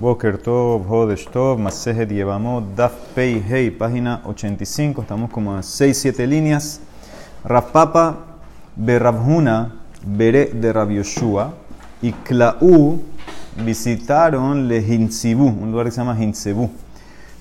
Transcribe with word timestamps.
Boker 0.00 0.38
Tov, 0.38 0.88
Hodesh 0.88 1.28
Tov, 1.28 1.58
Masejet 1.58 2.10
Yevamot, 2.10 2.74
Daf 2.74 2.92
Pei 3.14 3.38
Hei, 3.38 3.70
página 3.70 4.22
85, 4.24 5.02
estamos 5.02 5.30
como 5.30 5.54
a 5.54 5.60
6-7 5.60 6.26
líneas. 6.26 6.80
Rafpapa, 7.44 8.16
Berabhuna, 8.76 9.74
Bere 10.02 10.46
de 10.54 10.72
Rab 10.72 10.90
Yoshua 10.90 11.52
y 12.00 12.12
Klaú 12.12 13.02
visitaron 13.62 14.68
Le 14.68 14.78
Hinsibu, 14.78 15.44
un 15.44 15.70
lugar 15.70 15.84
que 15.84 15.92
se 15.92 15.98
llama 15.98 16.16
Hinsebu. 16.18 16.70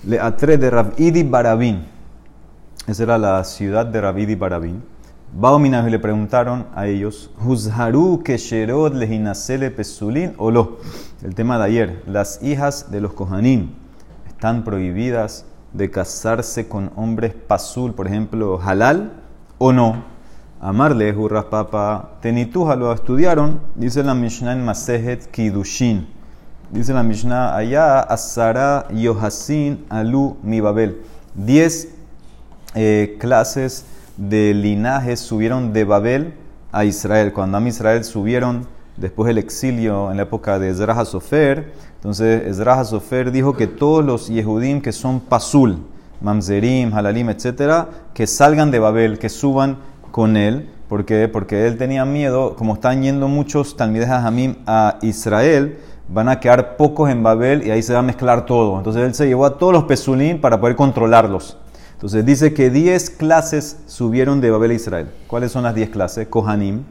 Le 0.03 0.19
Atre 0.19 0.57
de 0.57 0.69
Rabidi 0.69 1.23
Barabin. 1.23 1.85
Esa 2.85 3.03
era 3.03 3.17
la 3.17 3.41
ciudad 3.45 3.85
de 3.85 4.01
Rabidi 4.01 4.35
Barabin. 4.35 4.83
Baominav 5.31 5.87
y 5.87 5.91
le 5.91 5.99
preguntaron 5.99 6.65
a 6.73 6.87
ellos, 6.87 7.29
Huzharu 7.39 8.23
Kesherod 8.23 8.95
Lehinasele 8.95 9.69
Pesulin 9.69 10.33
o 10.37 10.49
lo. 10.49 10.79
El 11.23 11.35
tema 11.35 11.59
de 11.59 11.65
ayer, 11.65 12.03
las 12.07 12.41
hijas 12.41 12.89
de 12.89 12.99
los 12.99 13.13
Kohanim 13.13 13.69
están 14.27 14.63
prohibidas 14.63 15.45
de 15.71 15.91
casarse 15.91 16.67
con 16.67 16.91
hombres 16.95 17.33
pasul, 17.33 17.93
por 17.93 18.07
ejemplo, 18.07 18.59
halal 18.59 19.21
o 19.59 19.71
no. 19.71 20.03
Amarle, 20.61 21.15
Hurras 21.15 21.45
Papa, 21.45 22.17
Tenituja 22.21 22.75
lo 22.75 22.91
estudiaron, 22.91 23.61
dice 23.75 24.03
la 24.03 24.15
Mishnah 24.15 24.53
en 24.53 24.65
Masejet 24.65 25.29
Kidushin. 25.29 26.07
Dice 26.71 26.91
la 26.91 27.03
Mishnah, 27.03 27.55
allá 27.55 27.99
Asara 27.99 28.87
Yohasin 28.91 29.85
Alu 29.89 30.37
Mi 30.41 30.59
Babel. 30.59 31.01
Diez 31.35 31.89
eh, 32.73 33.15
clases 33.19 33.85
de 34.19 34.53
linajes 34.53 35.21
subieron 35.21 35.71
de 35.71 35.85
Babel 35.85 36.33
a 36.73 36.83
Israel. 36.83 37.31
Cuando 37.31 37.57
a 37.57 37.61
Israel 37.61 38.03
subieron 38.03 38.67
después 38.97 39.27
del 39.27 39.37
exilio 39.37 40.11
en 40.11 40.17
la 40.17 40.23
época 40.23 40.59
de 40.59 40.69
Ezra 40.69 41.05
Sofer, 41.05 41.71
entonces 41.95 42.45
Ezra 42.45 42.83
Sofer 42.83 43.31
dijo 43.31 43.53
que 43.55 43.67
todos 43.67 44.03
los 44.03 44.27
Yehudim 44.27 44.81
que 44.81 44.91
son 44.91 45.21
Pasul, 45.21 45.77
Mamzerim, 46.19 46.93
Halalim, 46.93 47.29
etcétera, 47.29 47.87
que 48.13 48.27
salgan 48.27 48.71
de 48.71 48.79
Babel, 48.79 49.19
que 49.19 49.29
suban 49.29 49.77
con 50.11 50.35
él. 50.35 50.69
¿Por? 50.89 51.05
Porque 51.31 51.67
él 51.67 51.77
tenía 51.77 52.03
miedo, 52.03 52.55
como 52.57 52.73
están 52.73 53.01
yendo 53.01 53.29
muchos 53.29 53.77
Talmides 53.77 54.09
Hamim 54.09 54.55
a 54.65 54.97
Israel, 55.01 55.77
van 56.09 56.27
a 56.27 56.39
quedar 56.41 56.75
pocos 56.75 57.09
en 57.09 57.23
Babel 57.23 57.65
y 57.65 57.71
ahí 57.71 57.81
se 57.81 57.93
va 57.93 57.99
a 57.99 58.01
mezclar 58.01 58.45
todo. 58.45 58.79
Entonces 58.79 59.03
él 59.03 59.13
se 59.13 59.27
llevó 59.27 59.45
a 59.45 59.57
todos 59.57 59.71
los 59.71 59.83
Pesulim 59.85 60.41
para 60.41 60.59
poder 60.59 60.75
controlarlos. 60.75 61.57
Entonces 61.99 62.25
dice 62.25 62.53
que 62.53 62.69
10 62.69 63.09
clases 63.09 63.75
subieron 63.85 64.39
de 64.39 64.49
Babel 64.49 64.71
a 64.71 64.73
Israel. 64.75 65.07
¿Cuáles 65.27 65.51
son 65.51 65.63
las 65.63 65.75
10 65.75 65.89
clases? 65.89 66.29
Kohanim, 66.29 66.83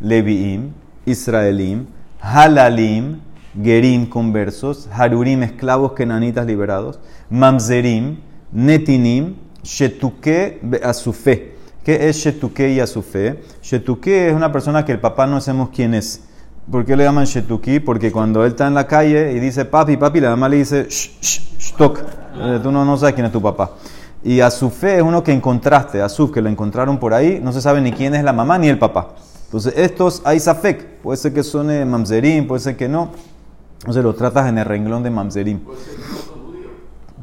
Leviim, 0.00 0.70
Israelim, 1.04 1.84
Halalim, 2.22 3.20
Gerim 3.62 4.06
conversos, 4.08 4.88
Harurim 4.90 5.42
esclavos 5.42 5.92
kenanitas 5.92 6.46
liberados, 6.46 6.98
Mamzerim, 7.28 8.20
Netinim, 8.50 9.34
Shetuke 9.62 10.58
Asufe. 10.82 11.52
¿Qué 11.84 12.08
es 12.08 12.16
Shetuke 12.16 12.70
y 12.70 12.80
Asufe? 12.80 13.42
Shetuke 13.62 14.28
es 14.28 14.32
una 14.32 14.50
persona 14.50 14.86
que 14.86 14.92
el 14.92 15.00
papá 15.00 15.26
no 15.26 15.38
sabemos 15.38 15.68
quién 15.68 15.92
es. 15.92 16.22
¿Por 16.70 16.86
qué 16.86 16.96
le 16.96 17.04
llaman 17.04 17.26
Shetuki? 17.26 17.80
Porque 17.80 18.10
cuando 18.10 18.42
él 18.42 18.52
está 18.52 18.66
en 18.66 18.72
la 18.72 18.86
calle 18.86 19.32
y 19.32 19.38
dice 19.38 19.66
papi, 19.66 19.98
papi, 19.98 20.20
la 20.20 20.30
mamá 20.30 20.48
le 20.48 20.56
dice 20.56 20.86
shtok. 20.88 22.00
Tú 22.62 22.72
no, 22.72 22.86
no 22.86 22.96
sabes 22.96 23.14
quién 23.14 23.26
es 23.26 23.32
tu 23.32 23.42
papá. 23.42 23.72
Y 24.24 24.40
Azufé 24.40 24.96
es 24.96 25.02
uno 25.02 25.22
que 25.22 25.32
encontraste, 25.32 26.02
Azuf, 26.02 26.32
que 26.32 26.42
lo 26.42 26.48
encontraron 26.48 26.98
por 26.98 27.14
ahí, 27.14 27.40
no 27.42 27.52
se 27.52 27.60
sabe 27.60 27.80
ni 27.80 27.92
quién 27.92 28.14
es 28.14 28.24
la 28.24 28.32
mamá 28.32 28.58
ni 28.58 28.68
el 28.68 28.78
papá. 28.78 29.14
Entonces, 29.44 29.74
estos 29.76 30.22
hay 30.24 30.40
Safek, 30.40 31.00
puede 31.02 31.16
ser 31.16 31.32
que 31.32 31.42
son 31.42 31.70
eh, 31.70 31.84
Mamzerim, 31.84 32.48
puede 32.48 32.60
ser 32.60 32.76
que 32.76 32.88
no. 32.88 33.10
Entonces, 33.80 34.02
lo 34.02 34.14
tratas 34.14 34.48
en 34.48 34.58
el 34.58 34.64
renglón 34.64 35.02
de 35.02 35.10
Mamzerim. 35.10 35.60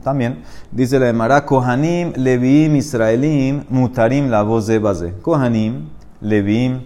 También 0.04 0.44
dice 0.72 1.00
la 1.00 1.08
de 1.08 1.14
Mará, 1.14 1.46
Kohanim, 1.46 2.14
Leviim, 2.16 2.76
Israelim, 2.76 3.64
Mutarim, 3.70 4.30
la 4.30 4.44
voz 4.44 4.68
de 4.68 4.80
base. 4.80 5.14
Kohanim, 5.22 5.90
Leviim, 6.22 6.82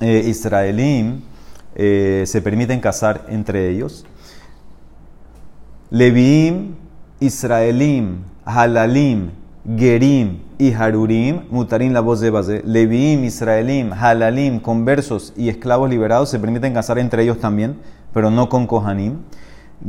eh, 0.00 0.24
Israelim, 0.26 1.22
eh, 1.74 2.24
se 2.26 2.42
permiten 2.42 2.80
casar 2.80 3.26
entre 3.28 3.70
ellos. 3.70 4.04
Leviim, 5.90 6.74
Israelim, 7.20 8.18
Halalim, 8.54 9.30
Gerim 9.76 10.38
y 10.58 10.72
Harurim, 10.72 11.42
Mutarim 11.50 11.92
la 11.92 12.00
voz 12.00 12.20
de 12.20 12.30
base, 12.30 12.62
Leviim, 12.64 13.24
Israelim, 13.24 13.92
Halalim, 13.92 14.60
conversos 14.60 15.32
y 15.36 15.48
esclavos 15.48 15.88
liberados 15.88 16.30
se 16.30 16.38
permiten 16.38 16.74
casar 16.74 16.98
entre 16.98 17.22
ellos 17.22 17.38
también, 17.38 17.76
pero 18.12 18.30
no 18.30 18.48
con 18.48 18.66
Kohanim. 18.66 19.18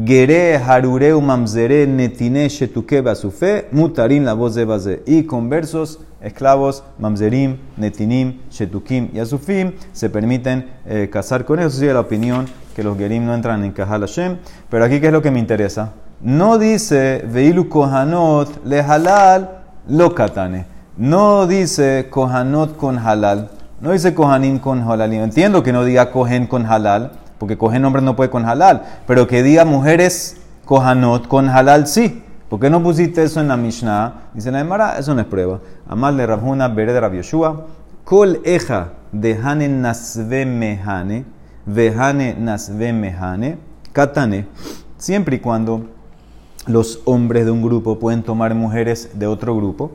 Gere, 0.05 0.55
Harureu, 0.55 1.19
Mamzere, 1.19 1.85
Netine, 1.85 2.47
Shetuke, 2.47 3.01
Basufe, 3.01 3.67
Mutarim 3.71 4.23
la 4.23 4.33
voz 4.33 4.55
de 4.55 4.63
base. 4.63 5.03
Y 5.05 5.23
conversos, 5.23 5.99
esclavos, 6.21 6.83
Mamzerim, 6.97 7.57
Netinim, 7.77 8.39
Shetukim 8.49 9.09
y 9.13 9.19
Asufim 9.19 9.73
se 9.91 10.09
permiten 10.09 10.69
eh, 10.85 11.09
casar 11.11 11.43
con 11.43 11.59
ellos. 11.59 11.73
Sigue 11.73 11.93
la 11.93 11.99
opinión 11.99 12.45
que 12.75 12.83
los 12.83 12.97
Gerim 12.97 13.25
no 13.25 13.33
entran 13.33 13.63
en 13.63 13.71
Kahal 13.71 14.01
Hashem. 14.01 14.37
Pero 14.69 14.85
aquí, 14.85 15.01
¿qué 15.01 15.07
es 15.07 15.13
lo 15.13 15.21
que 15.21 15.31
me 15.31 15.39
interesa? 15.39 15.93
No 16.23 16.59
dice 16.59 17.25
Veilu 17.27 17.67
Kohanot 17.67 18.63
le 18.63 18.81
halal 18.81 19.63
lo 19.87 20.13
katane. 20.13 20.67
No 20.95 21.47
dice 21.47 22.09
Kohanot 22.11 22.77
con 22.77 22.99
halal. 22.99 23.49
No 23.79 23.91
dice 23.91 24.13
Kohanim 24.13 24.59
con 24.59 24.81
halal. 24.81 25.11
Entiendo 25.13 25.63
que 25.63 25.73
no 25.73 25.83
diga 25.83 26.11
Kohen 26.11 26.45
con 26.45 26.67
halal, 26.67 27.13
porque 27.39 27.57
Kohen 27.57 27.83
hombre 27.85 28.03
no 28.03 28.15
puede 28.15 28.29
con 28.29 28.45
halal. 28.45 28.83
Pero 29.07 29.25
que 29.25 29.41
diga 29.41 29.65
mujeres 29.65 30.37
Kohanot 30.65 31.27
con 31.27 31.49
halal 31.49 31.87
sí. 31.87 32.23
¿Por 32.49 32.59
qué 32.59 32.69
no 32.69 32.83
pusiste 32.83 33.23
eso 33.23 33.39
en 33.39 33.47
la 33.47 33.57
Mishnah? 33.57 34.29
Dice 34.35 34.51
la 34.51 34.99
eso 34.99 35.15
no 35.15 35.21
es 35.21 35.27
prueba. 35.27 35.59
Amal 35.89 36.17
de 36.17 36.27
Rabhuna, 36.27 36.67
Bere 36.67 36.93
de 36.93 36.99
Rabbi 36.99 37.17
Yoshua. 37.17 37.65
Kol 38.03 38.41
eja 38.43 38.89
de 39.11 39.39
Hane 39.43 39.69
nasve 39.69 40.45
mehane, 40.45 41.25
vehane 41.65 42.35
nasve 42.37 42.93
mehane, 42.93 43.57
katane. 43.91 44.47
Siempre 44.97 45.37
y 45.37 45.39
cuando 45.39 46.00
los 46.67 47.01
hombres 47.05 47.45
de 47.45 47.51
un 47.51 47.61
grupo 47.61 47.99
pueden 47.99 48.23
tomar 48.23 48.53
mujeres 48.55 49.11
de 49.13 49.27
otro 49.27 49.55
grupo 49.55 49.91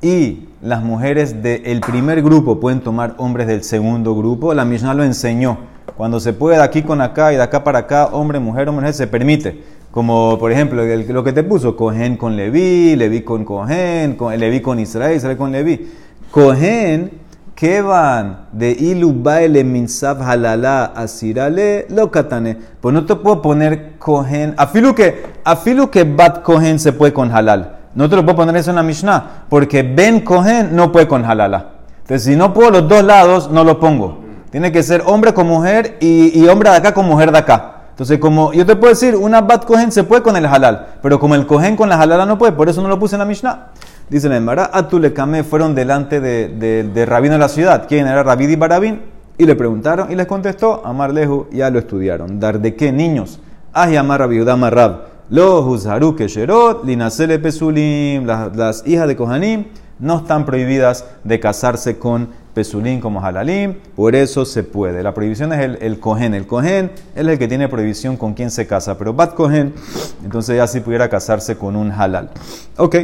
y 0.00 0.48
las 0.60 0.82
mujeres 0.82 1.42
del 1.42 1.80
primer 1.80 2.22
grupo 2.22 2.60
pueden 2.60 2.80
tomar 2.80 3.14
hombres 3.16 3.46
del 3.46 3.62
segundo 3.64 4.14
grupo. 4.14 4.52
La 4.52 4.64
Mishnah 4.64 4.92
lo 4.92 5.02
enseñó. 5.02 5.56
Cuando 5.96 6.20
se 6.20 6.32
puede 6.32 6.58
de 6.58 6.62
aquí 6.62 6.82
con 6.82 7.00
acá 7.00 7.32
y 7.32 7.36
de 7.36 7.42
acá 7.42 7.64
para 7.64 7.80
acá, 7.80 8.06
hombre, 8.12 8.38
mujer, 8.38 8.68
hombre, 8.68 8.92
se 8.92 9.06
permite. 9.06 9.62
Como 9.90 10.38
por 10.38 10.52
ejemplo 10.52 10.82
lo 10.84 11.24
que 11.24 11.32
te 11.32 11.42
puso, 11.42 11.76
Cohen 11.76 12.16
con 12.16 12.36
Leví, 12.36 12.96
Leví 12.96 13.22
con 13.22 13.44
Cohen, 13.44 14.18
Leví 14.36 14.60
con 14.60 14.78
Israel, 14.78 15.16
Israel 15.16 15.36
con 15.36 15.52
Leví. 15.52 15.88
Cohen 16.30 17.10
que 17.54 17.82
van 17.82 18.46
de 18.52 18.72
ilu 18.72 19.12
baile 19.12 19.62
minsav 19.64 20.22
halala 20.22 20.92
asirale 20.96 21.86
lo 21.88 22.10
katane. 22.10 22.56
Pues 22.80 22.92
no 22.92 23.06
te 23.06 23.14
puedo 23.14 23.40
poner 23.42 23.98
cohen. 23.98 24.54
Afilu 24.56 24.94
que, 24.94 25.24
afilu 25.44 25.90
que 25.90 26.04
bat 26.04 26.42
cohen 26.42 26.78
se 26.78 26.92
puede 26.92 27.12
con 27.12 27.30
halal. 27.30 27.76
No 27.94 28.08
te 28.08 28.16
lo 28.16 28.24
puedo 28.24 28.36
poner 28.36 28.56
eso 28.56 28.70
en 28.70 28.76
la 28.76 28.82
Mishnah. 28.82 29.44
Porque 29.48 29.82
ben 29.82 30.20
cohen 30.20 30.74
no 30.74 30.90
puede 30.90 31.06
con 31.06 31.24
halala. 31.24 31.70
Entonces, 32.00 32.24
si 32.24 32.36
no 32.36 32.52
puedo 32.52 32.70
los 32.70 32.88
dos 32.88 33.04
lados, 33.04 33.50
no 33.50 33.64
lo 33.64 33.78
pongo. 33.78 34.24
Tiene 34.50 34.72
que 34.72 34.82
ser 34.82 35.02
hombre 35.06 35.32
con 35.32 35.46
mujer 35.46 35.96
y, 36.00 36.38
y 36.38 36.48
hombre 36.48 36.70
de 36.70 36.76
acá 36.76 36.92
con 36.92 37.06
mujer 37.06 37.32
de 37.32 37.38
acá. 37.38 37.74
Entonces, 37.90 38.18
como 38.18 38.52
yo 38.52 38.66
te 38.66 38.74
puedo 38.74 38.92
decir, 38.92 39.14
una 39.14 39.40
bat 39.40 39.64
cohen 39.64 39.92
se 39.92 40.02
puede 40.02 40.22
con 40.22 40.36
el 40.36 40.44
halal. 40.46 40.88
Pero 41.00 41.20
como 41.20 41.36
el 41.36 41.46
cohen 41.46 41.76
con 41.76 41.88
la 41.88 41.96
halala 41.96 42.26
no 42.26 42.36
puede, 42.36 42.50
por 42.50 42.68
eso 42.68 42.82
no 42.82 42.88
lo 42.88 42.98
puse 42.98 43.14
en 43.14 43.20
la 43.20 43.24
Mishnah. 43.24 43.68
Dice 44.10 44.28
la 44.28 44.36
Emara, 44.36 44.70
Atulekame 44.72 45.44
fueron 45.44 45.74
delante 45.74 46.20
de, 46.20 46.48
de, 46.92 47.06
Rabino 47.06 47.34
de 47.34 47.38
la 47.38 47.48
ciudad. 47.48 47.86
¿Quién 47.88 48.06
era 48.06 48.22
Rabidi 48.22 48.54
Barabín? 48.54 49.00
Y 49.38 49.46
le 49.46 49.56
preguntaron 49.56 50.12
y 50.12 50.14
les 50.14 50.26
contestó, 50.26 50.82
Amar 50.84 51.12
Lehu, 51.12 51.46
ya 51.50 51.70
lo 51.70 51.78
estudiaron. 51.78 52.38
¿Dar 52.38 52.60
de 52.60 52.74
qué 52.74 52.92
niños? 52.92 53.40
Ah, 53.72 53.88
Amar 53.98 54.20
Rabiudama 54.20 54.70
Rab. 54.70 55.14
Lo 55.30 55.66
Huzharu 55.66 56.14
Kesherot, 56.14 56.84
Linasele 56.84 57.38
Pesulim, 57.38 58.26
las, 58.26 58.86
hijas 58.86 59.08
de 59.08 59.16
Kohanim 59.16 59.64
no 59.98 60.18
están 60.18 60.44
prohibidas 60.44 61.06
de 61.24 61.40
casarse 61.40 61.98
con 61.98 62.28
Pesulim 62.52 63.00
como 63.00 63.24
Halalim, 63.24 63.74
por 63.96 64.14
eso 64.14 64.44
se 64.44 64.64
puede. 64.64 65.02
La 65.02 65.14
prohibición 65.14 65.52
es 65.54 65.60
el, 65.60 65.76
el. 65.76 65.82
El 65.82 65.98
Kohen 65.98 66.34
es 66.34 66.90
el 67.16 67.38
que 67.38 67.48
tiene 67.48 67.68
prohibición 67.68 68.16
con 68.18 68.34
quién 68.34 68.50
se 68.50 68.66
casa, 68.66 68.98
pero 68.98 69.14
Bat 69.14 69.34
Kohen, 69.34 69.72
entonces 70.22 70.56
ya 70.56 70.66
sí 70.66 70.80
pudiera 70.80 71.08
casarse 71.08 71.56
con 71.56 71.74
un 71.74 71.90
Halal. 71.90 72.30
Ok. 72.76 72.96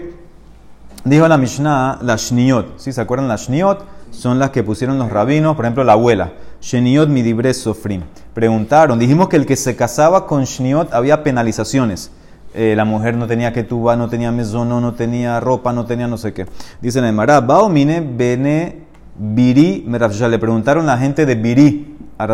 Dijo 1.04 1.26
la 1.26 1.38
Mishnah, 1.38 1.98
la 2.02 2.16
Shniot. 2.16 2.78
¿Sí? 2.78 2.92
¿Se 2.92 3.00
acuerdan? 3.00 3.28
Las 3.28 3.48
Shniot 3.48 3.84
son 4.10 4.38
las 4.38 4.50
que 4.50 4.62
pusieron 4.62 4.98
los 4.98 5.10
rabinos, 5.10 5.56
por 5.56 5.64
ejemplo, 5.64 5.84
la 5.84 5.92
abuela. 5.92 6.32
Shniot 6.60 7.08
midibre 7.08 7.54
sofrim. 7.54 8.02
Preguntaron, 8.34 8.98
dijimos 8.98 9.28
que 9.28 9.36
el 9.36 9.46
que 9.46 9.56
se 9.56 9.76
casaba 9.76 10.26
con 10.26 10.44
Shniot 10.44 10.92
había 10.92 11.22
penalizaciones. 11.22 12.10
Eh, 12.52 12.74
la 12.76 12.84
mujer 12.84 13.16
no 13.16 13.26
tenía 13.26 13.52
que 13.52 13.62
tuba, 13.62 13.96
no 13.96 14.08
tenía 14.08 14.30
mesono, 14.32 14.80
no 14.80 14.94
tenía 14.94 15.40
ropa, 15.40 15.72
no 15.72 15.86
tenía 15.86 16.06
no 16.06 16.18
sé 16.18 16.32
qué. 16.32 16.46
Dicen 16.80 17.04
en 17.04 17.14
Mará, 17.14 17.40
Baomine 17.40 18.00
bene 18.00 18.80
biri 19.16 19.86
Le 19.86 20.38
preguntaron 20.38 20.86
la 20.86 20.98
gente 20.98 21.24
de 21.24 21.34
biri 21.34 21.96
a 22.18 22.26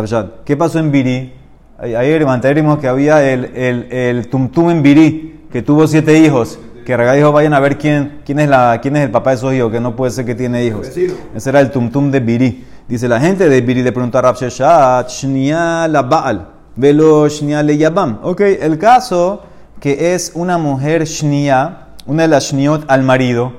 ¿Qué 0.43 0.57
pasó 0.57 0.79
en 0.79 0.91
biri? 0.91 1.33
Ayer 1.79 2.25
mantenimos 2.25 2.79
que 2.79 2.87
había 2.87 3.23
el, 3.31 3.45
el, 3.55 3.91
el 3.91 4.27
Tumtum 4.29 4.71
en 4.71 4.81
Birí, 4.81 5.45
que 5.51 5.61
tuvo 5.61 5.87
siete 5.87 6.17
hijos. 6.17 6.57
Que 6.87 6.95
Raga 6.95 7.11
dijo, 7.11 7.33
vayan 7.33 7.53
a 7.53 7.59
ver 7.59 7.77
quién, 7.77 8.21
quién, 8.25 8.39
es 8.39 8.47
la, 8.47 8.79
quién 8.81 8.95
es 8.95 9.03
el 9.03 9.11
papá 9.11 9.31
de 9.31 9.35
esos 9.35 9.53
hijos, 9.53 9.69
que 9.73 9.81
no 9.81 9.93
puede 9.93 10.09
ser 10.09 10.23
que 10.23 10.35
tiene 10.35 10.63
hijos. 10.63 10.87
Ese 10.87 11.49
era 11.49 11.59
el 11.59 11.69
Tumtum 11.69 12.09
de 12.11 12.21
Birí. 12.21 12.65
Dice 12.87 13.09
la 13.09 13.19
gente 13.19 13.49
de 13.49 13.59
Birí 13.59 13.83
le 13.83 13.91
pregunta 13.91 14.19
a 14.19 14.21
Rav 14.21 14.37
Sheshat, 14.37 15.09
Shnia 15.09 15.89
la 15.89 16.03
Baal, 16.03 16.47
velo 16.77 17.27
Shnia 17.27 17.61
le 17.61 17.77
Yabam. 17.77 18.19
Ok, 18.23 18.39
el 18.39 18.77
caso 18.77 19.43
que 19.81 20.15
es 20.15 20.31
una 20.33 20.57
mujer 20.57 21.03
Shnia, 21.03 21.87
una 22.05 22.21
de 22.21 22.29
las 22.29 22.53
Shniot 22.53 22.85
al 22.87 23.03
marido, 23.03 23.51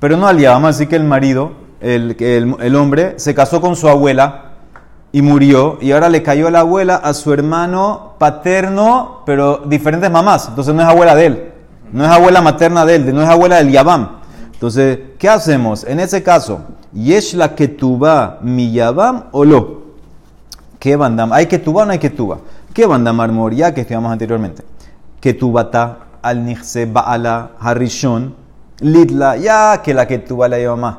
pero 0.00 0.16
no 0.16 0.26
al 0.26 0.40
Yabam, 0.40 0.64
así 0.64 0.88
que 0.88 0.96
el 0.96 1.04
marido, 1.04 1.52
el, 1.80 2.16
el, 2.18 2.56
el 2.58 2.74
hombre, 2.74 3.14
se 3.16 3.32
casó 3.32 3.60
con 3.60 3.76
su 3.76 3.88
abuela 3.88 4.54
y 5.12 5.22
murió, 5.22 5.78
y 5.80 5.92
ahora 5.92 6.08
le 6.08 6.24
cayó 6.24 6.50
la 6.50 6.60
abuela 6.60 6.96
a 6.96 7.14
su 7.14 7.32
hermano 7.32 8.16
paterno, 8.18 9.22
pero 9.24 9.58
diferentes 9.66 10.10
mamás. 10.10 10.48
Entonces 10.48 10.74
no 10.74 10.82
es 10.82 10.88
abuela 10.88 11.14
de 11.14 11.26
él, 11.26 11.51
no 11.92 12.04
es 12.04 12.10
abuela 12.10 12.40
materna 12.40 12.84
de 12.84 12.96
él, 12.96 13.14
no 13.14 13.22
es 13.22 13.28
abuela 13.28 13.56
del 13.56 13.70
Yabam. 13.70 14.20
Entonces, 14.52 14.98
¿qué 15.18 15.28
hacemos? 15.28 15.84
En 15.84 16.00
ese 16.00 16.22
caso, 16.22 16.60
¿yesh 16.92 17.34
la 17.34 17.54
ketuba 17.54 18.38
mi 18.42 18.72
Yabam 18.72 19.24
o 19.32 19.44
lo? 19.44 19.82
¿Qué 20.78 20.96
bandam? 20.96 21.32
¿Hay 21.32 21.46
ketuba 21.46 21.82
o 21.82 21.86
no 21.86 21.92
hay 21.92 21.98
ketuba? 21.98 22.38
¿Qué 22.74 22.86
bandam 22.86 23.50
ya 23.52 23.72
que 23.72 23.82
estudiamos 23.82 24.10
anteriormente? 24.10 24.64
Ketubata 25.20 25.98
al 26.22 26.44
nixse 26.44 26.86
ba'ala 26.86 27.50
harishon 27.60 28.34
litla, 28.80 29.36
ya 29.36 29.82
que 29.82 29.94
la 29.94 30.06
ketuba 30.06 30.48
la 30.48 30.58
lleva 30.58 30.76
más 30.76 30.96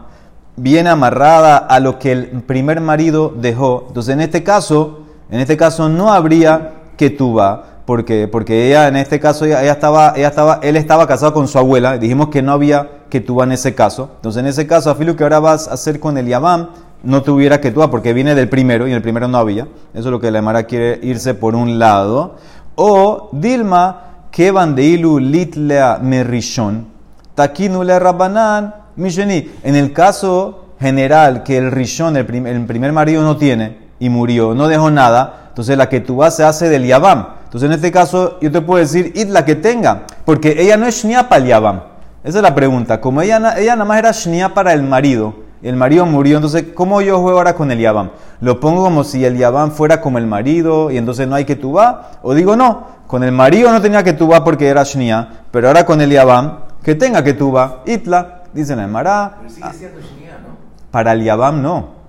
viene 0.56 0.90
amarrada 0.90 1.58
a 1.58 1.80
lo 1.80 2.00
que 2.00 2.12
el 2.12 2.28
primer 2.44 2.82
marido 2.82 3.34
dejó. 3.36 3.86
Entonces, 3.88 4.14
en 4.14 4.22
este 4.22 4.44
caso, 4.44 5.02
en 5.30 5.40
este 5.40 5.58
caso 5.58 5.90
no 5.90 6.14
habría 6.14 6.74
que 6.98 7.10
tuba, 7.10 7.73
porque, 7.86 8.28
porque 8.28 8.68
ella, 8.68 8.88
en 8.88 8.96
este 8.96 9.20
caso, 9.20 9.46
ella, 9.46 9.64
estaba, 9.72 10.14
ella 10.16 10.30
estaba, 10.30 10.60
él 10.64 10.76
estaba 10.76 11.08
casado 11.08 11.34
con 11.34 11.48
su 11.48 11.58
abuela. 11.58 11.98
Dijimos 11.98 12.30
que 12.30 12.42
no 12.42 12.54
había 12.54 12.90
que 13.10 13.20
tuba 13.22 13.44
en 13.44 13.52
ese 13.52 13.76
caso. 13.76 14.12
Entonces, 14.16 14.40
en 14.40 14.48
ese 14.48 14.68
caso, 14.68 14.90
afilo 14.90 15.16
que 15.16 15.24
ahora 15.24 15.40
vas 15.40 15.68
a 15.68 15.74
hacer 15.74 16.00
con 16.00 16.18
el 16.18 16.28
Yabam, 16.28 16.70
no 17.04 17.22
tuviera 17.22 17.60
que 17.60 17.72
tuba, 17.72 17.92
porque 17.92 18.14
viene 18.14 18.34
del 18.34 18.48
primero 18.48 18.88
y 18.88 18.92
en 18.92 18.96
el 18.96 19.02
primero 19.02 19.28
no 19.28 19.38
había. 19.38 19.68
Eso 19.94 20.08
es 20.08 20.12
lo 20.12 20.20
que 20.20 20.32
la 20.32 20.40
Emara 20.40 20.64
quiere 20.64 21.00
irse 21.04 21.34
por 21.34 21.56
un 21.56 21.78
lado. 21.78 22.36
O 22.76 23.30
Dilma, 23.34 24.14
que 24.32 24.52
bandeilu 24.52 25.20
litlea 25.20 26.00
merishon, 26.02 26.88
takinule 27.36 28.00
rabanan 28.00 28.74
Misheni, 28.96 29.52
en 29.64 29.76
el 29.76 29.92
caso 29.92 30.66
general 30.80 31.44
que 31.44 31.58
el 31.58 31.72
rishon, 31.72 32.16
el, 32.18 32.26
primer 32.26 32.92
marido 32.92 33.24
no 33.24 33.38
tiene 33.38 33.78
y 34.00 34.10
murió, 34.10 34.54
no 34.54 34.68
dejó 34.68 34.92
nada, 34.92 35.48
entonces 35.50 35.78
la 35.78 35.90
que 35.90 36.00
vas 36.00 36.36
se 36.36 36.44
hace 36.44 36.70
del 36.70 36.86
yabam. 36.86 37.28
Entonces 37.54 37.70
en 37.70 37.76
este 37.76 37.92
caso 37.92 38.40
yo 38.42 38.52
te 38.52 38.62
puedo 38.62 38.80
decir, 38.80 39.12
id 39.14 39.28
la 39.28 39.46
que 39.46 39.54
tenga, 39.54 40.08
porque 40.26 40.56
ella 40.58 40.76
no 40.76 40.88
es 40.88 40.96
shnia 40.96 41.30
para 41.30 41.44
el 41.44 41.50
yabam. 41.50 41.82
Esa 42.24 42.40
es 42.40 42.42
la 42.42 42.56
pregunta. 42.56 43.00
Como 43.00 43.22
ella, 43.22 43.54
ella 43.60 43.76
nada 43.76 43.86
más 43.86 44.00
era 44.00 44.12
shnia 44.12 44.56
para 44.56 44.74
el 44.74 44.82
marido, 44.82 45.36
el 45.62 45.76
marido 45.76 46.04
murió, 46.08 46.38
entonces 46.38 46.66
¿cómo 46.74 47.00
yo 47.04 47.22
juego 47.22 47.38
ahora 47.38 47.54
con 47.54 47.70
el 47.70 47.78
yabam? 47.78 48.10
¿Lo 48.42 48.60
pongo 48.60 48.82
como 48.82 49.04
si 49.04 49.24
el 49.24 49.38
yabam 49.38 49.70
fuera 49.70 50.02
como 50.02 50.18
el 50.18 50.26
marido 50.26 50.90
y 50.90 50.98
entonces 50.98 51.28
no 51.28 51.36
hay 51.36 51.46
que 51.46 51.56
tuba? 51.56 52.14
¿O 52.24 52.34
digo 52.34 52.56
no? 52.56 52.88
Con 53.06 53.24
el 53.24 53.32
marido 53.32 53.72
no 53.72 53.80
tenía 53.80 54.04
que 54.04 54.14
tuba 54.14 54.44
porque 54.44 54.68
era 54.68 54.82
shnia, 54.82 55.44
pero 55.52 55.68
ahora 55.68 55.86
con 55.86 56.02
el 56.02 56.10
yabam, 56.10 56.58
que 56.82 56.96
tenga 56.96 57.24
que 57.24 57.36
tuba, 57.36 57.84
itla. 57.86 58.40
Dice 58.52 58.76
la 58.76 58.86
Emara. 58.86 59.36
Pero 59.38 59.50
sigue 59.52 59.74
siendo 59.74 60.00
¿no? 60.00 60.58
Para 60.90 61.14
el 61.14 61.24
Yabam 61.24 61.62
no. 61.62 62.03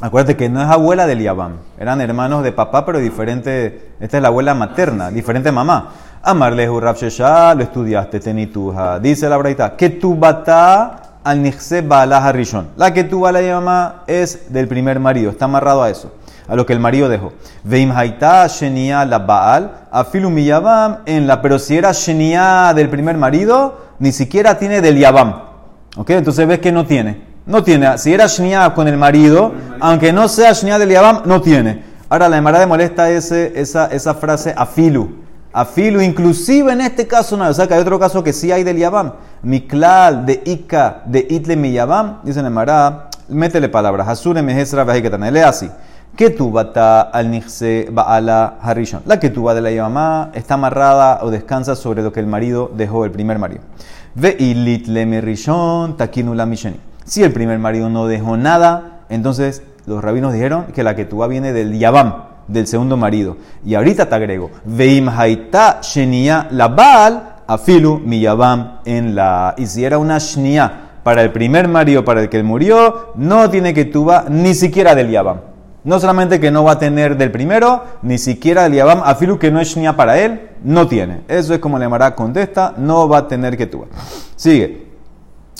Acuérdate 0.00 0.36
que 0.36 0.48
no 0.48 0.60
es 0.60 0.68
abuela 0.68 1.06
del 1.06 1.20
Yabam. 1.20 1.52
Eran 1.78 2.00
hermanos 2.00 2.42
de 2.42 2.52
papá, 2.52 2.84
pero 2.84 2.98
diferente. 2.98 3.92
Esta 4.00 4.16
es 4.16 4.22
la 4.22 4.28
abuela 4.28 4.54
materna, 4.54 5.10
diferente 5.10 5.52
mamá. 5.52 5.92
Amarle 6.22 6.66
Rav 6.66 6.96
Shesha, 6.96 7.54
lo 7.54 7.62
estudiaste, 7.62 8.18
tenituja. 8.18 8.98
Dice 8.98 9.28
la 9.28 9.36
braita, 9.36 9.76
que 9.76 9.90
tu 9.90 10.16
bata 10.16 11.20
al 11.22 11.42
nixse 11.42 11.82
bala 11.82 12.18
harishon. 12.18 12.68
La 12.76 12.92
que 12.92 13.04
tu 13.04 13.20
bala 13.20 13.40
llama 13.40 14.02
es 14.06 14.52
del 14.52 14.68
primer 14.68 15.00
marido, 15.00 15.30
está 15.30 15.46
amarrado 15.46 15.82
a 15.82 15.90
eso, 15.90 16.12
a 16.46 16.54
lo 16.54 16.66
que 16.66 16.72
el 16.72 16.80
marido 16.80 17.08
dejó. 17.08 17.32
Veim 17.64 17.90
haita 17.92 18.46
shenia 18.46 19.04
la 19.04 19.18
baal, 19.18 19.70
afilu 19.90 20.30
mi 20.30 20.44
yabam 20.44 20.98
en 21.06 21.26
la, 21.26 21.40
pero 21.40 21.58
si 21.58 21.76
era 21.76 21.92
shenia 21.92 22.72
del 22.74 22.90
primer 22.90 23.16
marido, 23.16 23.80
ni 23.98 24.12
siquiera 24.12 24.58
tiene 24.58 24.80
del 24.80 24.98
yabam. 24.98 25.42
¿Ok? 25.96 26.10
Entonces 26.10 26.46
ves 26.46 26.58
que 26.58 26.72
no 26.72 26.84
tiene. 26.84 27.33
No 27.46 27.62
tiene. 27.62 27.98
Si 27.98 28.12
era 28.12 28.26
Shnia 28.26 28.72
con 28.74 28.88
el 28.88 28.96
marido, 28.96 29.52
aunque 29.80 30.12
no 30.12 30.28
sea 30.28 30.52
Shnia 30.52 30.78
del 30.78 30.90
Yabam, 30.90 31.22
no 31.26 31.42
tiene. 31.42 31.82
Ahora 32.08 32.28
la 32.28 32.38
Emara 32.38 32.60
de 32.60 32.66
molesta 32.66 33.10
ese, 33.10 33.52
esa, 33.60 33.86
esa 33.86 34.14
frase 34.14 34.54
afilu. 34.56 35.22
Afilu, 35.52 36.00
inclusive 36.00 36.72
en 36.72 36.80
este 36.80 37.06
caso 37.06 37.36
no. 37.36 37.46
O 37.48 37.52
sea 37.52 37.66
que 37.66 37.74
hay 37.74 37.80
otro 37.80 37.98
caso 37.98 38.24
que 38.24 38.32
sí 38.32 38.50
hay 38.50 38.64
del 38.64 38.78
Yabam. 38.78 39.12
Miklal 39.42 40.24
de 40.24 40.42
Ika 40.44 41.02
de 41.04 41.26
Itle 41.28 41.56
mi 41.56 41.72
Yabam. 41.72 42.20
Dice 42.22 42.40
la 42.40 42.48
Emara, 42.48 43.08
métele 43.28 43.68
palabras. 43.68 44.08
Asure 44.08 44.40
mehesra 44.40 44.84
vejikatan. 44.84 45.32
Lee 45.32 45.40
así. 45.40 45.70
Ketubata 46.16 47.02
al 47.02 47.30
nixse 47.30 47.88
ba'ala 47.90 48.54
harishon. 48.62 49.02
La 49.04 49.18
ketuba 49.18 49.52
de 49.52 49.60
la 49.60 49.70
Yabamá 49.72 50.30
está 50.32 50.54
amarrada 50.54 51.18
o 51.22 51.30
descansa 51.30 51.74
sobre 51.74 52.02
lo 52.02 52.12
que 52.12 52.20
el 52.20 52.26
marido 52.26 52.70
dejó, 52.72 53.04
el 53.04 53.10
primer 53.10 53.38
marido. 53.38 53.62
Veilit 54.14 54.86
lemerishon 54.86 55.96
takinula 55.96 56.46
misheni. 56.46 56.93
Si 57.04 57.22
el 57.22 57.32
primer 57.32 57.58
marido 57.58 57.90
no 57.90 58.06
dejó 58.06 58.36
nada, 58.36 59.00
entonces 59.08 59.62
los 59.86 60.02
rabinos 60.02 60.32
dijeron 60.32 60.66
que 60.74 60.82
la 60.82 60.96
tuva 60.96 61.26
viene 61.26 61.52
del 61.52 61.78
yabam, 61.78 62.14
del 62.48 62.66
segundo 62.66 62.96
marido. 62.96 63.36
Y 63.64 63.74
ahorita 63.74 64.08
te 64.08 64.14
agrego, 64.14 64.50
veim 64.64 65.08
haita 65.08 65.80
shenia 65.82 66.48
la 66.50 66.68
baal 66.68 67.36
afilu 67.46 67.98
mi 67.98 68.20
yabam 68.20 68.78
en 68.86 69.14
la. 69.14 69.54
Y 69.58 69.66
si 69.66 69.84
era 69.84 69.98
una 69.98 70.18
shenia 70.18 70.72
para 71.02 71.22
el 71.22 71.30
primer 71.32 71.68
marido, 71.68 72.04
para 72.04 72.22
el 72.22 72.30
que 72.30 72.42
murió, 72.42 73.12
no 73.16 73.50
tiene 73.50 73.74
que 73.74 73.84
tuba 73.84 74.24
ni 74.30 74.54
siquiera 74.54 74.94
del 74.94 75.10
yabam. 75.10 75.54
No 75.84 76.00
solamente 76.00 76.40
que 76.40 76.50
no 76.50 76.64
va 76.64 76.72
a 76.72 76.78
tener 76.78 77.18
del 77.18 77.30
primero, 77.30 77.84
ni 78.00 78.16
siquiera 78.16 78.64
el 78.64 78.72
Yabam, 78.72 79.02
afilu 79.04 79.38
que 79.38 79.50
no 79.50 79.60
es 79.60 79.68
Shnia 79.68 79.94
para 79.94 80.18
él, 80.18 80.48
no 80.64 80.88
tiene. 80.88 81.24
Eso 81.28 81.52
es 81.52 81.60
como 81.60 81.78
le 81.78 81.84
llamará 81.84 82.14
contesta, 82.14 82.72
no 82.78 83.06
va 83.06 83.18
a 83.18 83.28
tener 83.28 83.54
que 83.58 83.66
tuba. 83.66 83.84
Sigue. 84.34 84.93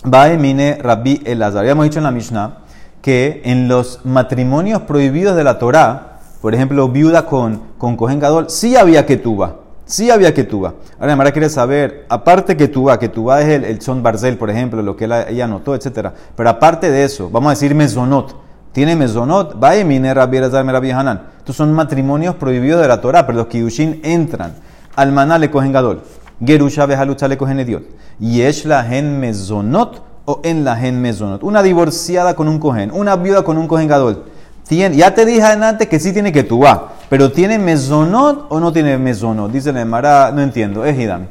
Baemine 0.05 0.79
Rabbi 0.81 1.23
Elazar. 1.25 1.61
Habíamos 1.61 1.85
dicho 1.85 1.99
en 1.99 2.05
la 2.05 2.11
Mishnah 2.11 2.59
que 3.03 3.43
en 3.45 3.69
los 3.69 4.01
matrimonios 4.05 4.83
prohibidos 4.83 5.37
de 5.37 5.45
la 5.45 5.59
Torah, 5.59 6.21
por 6.41 6.55
ejemplo, 6.55 6.89
viuda 6.89 7.27
con, 7.27 7.61
con 7.79 7.97
Cohen 7.97 8.21
Gadol, 8.21 8.51
sí 8.51 8.77
había 8.77 9.07
que 9.07 9.17
tuba. 9.17 9.57
Sí 9.87 10.11
había 10.11 10.33
que 10.33 10.45
tuba. 10.45 10.75
Ahora, 10.99 11.17
Mara 11.17 11.33
quiere 11.33 11.51
saber, 11.51 12.07
aparte 12.09 12.57
que 12.57 12.69
tuba, 12.69 12.99
que 12.99 13.09
tuba 13.09 13.43
es 13.43 13.49
el, 13.49 13.65
el 13.65 13.83
son 13.83 14.03
Barzel, 14.03 14.39
por 14.39 14.49
ejemplo, 14.49 14.81
lo 14.83 14.97
que 14.97 15.05
ella 15.05 15.45
anotó, 15.45 15.75
etc. 15.75 16.09
Pero 16.35 16.49
aparte 16.49 16.91
de 16.91 17.05
eso, 17.05 17.29
vamos 17.31 17.49
a 17.49 17.51
decir 17.51 17.75
mezonot 17.75 18.45
tiene 18.75 18.97
mesonot, 18.97 19.63
va 19.63 19.77
emine 19.77 20.13
Rabbi 20.13 20.39
Elazar 20.39 20.67
Rabbi 20.67 20.91
Hanan. 20.91 21.29
Estos 21.39 21.55
son 21.55 21.73
matrimonios 21.73 22.35
prohibidos 22.35 22.83
de 22.83 22.89
la 22.89 23.01
Torah, 23.01 23.25
pero 23.25 23.39
los 23.39 23.47
kidushin 23.47 24.01
entran. 24.03 24.57
Almaná 24.97 25.39
le 25.39 25.49
cogen 25.49 25.71
gadol. 25.71 26.03
Gerusha 26.41 26.87
behalucha 26.87 27.29
le 27.29 27.37
cogen 27.37 27.61
ediot. 27.61 27.85
Yesh 28.19 28.65
la 28.65 28.85
gen 28.85 29.19
mesonot 29.21 30.03
o 30.25 30.41
en 30.43 30.65
la 30.65 30.77
gen 30.77 31.01
mesonot. 31.01 31.43
Una 31.43 31.63
divorciada 31.63 32.35
con 32.35 32.49
un 32.49 32.59
cogen, 32.59 32.91
una 32.93 33.17
viuda 33.17 33.43
con 33.43 33.59
un 33.59 33.69
cogen 33.69 33.89
gadol. 33.89 34.25
ya 34.69 35.15
te 35.15 35.25
dije 35.25 35.43
antes 35.43 35.89
que 35.89 36.01
sí 36.01 36.13
tiene 36.13 36.33
que 36.33 36.43
tuba, 36.43 36.93
pero 37.09 37.31
¿tiene 37.31 37.59
mesonot 37.59 38.47
o 38.49 38.61
no 38.61 38.73
tiene 38.73 38.99
mesonot? 38.99 39.51
Dice 39.51 39.73
la 39.73 39.83
Emara, 39.83 40.33
no 40.33 40.43
entiendo, 40.43 40.85
es 40.85 40.99
Hidam. 40.99 41.27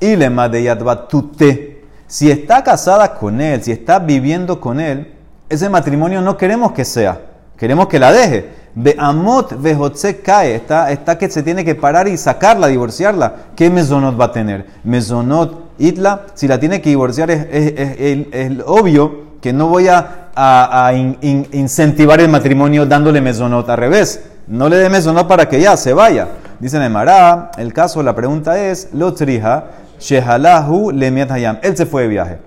Y 0.00 0.16
le 0.16 0.28
de 0.28 0.96
tute. 1.08 1.84
Si 2.06 2.30
está 2.30 2.62
casada 2.62 3.14
con 3.14 3.40
él, 3.40 3.62
si 3.62 3.72
está 3.72 3.98
viviendo 3.98 4.60
con 4.60 4.78
él, 4.78 5.14
ese 5.48 5.68
matrimonio 5.68 6.20
no 6.20 6.36
queremos 6.36 6.72
que 6.72 6.84
sea, 6.84 7.20
queremos 7.56 7.88
que 7.88 7.98
la 7.98 8.12
deje. 8.12 8.63
Ve 8.76 8.96
amot 8.98 9.54
ve 9.60 9.76
cae, 10.22 10.56
está, 10.56 10.90
está 10.90 11.16
que 11.16 11.30
se 11.30 11.44
tiene 11.44 11.64
que 11.64 11.76
parar 11.76 12.08
y 12.08 12.16
sacarla, 12.16 12.66
divorciarla. 12.66 13.34
¿Qué 13.54 13.70
mesonot 13.70 14.20
va 14.20 14.26
a 14.26 14.32
tener? 14.32 14.66
Mesonot 14.82 15.74
itla, 15.78 16.22
si 16.34 16.48
la 16.48 16.58
tiene 16.58 16.80
que 16.80 16.90
divorciar 16.90 17.30
es, 17.30 17.46
es, 17.50 18.50
obvio 18.66 19.24
que 19.40 19.52
no 19.52 19.68
voy 19.68 19.86
a, 19.88 20.30
a, 20.34 20.92
incentivar 20.92 22.20
el 22.20 22.28
matrimonio 22.28 22.84
dándole 22.84 23.20
mesonot 23.20 23.68
al 23.68 23.76
revés. 23.76 24.24
No 24.48 24.68
le 24.68 24.76
dé 24.76 24.88
mesonot 24.90 25.28
para 25.28 25.48
que 25.48 25.60
ya 25.60 25.76
se 25.76 25.92
vaya. 25.92 26.28
Dice 26.58 26.78
Nemara, 26.78 27.52
el 27.58 27.72
caso, 27.72 28.02
la 28.02 28.14
pregunta 28.14 28.58
es, 28.58 28.88
lo 28.92 29.14
trija, 29.14 29.66
shehalahu 30.00 30.90
le 30.90 31.08
hayam. 31.30 31.58
Él 31.62 31.76
se 31.76 31.86
fue 31.86 32.02
de 32.02 32.08
viaje. 32.08 32.38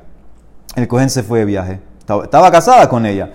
El 0.75 0.88
cohen 0.88 1.10
se 1.10 1.24
fue 1.24 1.39
de 1.39 1.46
viaje. 1.46 1.87
Estaba 2.07 2.49
casada 2.49 2.87
con 2.87 3.05
ella. 3.05 3.31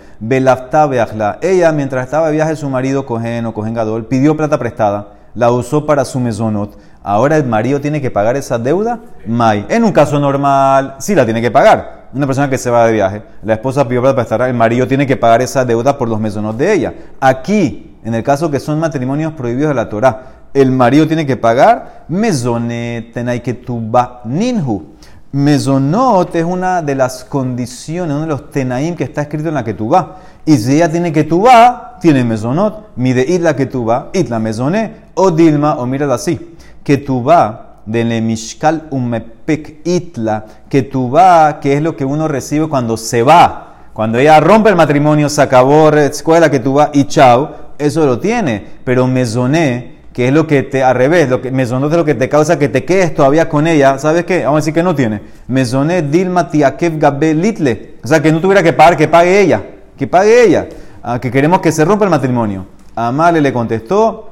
Ella, 1.43 1.73
mientras 1.73 2.05
estaba 2.07 2.29
de 2.29 2.33
viaje, 2.33 2.57
su 2.57 2.71
marido, 2.71 3.05
Cohen 3.05 3.45
o 3.45 3.53
Cohen 3.53 3.75
Gadol, 3.75 4.07
pidió 4.07 4.35
plata 4.35 4.59
prestada, 4.59 5.09
la 5.35 5.51
usó 5.51 5.85
para 5.85 6.07
su 6.07 6.19
mesonot. 6.19 6.79
Ahora 7.03 7.37
el 7.37 7.45
marido 7.45 7.83
tiene 7.83 8.01
que 8.01 8.11
pagar 8.11 8.35
esa 8.37 8.59
deuda. 8.59 9.01
May. 9.27 9.67
En 9.69 9.85
un 9.85 9.93
caso 9.93 10.19
normal, 10.19 10.95
sí 11.01 11.15
la 11.15 11.27
tiene 11.27 11.43
que 11.43 11.51
pagar. 11.51 12.09
Una 12.15 12.27
persona 12.27 12.49
que 12.49 12.57
se 12.57 12.71
va 12.71 12.87
de 12.87 12.93
viaje, 12.93 13.23
la 13.43 13.55
esposa 13.55 13.87
pidió 13.87 14.01
plata 14.01 14.17
prestada, 14.17 14.49
el 14.49 14.55
marido 14.55 14.87
tiene 14.87 15.07
que 15.07 15.19
pagar 15.19 15.43
esa 15.43 15.67
deuda 15.67 15.99
por 15.99 16.09
los 16.09 16.19
mesonot 16.19 16.57
de 16.57 16.73
ella. 16.73 16.95
Aquí, 17.21 17.99
en 18.05 18.15
el 18.15 18.23
caso 18.23 18.51
que 18.51 18.59
son 18.59 18.81
matrimonios 18.81 19.35
prohibidos 19.35 19.69
de 19.69 19.75
la 19.75 19.89
Torah, 19.91 20.23
el 20.55 20.71
marido 20.71 21.07
tiene 21.07 21.27
que 21.27 21.37
pagar, 21.37 22.05
mezonet 22.09 23.13
tenay 23.13 23.41
ketubah 23.41 24.23
ninhu. 24.25 24.92
Mezonot 25.33 26.35
es 26.37 26.45
una 26.45 26.83
de 26.83 26.95
las 26.95 27.25
condiciones, 27.25 28.15
uno 28.15 28.21
de 28.23 28.27
los 28.27 28.51
tenaim 28.51 28.95
que 28.95 29.05
está 29.05 29.23
escrito 29.23 29.49
en 29.49 29.55
la 29.55 29.65
ketubah. 29.65 30.19
Y 30.45 30.59
si 30.59 30.75
ella 30.75 30.91
tiene 30.91 31.11
ketubah, 31.11 31.99
tiene 32.03 32.23
mezonot. 32.23 32.91
Mide 32.97 33.23
it 33.23 33.41
la 33.41 33.57
ketubah, 33.57 34.11
it 34.13 34.29
la 34.29 34.39
mezoné, 34.39 34.93
o 35.15 35.31
dilma, 35.31 35.77
o 35.77 35.87
mírala 35.87 36.17
así. 36.17 36.39
Ketubah 36.85 37.81
de 37.87 38.21
Mishkal 38.21 38.89
umepek 38.91 39.81
itla, 39.85 40.45
ketubah, 40.69 41.61
que 41.61 41.77
es 41.77 41.83
lo 41.83 41.97
que 41.97 42.05
uno 42.05 42.29
recibe 42.29 42.69
cuando 42.69 42.99
se 42.99 43.23
va. 43.23 43.89
Cuando 43.95 44.19
ella 44.19 44.39
rompe 44.39 44.69
el 44.69 44.77
matrimonio, 44.77 45.31
se 45.31 45.41
acabó 45.41 45.89
escuela, 45.95 46.51
ketubah 46.51 46.91
y 46.93 47.05
chao, 47.05 47.73
eso 47.79 48.05
lo 48.05 48.19
tiene. 48.19 48.67
Pero 48.85 49.07
mezoné, 49.07 49.92
que 50.13 50.29
es 50.29 50.35
lo 50.35 50.47
que 50.47 50.63
te, 50.63 50.83
al 50.83 50.95
revés, 50.95 51.29
lo 51.29 51.41
que 51.41 51.51
mesonet 51.51 51.91
es 51.91 51.97
lo 51.97 52.05
que 52.05 52.15
te 52.15 52.29
causa 52.29 52.59
que 52.59 52.69
te 52.69 52.85
quedes 52.85 53.15
todavía 53.15 53.49
con 53.49 53.67
ella, 53.67 53.99
¿sabes 53.99 54.25
qué? 54.25 54.45
Vamos 54.45 54.59
a 54.59 54.61
decir 54.61 54.75
que 54.75 54.83
no 54.83 54.95
tiene. 54.95 55.23
Mesonet 55.49 56.11
dilma 56.11 56.51
tiakev 56.51 56.99
gabe 56.99 57.35
litle. 57.35 57.95
O 58.05 58.07
sea, 58.07 58.21
que 58.21 58.31
no 58.31 58.41
tuviera 58.41 58.63
que 58.63 58.73
pagar, 58.73 58.97
que 58.97 59.09
pague 59.09 59.41
ella. 59.41 59.63
Que 59.97 60.07
pague 60.07 60.45
ella. 60.45 60.69
Ah, 61.03 61.19
que 61.19 61.31
queremos 61.31 61.61
que 61.61 61.73
se 61.73 61.85
rompa 61.85 62.05
el 62.05 62.11
matrimonio. 62.11 62.67
Amale 62.95 63.41
le 63.41 63.55
contestó, 63.55 64.31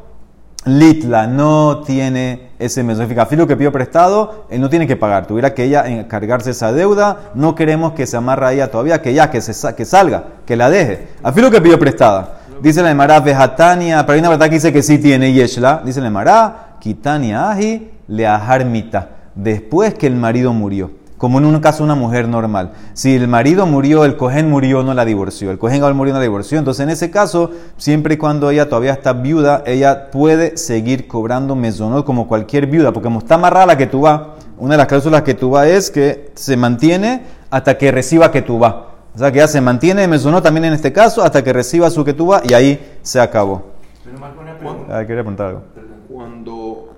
litla 0.66 1.26
no 1.26 1.82
tiene 1.86 2.50
ese 2.58 2.82
mesonet. 2.82 3.26
Filo 3.28 3.46
que 3.46 3.56
pidió 3.56 3.72
prestado, 3.72 4.44
él 4.50 4.60
no 4.60 4.68
tiene 4.68 4.86
que 4.86 4.96
pagar. 4.96 5.26
Tuviera 5.26 5.54
que 5.54 5.64
ella 5.64 5.88
encargarse 5.88 6.50
esa 6.50 6.72
deuda. 6.74 7.30
No 7.34 7.54
queremos 7.54 7.94
que 7.94 8.06
se 8.06 8.18
amarra 8.18 8.52
ella 8.52 8.70
todavía, 8.70 9.00
que 9.00 9.14
ya, 9.14 9.30
que, 9.30 9.40
se, 9.40 9.74
que 9.74 9.86
salga, 9.86 10.24
que 10.44 10.56
la 10.56 10.68
deje. 10.68 11.08
Afilo 11.22 11.50
que 11.50 11.62
pidió 11.62 11.78
prestada. 11.78 12.40
Dice 12.62 12.82
la 12.82 12.90
Emara, 12.90 13.20
Vejatania, 13.20 14.04
pero 14.04 14.14
hay 14.14 14.20
una 14.20 14.28
verdad 14.28 14.46
que 14.46 14.56
dice 14.56 14.72
que 14.72 14.82
sí 14.82 14.98
tiene 14.98 15.32
Yeshla. 15.32 15.80
Dice 15.82 16.00
la 16.02 16.08
Emara, 16.08 16.76
Kitania 16.78 17.50
Aji, 17.50 17.90
le 18.08 18.26
ajarmita. 18.26 19.08
Después 19.34 19.94
que 19.94 20.06
el 20.06 20.16
marido 20.16 20.52
murió. 20.52 20.90
Como 21.16 21.38
en 21.38 21.46
un 21.46 21.58
caso 21.60 21.82
una 21.82 21.94
mujer 21.94 22.28
normal. 22.28 22.72
Si 22.92 23.14
el 23.14 23.28
marido 23.28 23.64
murió, 23.64 24.04
el 24.04 24.16
cohen 24.16 24.50
murió, 24.50 24.82
no 24.82 24.92
la 24.92 25.06
divorció. 25.06 25.50
El 25.50 25.58
cohen 25.58 25.80
murió, 25.96 26.12
no 26.12 26.18
la 26.18 26.22
divorció. 26.22 26.58
Entonces, 26.58 26.82
en 26.82 26.90
ese 26.90 27.10
caso, 27.10 27.50
siempre 27.78 28.14
y 28.14 28.16
cuando 28.18 28.50
ella 28.50 28.68
todavía 28.68 28.92
está 28.92 29.14
viuda, 29.14 29.62
ella 29.64 30.10
puede 30.10 30.58
seguir 30.58 31.08
cobrando 31.08 31.56
mesonot 31.56 32.04
como 32.04 32.28
cualquier 32.28 32.66
viuda. 32.66 32.92
Porque 32.92 33.06
como 33.06 33.20
está 33.20 33.36
amarrada 33.36 33.66
la 33.66 33.78
que 33.78 33.86
tú 33.86 34.02
vas, 34.02 34.20
una 34.58 34.74
de 34.74 34.78
las 34.78 34.86
cláusulas 34.86 35.22
que 35.22 35.32
tú 35.32 35.50
vas 35.50 35.66
es 35.66 35.90
que 35.90 36.30
se 36.34 36.58
mantiene 36.58 37.22
hasta 37.50 37.78
que 37.78 37.90
reciba 37.90 38.30
que 38.30 38.42
tú 38.42 38.58
vas. 38.58 38.89
O 39.14 39.18
sea 39.18 39.32
que 39.32 39.38
ya 39.38 39.48
se 39.48 39.60
mantiene 39.60 40.06
mesonó 40.06 40.40
también 40.40 40.66
en 40.66 40.72
este 40.72 40.92
caso 40.92 41.22
hasta 41.22 41.42
que 41.42 41.52
reciba 41.52 41.90
su 41.90 42.04
ketuba 42.04 42.42
y 42.44 42.54
ahí 42.54 42.98
se 43.02 43.20
acabó. 43.20 43.64
Pero 44.04 44.18
Marco, 44.18 44.40
una 44.40 44.56
pregunta. 44.56 44.98
Ah, 44.98 45.00
quería 45.06 45.22
preguntar 45.22 45.46
algo. 45.48 45.62
Cuando 46.08 46.96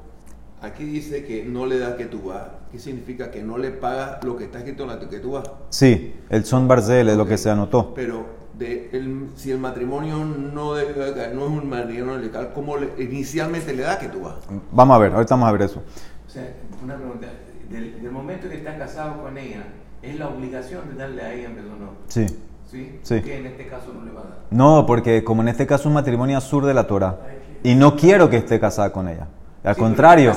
aquí 0.61 0.85
dice 0.85 1.25
que 1.25 1.45
no 1.45 1.66
le 1.66 1.78
da 1.78 1.97
ketuba, 1.97 2.59
¿qué 2.71 2.78
significa? 2.78 3.31
Que 3.31 3.42
no 3.42 3.59
le 3.59 3.71
paga 3.71 4.21
lo 4.23 4.37
que 4.37 4.45
está 4.45 4.59
escrito 4.59 4.85
en 4.85 4.88
la 4.90 4.99
ketuba. 4.99 5.42
Sí, 5.71 6.14
el 6.28 6.45
son 6.45 6.69
barzel 6.69 7.09
es 7.09 7.16
lo 7.16 7.26
que 7.26 7.38
se 7.38 7.50
anotó. 7.50 7.95
Pero 7.95 8.42
de 8.59 8.90
el, 8.92 9.31
si 9.35 9.50
el 9.50 9.59
matrimonio 9.59 10.25
no, 10.25 10.75
debe, 10.75 10.95
no 11.35 11.45
es 11.45 11.50
un 11.50 11.69
matrimonio 11.69 12.19
legal, 12.19 12.52
¿cómo 12.54 12.76
le, 12.76 12.90
inicialmente 13.02 13.73
le 13.75 13.83
da 13.83 13.99
ketuba? 13.99 14.37
Vamos 14.71 14.97
a 14.97 14.99
ver, 14.99 15.12
ahorita 15.12 15.35
vamos 15.35 15.49
a 15.49 15.52
ver 15.52 15.62
eso. 15.62 15.83
O 16.26 16.31
sea, 16.31 16.54
una 16.83 16.97
pregunta. 16.97 17.28
Del, 17.71 18.02
del 18.02 18.12
momento 18.12 18.50
que 18.50 18.57
está 18.57 18.76
casado 18.76 19.23
con 19.23 19.38
ella, 19.38 19.64
es 20.02 20.18
la 20.18 20.28
obligación 20.28 20.80
de 20.90 20.94
darle 20.97 21.23
a 21.23 21.32
ella 21.32 21.47
en 21.49 21.54
vez 21.56 21.64
de 21.64 21.71
no. 21.71 21.90
Sí. 22.09 22.26
¿Sí? 22.71 22.99
Sí. 23.02 23.21
Que 23.21 23.38
en 23.38 23.47
este 23.47 23.66
caso 23.66 23.92
no 23.94 24.04
le 24.04 24.12
va 24.12 24.21
a 24.21 24.25
dar. 24.25 24.32
No, 24.50 24.87
porque 24.87 25.23
como 25.25 25.42
en 25.42 25.49
este 25.49 25.66
caso 25.66 25.82
es 25.82 25.87
un 25.87 25.92
matrimonio 25.94 26.40
sur 26.40 26.64
de 26.64 26.75
la 26.75 26.87
Torah 26.87 27.18
y 27.62 27.75
no 27.75 27.97
quiero 27.97 28.28
que 28.30 28.38
esté 28.38 28.59
casada 28.59 28.90
con 28.92 29.09
ella. 29.09 29.26
Al 29.64 29.75
Sí, 29.75 29.80
contrario. 29.80 30.35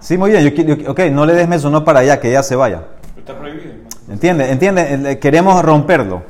Sí, 0.00 0.16
muy 0.18 0.30
bien. 0.30 0.44
Yo, 0.44 0.50
yo- 0.62 0.90
ok, 0.92 1.00
no 1.10 1.26
le 1.26 1.34
des 1.34 1.48
mesonot 1.48 1.84
para 1.84 2.00
allá, 2.00 2.20
que 2.20 2.28
ella 2.28 2.42
se 2.42 2.54
vaya. 2.56 2.84
Está 3.16 3.36
prohibido. 3.38 3.72
¿Entiende? 4.08 4.50
¿Entiende? 4.50 5.10
Eh, 5.12 5.18
Queremos 5.18 5.62
romperlo. 5.64 6.22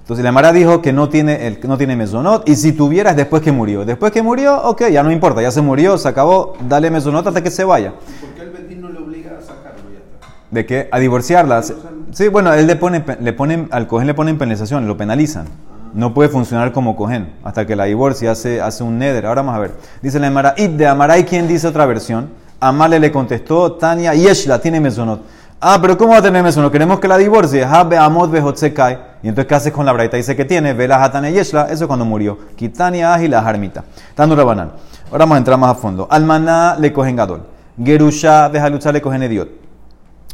Entonces 0.00 0.24
la 0.24 0.32
Mara 0.32 0.52
dijo 0.52 0.80
que 0.80 0.92
no 0.92 1.08
tiene, 1.10 1.46
el, 1.46 1.58
no 1.68 1.76
tiene 1.76 1.94
mesonot 1.96 2.48
y 2.48 2.56
si 2.56 2.72
tuviera 2.72 3.10
es 3.10 3.16
después 3.16 3.42
que 3.42 3.52
murió. 3.52 3.84
Después 3.84 4.10
que 4.12 4.22
murió, 4.22 4.56
ok, 4.62 4.88
ya 4.90 5.02
no 5.02 5.10
importa, 5.12 5.42
ya 5.42 5.50
se 5.50 5.60
murió, 5.60 5.98
se 5.98 6.08
acabó, 6.08 6.54
dale 6.66 6.90
mesonot 6.90 7.26
hasta 7.26 7.42
que 7.42 7.50
se 7.50 7.62
vaya. 7.64 7.92
¿Y 8.08 8.20
por 8.24 8.30
qué 8.34 8.42
el 8.42 8.50
Betín 8.50 8.80
no 8.80 8.88
le 8.88 8.98
obliga 9.00 9.36
a 9.36 9.40
sacarlo? 9.42 9.82
Ya 9.92 9.98
está. 9.98 10.34
¿De 10.50 10.64
qué? 10.64 10.88
A 10.90 10.98
divorciarlas. 10.98 11.74
Sí, 12.12 12.28
bueno, 12.28 12.54
él 12.54 12.66
le 12.66 12.76
pone, 12.76 13.04
le 13.20 13.32
ponen, 13.32 13.68
al 13.70 13.86
cogen 13.86 14.06
le 14.06 14.14
ponen 14.14 14.38
penalización, 14.38 14.86
lo 14.86 14.96
penalizan. 14.96 15.46
No 15.94 16.14
puede 16.14 16.28
funcionar 16.28 16.72
como 16.72 16.96
cogen 16.96 17.34
hasta 17.44 17.66
que 17.66 17.76
la 17.76 17.84
divorcie, 17.84 18.28
hace, 18.28 18.60
hace 18.60 18.82
un 18.82 18.98
neder. 18.98 19.26
Ahora 19.26 19.42
vamos 19.42 19.56
a 19.56 19.60
ver. 19.60 19.74
Dice 20.00 20.18
la 20.18 20.26
Emara, 20.26 20.54
de 20.56 20.86
Amaray, 20.86 21.24
¿quién 21.24 21.48
dice 21.48 21.66
otra 21.66 21.86
versión? 21.86 22.30
Amale 22.60 22.98
le 22.98 23.12
contestó, 23.12 23.72
Tania, 23.72 24.14
Yeshla, 24.14 24.58
tiene 24.60 24.80
mesonot. 24.80 25.22
Ah, 25.60 25.78
pero 25.80 25.96
¿cómo 25.98 26.12
va 26.12 26.18
a 26.18 26.22
tener 26.22 26.42
mesonot? 26.42 26.72
Queremos 26.72 26.98
que 26.98 27.08
la 27.08 27.16
divorcie. 27.16 27.64
Habe 27.64 27.96
amot 27.96 28.30
behotzekai. 28.30 28.98
Y 29.22 29.28
entonces, 29.28 29.48
¿qué 29.48 29.54
haces 29.54 29.72
con 29.72 29.84
la 29.84 29.92
braita? 29.92 30.16
Dice 30.16 30.34
que 30.34 30.44
tiene, 30.44 30.72
vela 30.72 31.02
hatane 31.02 31.32
Yeshla, 31.32 31.64
eso 31.70 31.84
es 31.84 31.86
cuando 31.86 32.04
murió. 32.04 32.38
Kitania 32.56 33.14
aji 33.14 33.28
la 33.28 33.40
harmita. 33.40 33.84
Tando 34.14 34.34
rabanán. 34.34 34.72
Ahora 35.10 35.24
vamos 35.24 35.36
a 35.36 35.38
entrar 35.38 35.58
más 35.58 35.72
a 35.72 35.74
fondo. 35.74 36.06
Almaná 36.10 36.76
le 36.78 36.92
cogen 36.92 37.16
gadol. 37.16 37.42
Gerusha 37.82 38.48
behalucha 38.48 38.92
le 38.92 39.00
cogen 39.00 39.22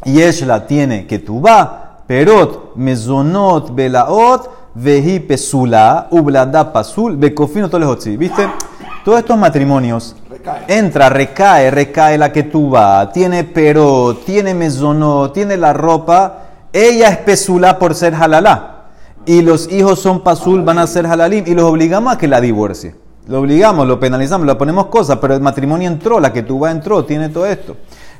ediot. 0.03 0.17
Yeshla 0.17 0.67
tiene 0.67 1.05
que 1.07 1.19
tuba, 1.19 1.99
perot, 2.07 2.75
mezonot, 2.75 3.73
belaot, 3.73 4.49
vehi 4.75 5.19
pesula, 5.19 6.07
ublada 6.11 6.71
pasul, 6.71 7.17
bekofino 7.17 7.69
tolehotzi. 7.69 8.17
¿Viste? 8.17 8.47
Todos 9.03 9.19
estos 9.19 9.37
matrimonios 9.37 10.15
Recae. 10.29 10.63
entra, 10.67 11.09
recae, 11.09 11.69
recae 11.69 12.17
la 12.17 12.31
que 12.31 12.43
tuba, 12.43 13.11
tiene 13.11 13.43
perot, 13.43 14.25
tiene 14.25 14.53
mezonot, 14.53 15.33
tiene 15.33 15.57
la 15.57 15.73
ropa. 15.73 16.41
Ella 16.73 17.09
es 17.09 17.17
pesula 17.17 17.79
por 17.79 17.95
ser 17.95 18.15
halalá. 18.15 18.71
Y 19.25 19.41
los 19.41 19.71
hijos 19.71 19.99
son 19.99 20.21
pasul, 20.21 20.61
van 20.63 20.77
a 20.77 20.87
ser 20.87 21.07
halalim. 21.07 21.45
Y 21.47 21.55
los 21.55 21.65
obligamos 21.65 22.13
a 22.13 22.17
que 22.17 22.27
la 22.27 22.41
divorcie. 22.41 22.95
Lo 23.27 23.39
obligamos, 23.39 23.87
lo 23.87 23.99
penalizamos, 23.99 24.45
le 24.45 24.53
ponemos 24.55 24.87
cosas, 24.87 25.17
pero 25.19 25.33
el 25.33 25.41
matrimonio 25.41 25.89
entró, 25.89 26.19
la 26.19 26.31
que 26.31 26.43
tuba 26.43 26.69
entró, 26.69 27.05
tiene 27.05 27.29
todo 27.29 27.47
esto. 27.47 27.75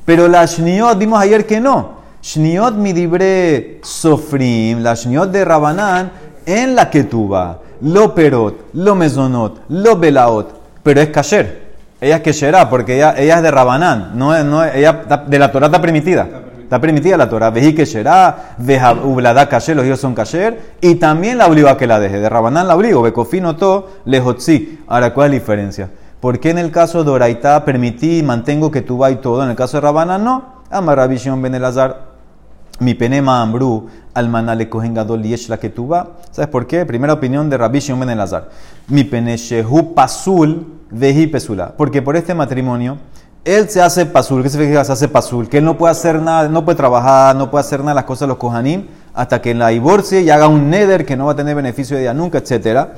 Pero 0.05 0.27
la 0.27 0.45
shniot, 0.45 0.97
vimos 0.97 1.19
ayer 1.19 1.45
que 1.45 1.59
no. 1.59 1.95
Shniot 2.21 2.75
mi 2.75 2.93
libre 2.93 3.79
sofrim, 3.83 4.81
la 4.81 4.95
shniot 4.95 5.31
de 5.31 5.43
Rabanán, 5.43 6.11
en 6.45 6.75
la 6.75 6.89
que 6.89 7.03
tuba, 7.03 7.59
lo 7.81 8.13
perot, 8.13 8.67
lo 8.73 8.95
mezonot, 8.95 9.61
lo 9.69 9.97
belaot, 9.97 10.49
pero 10.83 11.01
es 11.01 11.09
kasher. 11.09 11.65
Ella 11.99 12.17
es 12.17 12.21
kesherá, 12.21 12.69
porque 12.69 12.95
ella, 12.95 13.11
es 13.11 13.41
de 13.41 13.51
Rabanán, 13.51 14.11
no, 14.15 14.43
no, 14.43 14.63
ella 14.63 15.01
de 15.27 15.39
la 15.39 15.51
Torah 15.51 15.67
está 15.67 15.81
permitida. 15.81 16.27
Está 16.61 16.81
permitida 16.81 17.15
la 17.15 17.29
Torah. 17.29 17.51
Vejí 17.51 17.75
kesherá, 17.75 18.55
ublada 19.03 19.47
kasher, 19.47 19.75
los 19.75 19.85
hijos 19.85 19.99
son 19.99 20.15
kasher, 20.15 20.59
y 20.81 20.95
también 20.95 21.37
la 21.37 21.45
obligó 21.45 21.69
a 21.69 21.77
que 21.77 21.85
la 21.85 21.99
deje. 21.99 22.19
De 22.19 22.27
Rabanán 22.27 22.67
la 22.67 22.75
obligó, 22.75 23.03
bekofino 23.03 23.55
to, 23.55 23.89
lejotzi. 24.05 24.79
Ahora, 24.87 25.13
¿cuál 25.13 25.27
es 25.27 25.31
la 25.31 25.39
diferencia? 25.39 25.89
¿Por 26.25 26.39
qué 26.39 26.49
en 26.49 26.57
el 26.57 26.71
caso 26.71 27.03
de 27.03 27.11
Oraitá 27.11 27.63
permití 27.63 28.17
y 28.17 28.23
mantengo 28.23 28.71
que 28.71 28.81
tú 28.81 29.05
y 29.05 29.17
todo? 29.17 29.43
En 29.43 29.51
el 29.51 29.55
caso 29.55 29.77
de 29.77 29.81
Rabanán 29.81 30.23
no. 30.23 30.63
Amarabishon 30.71 31.39
ben 31.39 31.53
Elazar, 31.53 32.01
mi 32.79 32.95
penema 32.95 33.43
ambru, 33.43 33.85
almaná 34.11 34.55
le 34.55 34.67
cogen 34.67 34.95
gadol 34.95 35.21
yesh 35.21 35.49
la 35.49 35.59
que 35.59 35.69
tú 35.69 35.87
¿Sabes 36.31 36.47
por 36.49 36.65
qué? 36.65 36.83
Primera 36.83 37.13
opinión 37.13 37.47
de 37.47 37.57
Rabbi 37.57 37.79
Shimon 37.79 37.99
ben 37.99 38.09
Elazar. 38.09 38.49
Mi 38.87 39.03
pene 39.03 39.37
pasul 39.93 40.65
vehi 40.89 41.27
pesula. 41.27 41.75
Porque 41.77 42.01
por 42.01 42.15
este 42.15 42.33
matrimonio, 42.33 42.97
él 43.43 43.69
se 43.69 43.83
hace 43.83 44.07
pasul. 44.07 44.41
¿Qué 44.41 44.49
significa 44.49 44.83
se 44.83 44.93
hace 44.93 45.07
pasul? 45.07 45.47
Que 45.47 45.59
él 45.59 45.63
no 45.63 45.77
puede 45.77 45.91
hacer 45.91 46.19
nada, 46.19 46.49
no 46.49 46.65
puede 46.65 46.75
trabajar, 46.75 47.35
no 47.35 47.51
puede 47.51 47.61
hacer 47.61 47.81
nada 47.81 47.93
las 47.93 48.05
cosas 48.05 48.21
de 48.21 48.27
los 48.29 48.37
kohanim 48.37 48.87
hasta 49.13 49.43
que 49.43 49.53
la 49.53 49.67
divorcie 49.67 50.21
y 50.23 50.31
haga 50.31 50.47
un 50.47 50.71
neder 50.71 51.05
que 51.05 51.15
no 51.15 51.27
va 51.27 51.33
a 51.33 51.35
tener 51.35 51.55
beneficio 51.55 51.95
de 51.95 52.01
ella 52.01 52.15
nunca, 52.15 52.39
etcétera. 52.39 52.95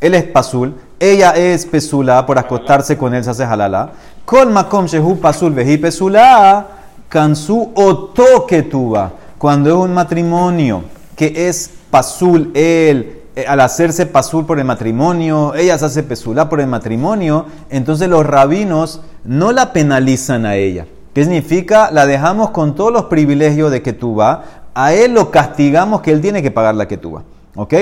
Él 0.00 0.14
es 0.14 0.24
pasul, 0.24 0.76
ella 1.00 1.30
es 1.30 1.64
pesula, 1.64 2.26
por 2.26 2.38
acostarse 2.38 2.96
con 2.98 3.14
él 3.14 3.24
se 3.24 3.30
hace 3.30 3.42
halala. 3.42 3.90
Kol 4.26 4.50
makom 4.50 4.84
shehu 4.84 5.16
pasul 5.18 5.52
vehi 5.52 5.78
pesula, 5.78 6.66
kansu 7.08 7.72
oto 7.74 8.46
ketuba. 8.46 9.10
Cuando 9.38 9.70
es 9.70 9.76
un 9.76 9.94
matrimonio 9.94 10.84
que 11.16 11.48
es 11.48 11.70
pasul, 11.90 12.50
él, 12.54 13.22
eh, 13.34 13.46
al 13.48 13.60
hacerse 13.60 14.04
pasul 14.04 14.44
por 14.44 14.58
el 14.58 14.66
matrimonio, 14.66 15.54
ella 15.54 15.78
se 15.78 15.86
hace 15.86 16.02
pesula 16.02 16.50
por 16.50 16.60
el 16.60 16.66
matrimonio, 16.66 17.46
entonces 17.70 18.06
los 18.06 18.26
rabinos 18.26 19.00
no 19.24 19.52
la 19.52 19.72
penalizan 19.72 20.44
a 20.44 20.56
ella. 20.56 20.86
¿Qué 21.14 21.24
significa? 21.24 21.90
La 21.90 22.04
dejamos 22.04 22.50
con 22.50 22.74
todos 22.74 22.92
los 22.92 23.04
privilegios 23.06 23.70
de 23.70 23.80
ketuba, 23.80 24.44
a 24.74 24.92
él 24.92 25.14
lo 25.14 25.30
castigamos 25.30 26.02
que 26.02 26.12
él 26.12 26.20
tiene 26.20 26.42
que 26.42 26.50
pagar 26.50 26.74
la 26.74 26.86
ketuba. 26.86 27.22
¿Ok? 27.56 27.74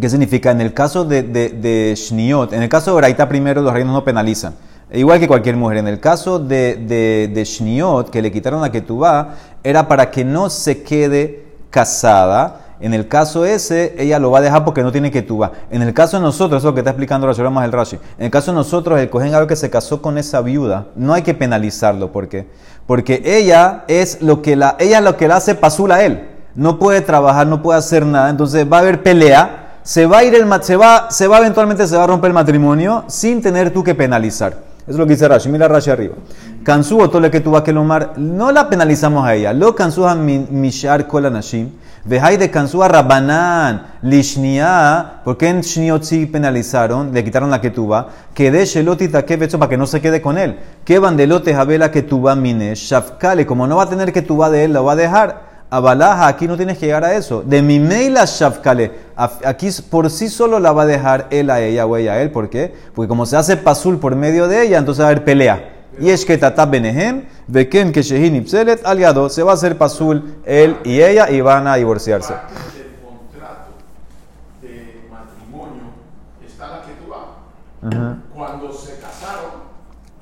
¿Qué 0.00 0.08
significa? 0.08 0.50
En 0.50 0.60
el 0.60 0.74
caso 0.74 1.04
de, 1.04 1.22
de, 1.22 1.50
de 1.50 1.94
Shniot, 1.96 2.52
en 2.52 2.62
el 2.62 2.68
caso 2.68 2.90
de 2.90 2.96
Oraita 2.96 3.28
primero 3.28 3.62
los 3.62 3.72
reinos 3.72 3.92
no 3.92 4.04
penalizan. 4.04 4.54
Igual 4.92 5.18
que 5.20 5.28
cualquier 5.28 5.56
mujer. 5.56 5.78
En 5.78 5.88
el 5.88 6.00
caso 6.00 6.38
de, 6.38 6.76
de, 6.76 7.30
de 7.32 7.44
Shniot, 7.44 8.10
que 8.10 8.20
le 8.20 8.30
quitaron 8.30 8.60
la 8.60 8.70
ketubá, 8.70 9.34
era 9.62 9.86
para 9.88 10.10
que 10.10 10.24
no 10.24 10.50
se 10.50 10.82
quede 10.82 11.44
casada 11.70 12.60
En 12.80 12.92
el 12.92 13.08
caso 13.08 13.44
ese, 13.44 13.94
ella 13.98 14.18
lo 14.18 14.30
va 14.30 14.38
a 14.38 14.42
dejar 14.42 14.64
porque 14.64 14.82
no 14.82 14.92
tiene 14.92 15.10
que 15.10 15.22
tuba. 15.22 15.52
En 15.70 15.80
el 15.80 15.94
caso 15.94 16.16
de 16.16 16.22
nosotros, 16.22 16.58
eso 16.58 16.68
es 16.68 16.72
lo 16.72 16.74
que 16.74 16.80
está 16.80 16.90
explicando 16.90 17.26
la 17.26 17.50
más 17.50 17.64
el 17.64 17.72
Rashi. 17.72 17.98
En 18.18 18.26
el 18.26 18.30
caso 18.30 18.50
de 18.50 18.56
nosotros, 18.56 18.98
el 19.00 19.08
cohen 19.10 19.32
que 19.46 19.56
se 19.56 19.70
casó 19.70 20.02
con 20.02 20.18
esa 20.18 20.40
viuda, 20.40 20.88
no 20.96 21.14
hay 21.14 21.22
que 21.22 21.34
penalizarlo. 21.34 22.12
¿Por 22.12 22.28
qué? 22.28 22.46
Porque 22.86 23.22
ella 23.24 23.84
es 23.88 24.20
lo 24.20 24.42
que 24.42 24.56
la, 24.56 24.76
ella 24.78 24.98
es 24.98 25.04
lo 25.04 25.16
que 25.16 25.28
la 25.28 25.36
hace 25.36 25.54
pasul 25.54 25.92
a 25.92 26.02
él. 26.04 26.28
No 26.54 26.78
puede 26.78 27.00
trabajar, 27.00 27.46
no 27.46 27.62
puede 27.62 27.78
hacer 27.78 28.04
nada. 28.04 28.28
Entonces 28.28 28.66
va 28.70 28.78
a 28.78 28.80
haber 28.80 29.02
pelea. 29.02 29.63
Se 29.84 30.06
va 30.06 30.18
a 30.18 30.24
ir 30.24 30.34
el 30.34 30.46
se 30.62 30.76
va, 30.76 31.10
se 31.10 31.28
va 31.28 31.38
eventualmente 31.40 31.86
se 31.86 31.94
va 31.94 32.04
a 32.04 32.06
romper 32.06 32.28
el 32.28 32.34
matrimonio 32.34 33.04
sin 33.06 33.42
tener 33.42 33.70
tú 33.70 33.84
que 33.84 33.94
penalizar. 33.94 34.52
Eso 34.52 34.92
es 34.92 34.96
lo 34.96 35.04
que 35.04 35.12
dice 35.12 35.28
Rashi. 35.28 35.50
Mira 35.50 35.68
Rashi 35.68 35.90
arriba. 35.90 36.14
Kansu 36.62 37.02
o 37.02 37.10
tole 37.10 37.30
que 37.30 37.40
tú 37.40 37.50
vas 37.50 37.60
que 37.60 37.72
lomar, 37.72 38.14
no 38.16 38.50
la 38.50 38.70
penalizamos 38.70 39.26
a 39.26 39.34
ella. 39.34 39.52
Lo 39.52 39.74
kansu 39.74 40.06
a 40.06 40.14
mishar 40.14 41.06
kol 41.06 41.26
anashim. 41.26 41.68
Vejai 42.06 42.38
de 42.38 42.50
kansu 42.50 42.82
a 42.82 42.88
rabanan 42.88 43.82
lishnia. 44.00 45.20
porque 45.22 45.48
en 45.48 45.60
shniot 45.60 46.02
penalizaron? 46.32 47.12
Le 47.12 47.22
quitaron 47.22 47.50
la 47.50 47.60
que 47.60 47.68
tuba. 47.68 48.08
Que 48.32 48.50
de 48.50 48.64
shelotita 48.64 49.26
que 49.26 49.34
hecho 49.34 49.58
para 49.58 49.68
que 49.68 49.76
no 49.76 49.86
se 49.86 50.00
quede 50.00 50.22
con 50.22 50.38
él. 50.38 50.58
Que 50.82 50.98
bandelote 50.98 51.54
jabela 51.54 51.90
que 51.90 52.00
tuba 52.00 52.34
mine. 52.34 52.74
Shafkale, 52.74 53.44
como 53.44 53.66
no 53.66 53.76
va 53.76 53.82
a 53.82 53.88
tener 53.90 54.14
que 54.14 54.22
tuba 54.22 54.48
de 54.48 54.64
él, 54.64 54.72
la 54.72 54.80
va 54.80 54.92
a 54.92 54.96
dejar. 54.96 55.53
Abalaja, 55.74 56.28
aquí 56.28 56.46
no 56.46 56.56
tienes 56.56 56.78
que 56.78 56.86
llegar 56.86 57.04
a 57.04 57.16
eso. 57.16 57.42
De 57.42 57.60
mi 57.60 57.80
maila 57.80 58.24
shafkale, 58.26 58.92
aquí 59.16 59.68
por 59.90 60.08
sí 60.08 60.28
solo 60.28 60.60
la 60.60 60.70
va 60.70 60.82
a 60.82 60.86
dejar 60.86 61.26
él 61.30 61.50
a 61.50 61.60
ella 61.60 61.84
o 61.84 61.96
ella 61.96 62.12
a 62.12 62.22
él. 62.22 62.30
¿Por 62.30 62.48
qué? 62.48 62.72
Porque 62.94 63.08
como 63.08 63.26
se 63.26 63.36
hace 63.36 63.56
pasul 63.56 63.98
por 63.98 64.14
medio 64.14 64.46
de 64.46 64.62
ella, 64.62 64.78
entonces 64.78 65.02
va 65.02 65.08
a 65.08 65.10
haber 65.10 65.24
pelea. 65.24 65.74
Y 65.98 66.10
es 66.10 66.24
que 66.24 66.38
tata 66.38 66.64
benehem, 66.64 67.24
ken 67.72 67.90
que 67.90 68.02
shehin 68.02 68.36
ipselet, 68.36 68.86
aliado, 68.86 69.28
se 69.28 69.42
va 69.42 69.50
a 69.50 69.54
hacer 69.54 69.76
pasul 69.76 70.36
él 70.44 70.76
y 70.84 71.00
ella 71.00 71.28
y 71.28 71.40
van 71.40 71.66
a 71.66 71.74
divorciarse. 71.74 72.34
Del 72.34 72.94
contrato 73.04 73.72
de 74.62 75.08
matrimonio 75.10 75.90
está 76.46 76.68
la 76.68 76.82
que 76.82 76.92
tú 77.02 77.10
vas. 77.10 78.16
Cuando 78.32 78.72
se 78.72 79.00
casaron, 79.00 79.50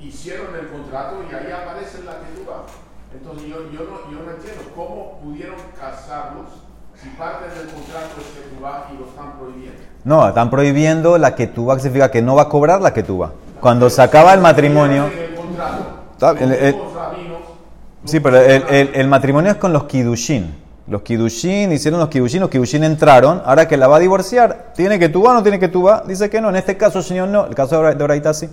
hicieron 0.00 0.47
el 0.59 0.68
contrato 0.68 1.16
y 1.30 1.35
ahí 1.35 1.52
aparece 1.52 2.04
la 2.04 2.12
que 2.21 2.40
tú 2.40 2.50
vas. 2.50 2.73
Entonces 3.14 3.49
yo, 3.49 3.71
yo, 3.71 3.80
no, 3.85 4.11
yo 4.11 4.25
no 4.25 4.30
entiendo 4.32 4.62
cómo 4.75 5.21
pudieron 5.23 5.56
casarlos 5.78 6.49
si 6.97 7.09
parte 7.11 7.44
del 7.54 7.68
contrato 7.68 8.21
es 8.21 8.26
que 8.35 8.54
tú 8.54 8.62
vas 8.62 8.85
y 8.92 8.99
lo 8.99 9.06
están 9.06 9.38
prohibiendo. 9.38 9.91
No, 10.04 10.26
están 10.26 10.50
prohibiendo 10.50 11.16
la 11.16 11.35
que 11.35 11.47
tú 11.47 11.66
vas, 11.66 11.80
significa 11.80 12.11
que 12.11 12.23
no 12.23 12.35
va 12.35 12.42
a 12.42 12.49
cobrar 12.49 12.80
la 12.80 12.92
que 12.92 13.02
vas. 13.02 13.30
Cuando 13.61 13.88
se 13.88 14.02
acaba 14.02 14.35
el 14.35 14.40
matrimonio. 14.40 15.09
sí, 18.04 18.18
pero 18.18 18.40
el, 18.40 19.06
matrimonio 19.06 19.52
es 19.52 19.56
con 19.59 19.73
los 19.73 19.85
kidushin. 19.85 20.61
Los 20.88 21.02
kidushin 21.02 21.71
hicieron 21.71 22.00
los 22.00 22.09
kidushin, 22.09 22.40
los 22.40 22.50
kidushin 22.50 22.82
entraron. 22.82 23.40
Ahora 23.44 23.68
que 23.68 23.76
la 23.76 23.87
va 23.87 23.97
a 23.97 24.00
divorciar, 24.00 24.73
¿tiene 24.75 24.99
que 24.99 25.09
tú 25.09 25.25
o 25.25 25.32
no 25.32 25.42
tiene 25.42 25.61
que? 25.61 25.71
Dice 26.09 26.28
que 26.28 26.40
no. 26.40 26.49
En 26.49 26.56
este 26.56 26.76
caso, 26.76 27.00
señor, 27.00 27.28
no. 27.28 27.47
El 27.47 27.54
caso 27.54 27.80
de 27.80 28.02
Oraita 28.02 28.35
sí. 28.35 28.49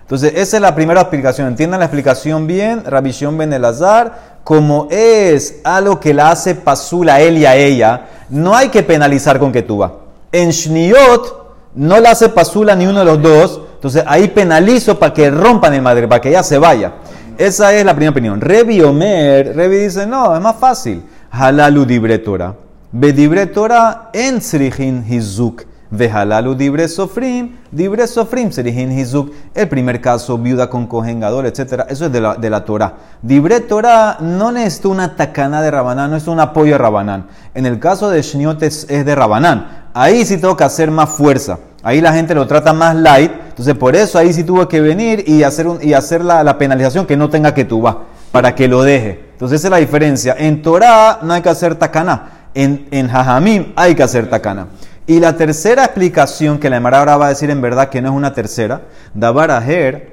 Entonces, 0.00 0.32
esa 0.34 0.56
es 0.56 0.62
la 0.62 0.74
primera 0.74 1.02
explicación. 1.02 1.46
Entiendan 1.46 1.78
la 1.78 1.86
explicación 1.86 2.48
bien. 2.48 2.82
Rabishon 2.84 3.38
Ben 3.38 3.52
Elazar, 3.52 4.40
como 4.42 4.88
es 4.90 5.60
algo 5.62 6.00
que 6.00 6.12
la 6.12 6.32
hace 6.32 6.56
pasul 6.56 7.08
a 7.10 7.20
él 7.20 7.38
y 7.38 7.46
a 7.46 7.54
ella, 7.54 8.06
no 8.30 8.56
hay 8.56 8.70
que 8.70 8.82
penalizar 8.82 9.38
con 9.38 9.52
que 9.52 9.62
tú 9.62 9.78
va. 9.78 10.07
En 10.32 10.50
Shniot 10.50 11.48
no 11.74 12.00
la 12.00 12.10
hace 12.10 12.28
pasula 12.28 12.74
ni 12.74 12.86
uno 12.86 13.00
de 13.00 13.04
los 13.04 13.22
dos, 13.22 13.60
entonces 13.74 14.04
ahí 14.06 14.28
penalizo 14.28 14.98
para 14.98 15.14
que 15.14 15.30
rompan 15.30 15.74
el 15.74 15.82
madre, 15.82 16.08
para 16.08 16.20
que 16.20 16.28
ella 16.30 16.42
se 16.42 16.58
vaya. 16.58 16.94
Esa 17.38 17.72
es 17.72 17.84
la 17.84 17.94
primera 17.94 18.10
opinión. 18.10 18.40
Revi 18.40 18.82
Omer, 18.82 19.54
Revi 19.54 19.76
dice, 19.76 20.06
no, 20.06 20.34
es 20.34 20.40
más 20.40 20.56
fácil. 20.56 21.04
Halalu 21.30 21.84
dibretora. 21.84 22.54
Bedibretora 22.90 24.10
en 24.12 24.40
srihin 24.40 25.04
hizuk. 25.08 25.64
Vehalalu 25.90 26.54
dibre 26.54 26.86
sofrim, 26.86 27.56
dibre 27.72 28.06
sofrim, 28.06 28.50
hizuk. 28.50 29.32
El 29.54 29.68
primer 29.68 30.00
caso, 30.00 30.36
viuda 30.36 30.68
con 30.68 30.86
cojengador, 30.86 31.46
etc. 31.46 31.84
Eso 31.88 32.06
es 32.06 32.12
de 32.12 32.20
la, 32.20 32.34
de 32.34 32.50
la 32.50 32.64
Torah. 32.64 32.94
Dibre 33.22 33.60
Torah 33.60 34.18
no 34.20 34.52
necesita 34.52 34.88
una 34.88 35.16
tacana 35.16 35.62
de 35.62 35.70
Rabanán, 35.70 36.10
no 36.10 36.16
es 36.16 36.26
un 36.26 36.40
apoyo 36.40 36.72
de 36.72 36.78
Rabanán. 36.78 37.26
En 37.54 37.64
el 37.64 37.78
caso 37.78 38.10
de 38.10 38.20
Shniot 38.20 38.62
es, 38.62 38.86
de 38.86 39.14
Rabanán. 39.14 39.87
Ahí 40.00 40.24
sí 40.24 40.38
que 40.40 40.62
hacer 40.62 40.92
más 40.92 41.08
fuerza. 41.08 41.58
Ahí 41.82 42.00
la 42.00 42.12
gente 42.12 42.32
lo 42.32 42.46
trata 42.46 42.72
más 42.72 42.94
light. 42.94 43.32
Entonces, 43.48 43.74
por 43.74 43.96
eso 43.96 44.16
ahí 44.16 44.32
sí 44.32 44.44
tuvo 44.44 44.68
que 44.68 44.80
venir 44.80 45.24
y 45.26 45.42
hacer, 45.42 45.66
y 45.82 45.92
hacer 45.92 46.24
la, 46.24 46.56
penalización 46.56 47.04
que 47.04 47.16
no 47.16 47.28
tenga 47.28 47.52
que 47.52 47.64
tuba, 47.64 48.04
para 48.30 48.54
que 48.54 48.68
lo 48.68 48.84
deje. 48.84 49.24
Entonces, 49.32 49.58
esa 49.58 49.66
es 49.66 49.70
la 49.72 49.78
diferencia. 49.78 50.36
En 50.38 50.62
Torah 50.62 51.18
no 51.22 51.32
hay 51.32 51.42
que 51.42 51.48
hacer 51.48 51.74
takana. 51.74 52.50
En, 52.54 52.86
en 52.92 53.08
Jajamim 53.08 53.72
hay 53.74 53.96
que 53.96 54.04
hacer 54.04 54.30
takana. 54.30 54.68
Y 55.04 55.18
la 55.18 55.36
tercera 55.36 55.86
explicación 55.86 56.58
que 56.60 56.70
la 56.70 56.76
Emara 56.76 57.00
ahora 57.00 57.16
va 57.16 57.26
a 57.26 57.30
decir 57.30 57.50
en 57.50 57.60
verdad 57.60 57.88
que 57.88 58.00
no 58.00 58.10
es 58.10 58.14
una 58.14 58.32
tercera, 58.32 58.82
Dabaraher, 59.14 60.12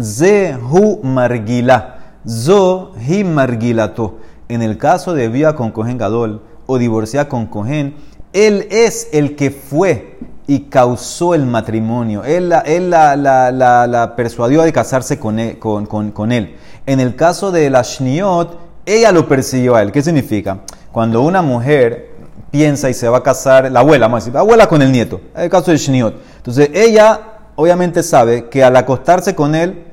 Zehu 0.00 1.00
Margila, 1.02 1.96
Zo 2.28 2.92
Hi 3.08 3.24
Margilato. 3.24 4.18
En 4.48 4.62
el 4.62 4.78
caso 4.78 5.14
de 5.14 5.28
vía 5.28 5.56
con 5.56 5.72
Cohen 5.72 5.98
Gadol 5.98 6.42
o 6.66 6.78
divorciada 6.78 7.28
con 7.28 7.46
Cohen, 7.46 7.96
él 8.32 8.68
es 8.70 9.08
el 9.12 9.36
que 9.36 9.50
fue 9.50 10.18
y 10.46 10.60
causó 10.62 11.34
el 11.34 11.46
matrimonio. 11.46 12.24
Él, 12.24 12.48
la, 12.48 14.12
persuadió 14.16 14.62
de 14.62 14.72
casarse 14.72 15.18
con 15.18 15.38
él, 15.38 15.58
con, 15.58 16.32
él, 16.32 16.56
En 16.86 17.00
el 17.00 17.14
caso 17.14 17.52
de 17.52 17.70
la 17.70 17.82
Shniot, 17.82 18.58
ella 18.84 19.12
lo 19.12 19.28
persiguió 19.28 19.76
a 19.76 19.82
él. 19.82 19.92
¿Qué 19.92 20.02
significa? 20.02 20.58
Cuando 20.90 21.22
una 21.22 21.42
mujer 21.42 22.10
piensa 22.50 22.90
y 22.90 22.94
se 22.94 23.08
va 23.08 23.18
a 23.18 23.22
casar, 23.22 23.70
la 23.70 23.80
abuela, 23.80 24.06
vamos 24.06 24.16
a 24.16 24.20
decir, 24.22 24.34
la 24.34 24.40
abuela 24.40 24.66
con 24.66 24.82
el 24.82 24.90
nieto, 24.90 25.20
en 25.36 25.42
el 25.42 25.50
caso 25.50 25.70
de 25.70 25.76
Shniot. 25.76 26.14
Entonces 26.38 26.70
ella 26.74 27.20
obviamente 27.54 28.02
sabe 28.02 28.48
que 28.48 28.64
al 28.64 28.74
acostarse 28.74 29.34
con 29.34 29.54
él 29.54 29.84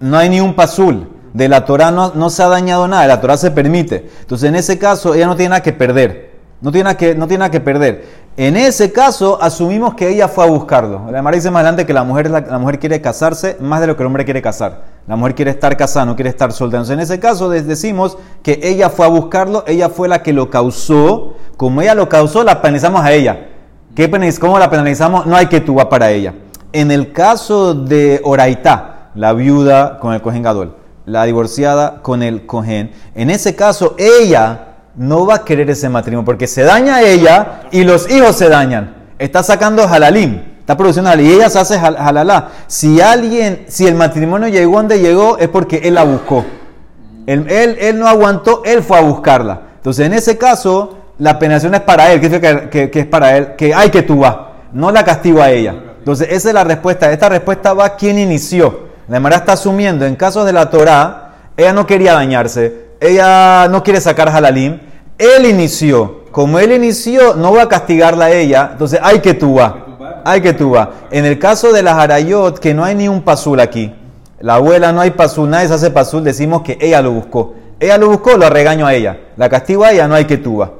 no 0.00 0.18
hay 0.18 0.28
ni 0.28 0.40
un 0.40 0.54
pasul, 0.54 1.08
de 1.32 1.48
la 1.50 1.66
Torah 1.66 1.90
no, 1.90 2.12
no 2.14 2.30
se 2.30 2.42
ha 2.42 2.48
dañado 2.48 2.88
nada, 2.88 3.06
la 3.06 3.20
Torah 3.20 3.36
se 3.36 3.50
permite. 3.50 4.08
Entonces 4.20 4.48
en 4.48 4.56
ese 4.56 4.78
caso 4.78 5.14
ella 5.14 5.26
no 5.26 5.36
tiene 5.36 5.50
nada 5.50 5.62
que 5.62 5.72
perder, 5.72 6.25
no 6.60 6.72
tiene 6.72 6.96
que, 6.96 7.14
no 7.14 7.26
tiene 7.26 7.50
que 7.50 7.60
perder. 7.60 8.26
En 8.36 8.56
ese 8.56 8.92
caso 8.92 9.38
asumimos 9.40 9.94
que 9.94 10.08
ella 10.08 10.28
fue 10.28 10.44
a 10.44 10.48
buscarlo. 10.48 11.10
La 11.10 11.22
Mara 11.22 11.36
dice 11.36 11.50
más 11.50 11.60
adelante 11.60 11.86
que 11.86 11.94
la 11.94 12.04
mujer, 12.04 12.30
la, 12.30 12.58
mujer 12.58 12.78
quiere 12.78 13.00
casarse 13.00 13.56
más 13.60 13.80
de 13.80 13.86
lo 13.86 13.96
que 13.96 14.02
el 14.02 14.06
hombre 14.08 14.24
quiere 14.24 14.42
casar. 14.42 14.84
La 15.06 15.16
mujer 15.16 15.34
quiere 15.34 15.50
estar 15.52 15.76
casada, 15.76 16.04
no 16.04 16.16
quiere 16.16 16.30
estar 16.30 16.52
soltera. 16.52 16.78
Entonces 16.78 16.94
en 16.94 17.00
ese 17.00 17.20
caso 17.20 17.48
decimos 17.48 18.18
que 18.42 18.60
ella 18.62 18.90
fue 18.90 19.06
a 19.06 19.08
buscarlo, 19.08 19.64
ella 19.66 19.88
fue 19.88 20.08
la 20.08 20.22
que 20.22 20.32
lo 20.32 20.50
causó 20.50 21.34
como 21.56 21.80
ella 21.80 21.94
lo 21.94 22.08
causó, 22.08 22.44
la 22.44 22.60
penalizamos 22.60 23.02
a 23.02 23.12
ella. 23.12 23.48
¿Qué 23.94 24.10
¿Cómo 24.38 24.58
la 24.58 24.68
penalizamos? 24.68 25.24
No 25.24 25.36
hay 25.36 25.46
que 25.46 25.60
tuba 25.60 25.88
para 25.88 26.10
ella. 26.10 26.34
En 26.72 26.90
el 26.90 27.12
caso 27.12 27.72
de 27.72 28.20
Oraitá, 28.24 29.10
la 29.14 29.32
viuda 29.32 29.98
con 29.98 30.12
el 30.12 30.20
cohen 30.20 30.42
gadol, 30.42 30.76
la 31.06 31.24
divorciada 31.24 32.02
con 32.02 32.22
el 32.22 32.44
cohen, 32.44 32.92
en 33.14 33.30
ese 33.30 33.56
caso 33.56 33.94
ella 33.96 34.75
no 34.96 35.26
va 35.26 35.36
a 35.36 35.44
querer 35.44 35.68
ese 35.70 35.88
matrimonio 35.88 36.24
porque 36.24 36.46
se 36.46 36.62
daña 36.62 37.02
ella 37.02 37.62
y 37.70 37.84
los 37.84 38.10
hijos 38.10 38.36
se 38.36 38.48
dañan. 38.48 38.94
Está 39.18 39.42
sacando 39.42 39.84
halalim, 39.84 40.42
está 40.60 40.76
produciendo 40.76 41.10
halalim 41.10 41.30
y 41.30 41.34
ella 41.34 41.50
se 41.50 41.58
hace 41.58 41.76
halalá. 41.76 42.48
Si 42.66 43.00
alguien, 43.00 43.66
si 43.68 43.86
el 43.86 43.94
matrimonio 43.94 44.48
llegó 44.48 44.76
donde 44.76 45.00
llegó 45.00 45.38
es 45.38 45.48
porque 45.48 45.80
él 45.84 45.94
la 45.94 46.04
buscó. 46.04 46.44
Él, 47.26 47.46
él, 47.48 47.76
él 47.80 47.98
no 47.98 48.08
aguantó, 48.08 48.62
él 48.64 48.82
fue 48.82 48.98
a 48.98 49.02
buscarla. 49.02 49.62
Entonces 49.76 50.06
en 50.06 50.14
ese 50.14 50.38
caso 50.38 50.98
la 51.18 51.38
penalización 51.38 51.74
es 51.74 51.80
para 51.80 52.12
él, 52.12 52.20
que, 52.20 52.90
que, 52.90 53.00
es 53.00 53.06
para 53.06 53.36
él, 53.36 53.54
que 53.56 53.74
hay 53.74 53.90
que 53.90 54.02
tú 54.02 54.22
no 54.72 54.90
la 54.90 55.04
castigo 55.04 55.40
a 55.40 55.50
ella. 55.50 55.74
Entonces, 55.98 56.28
esa 56.30 56.48
es 56.48 56.54
la 56.54 56.64
respuesta. 56.64 57.10
Esta 57.10 57.28
respuesta 57.28 57.72
va 57.72 57.86
a 57.86 57.96
quien 57.96 58.18
inició. 58.18 58.86
La 59.08 59.20
Mara 59.20 59.36
está 59.36 59.52
asumiendo, 59.52 60.04
en 60.04 60.16
casos 60.16 60.44
de 60.46 60.52
la 60.52 60.68
Torah, 60.68 61.32
ella 61.56 61.72
no 61.72 61.86
quería 61.86 62.12
dañarse, 62.12 62.85
ella 63.06 63.68
no 63.68 63.82
quiere 63.82 64.00
sacar 64.00 64.28
halalim, 64.28 64.78
él 65.18 65.46
inició. 65.46 66.24
Como 66.30 66.58
él 66.58 66.72
inició, 66.72 67.34
no 67.34 67.52
va 67.54 67.62
a 67.62 67.68
castigarla 67.68 68.26
a 68.26 68.30
ella, 68.30 68.70
entonces 68.72 69.00
hay 69.02 69.20
que 69.20 69.34
tú 69.34 69.54
vas. 69.54 69.74
Hay 70.24 70.40
que 70.40 70.52
tú 70.52 70.70
vas. 70.70 70.88
En 71.10 71.24
el 71.24 71.38
caso 71.38 71.72
de 71.72 71.82
las 71.82 71.94
harayot, 71.94 72.58
que 72.58 72.74
no 72.74 72.84
hay 72.84 72.94
ni 72.94 73.08
un 73.08 73.22
pasul 73.22 73.60
aquí, 73.60 73.94
la 74.40 74.56
abuela 74.56 74.92
no 74.92 75.00
hay 75.00 75.12
pasul, 75.12 75.48
nadie 75.48 75.68
se 75.68 75.74
hace 75.74 75.90
pasul, 75.90 76.22
decimos 76.22 76.62
que 76.62 76.76
ella 76.80 77.00
lo 77.00 77.12
buscó. 77.12 77.54
Ella 77.80 77.96
lo 77.96 78.08
buscó, 78.08 78.36
lo 78.36 78.50
regaño 78.50 78.86
a 78.86 78.94
ella. 78.94 79.18
La 79.36 79.48
castigo 79.48 79.84
a 79.84 79.92
ella, 79.92 80.08
no 80.08 80.14
hay 80.14 80.24
que 80.24 80.36
tú 80.36 80.58
vas. 80.58 80.70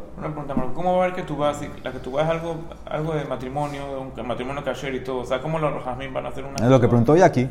¿cómo 0.74 0.98
va 0.98 1.04
a 1.04 1.06
ver 1.06 1.16
que 1.16 1.22
tú 1.22 1.36
vas, 1.36 1.56
la 1.82 1.90
que 1.90 1.98
tú 1.98 2.12
vas 2.12 2.24
es 2.26 2.30
algo, 2.30 2.56
algo 2.84 3.14
de 3.14 3.24
matrimonio, 3.24 3.82
un 4.14 4.26
matrimonio 4.26 4.62
kasher 4.62 4.94
y 4.94 5.00
todo? 5.00 5.20
O 5.20 5.24
sea, 5.24 5.40
¿cómo 5.40 5.58
los 5.58 5.72
rojasmín 5.72 6.12
van 6.12 6.26
a 6.26 6.28
hacer 6.28 6.44
una... 6.44 6.54
Es 6.56 6.70
lo 6.70 6.80
que 6.80 6.86
preguntó 6.86 7.16
ya 7.16 7.24
aquí. 7.24 7.48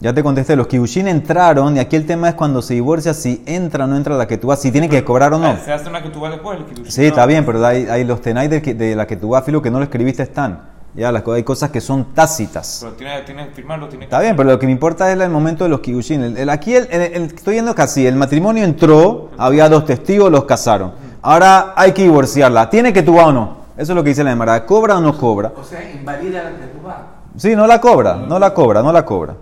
Ya 0.00 0.12
te 0.12 0.22
contesté, 0.22 0.54
los 0.54 0.68
kibushin 0.68 1.08
entraron 1.08 1.76
y 1.76 1.80
aquí 1.80 1.96
el 1.96 2.06
tema 2.06 2.28
es 2.28 2.36
cuando 2.36 2.62
se 2.62 2.74
divorcia, 2.74 3.14
si 3.14 3.42
entra 3.46 3.84
o 3.84 3.88
no 3.88 3.96
entra 3.96 4.16
la 4.16 4.28
que 4.28 4.38
tú 4.38 4.46
vas, 4.46 4.60
si 4.62 4.70
tiene 4.70 4.88
que 4.88 5.02
cobrar 5.02 5.34
o 5.34 5.38
no. 5.40 5.56
Se 5.64 5.72
hace 5.72 5.88
una 5.88 6.00
que 6.00 6.10
tú 6.10 6.20
vas 6.20 6.30
después, 6.30 6.56
el 6.56 6.66
kibushin. 6.66 6.92
Sí, 6.92 7.06
está 7.06 7.26
bien, 7.26 7.44
pero 7.44 7.66
hay, 7.66 7.86
hay 7.86 8.04
los 8.04 8.20
tenáis 8.20 8.48
de, 8.48 8.60
de, 8.60 8.94
la 8.94 9.08
que 9.08 9.16
tú 9.16 9.30
vas, 9.30 9.44
filo, 9.44 9.60
que 9.60 9.72
no 9.72 9.78
lo 9.78 9.84
escribiste 9.84 10.22
están. 10.22 10.68
Ya, 10.94 11.10
las, 11.10 11.26
hay 11.26 11.42
cosas 11.42 11.70
que 11.70 11.80
son 11.80 12.14
tácitas. 12.14 12.78
Pero 12.80 12.92
tiene, 12.94 13.22
tiene 13.22 13.48
que 13.48 13.54
firmarlo, 13.54 13.88
tiene 13.88 14.02
que 14.02 14.04
Está 14.04 14.20
bien, 14.20 14.36
pero 14.36 14.50
lo 14.50 14.58
que 14.60 14.66
me 14.66 14.72
importa 14.72 15.12
es 15.12 15.18
el 15.18 15.30
momento 15.30 15.64
de 15.64 15.70
los 15.70 15.80
kibushin. 15.80 16.36
El, 16.36 16.48
aquí 16.48 16.76
el, 16.76 16.86
estoy 16.92 17.54
viendo 17.54 17.74
casi, 17.74 18.06
el 18.06 18.14
matrimonio 18.14 18.62
entró, 18.62 19.30
había 19.36 19.68
dos 19.68 19.84
testigos, 19.84 20.30
los 20.30 20.44
casaron. 20.44 20.92
Ahora 21.22 21.72
hay 21.74 21.90
que 21.90 22.02
divorciarla. 22.02 22.70
¿Tiene 22.70 22.92
que 22.92 23.02
tuba 23.02 23.26
o 23.26 23.32
no? 23.32 23.56
Eso 23.76 23.92
es 23.92 23.96
lo 23.96 24.04
que 24.04 24.10
dice 24.10 24.22
la 24.22 24.30
Emara. 24.30 24.64
¿Cobra 24.64 24.96
o 24.96 25.00
no 25.00 25.18
cobra? 25.18 25.52
O 25.60 25.64
sea, 25.64 25.90
invalida 25.90 26.44
la 26.44 26.50
ketubá. 26.50 27.06
Sí, 27.36 27.56
no 27.56 27.66
la 27.66 27.80
cobra, 27.80 28.14
no 28.14 28.38
la 28.38 28.54
cobra, 28.54 28.80
no 28.80 28.92
la 28.92 29.04
cobra. 29.04 29.34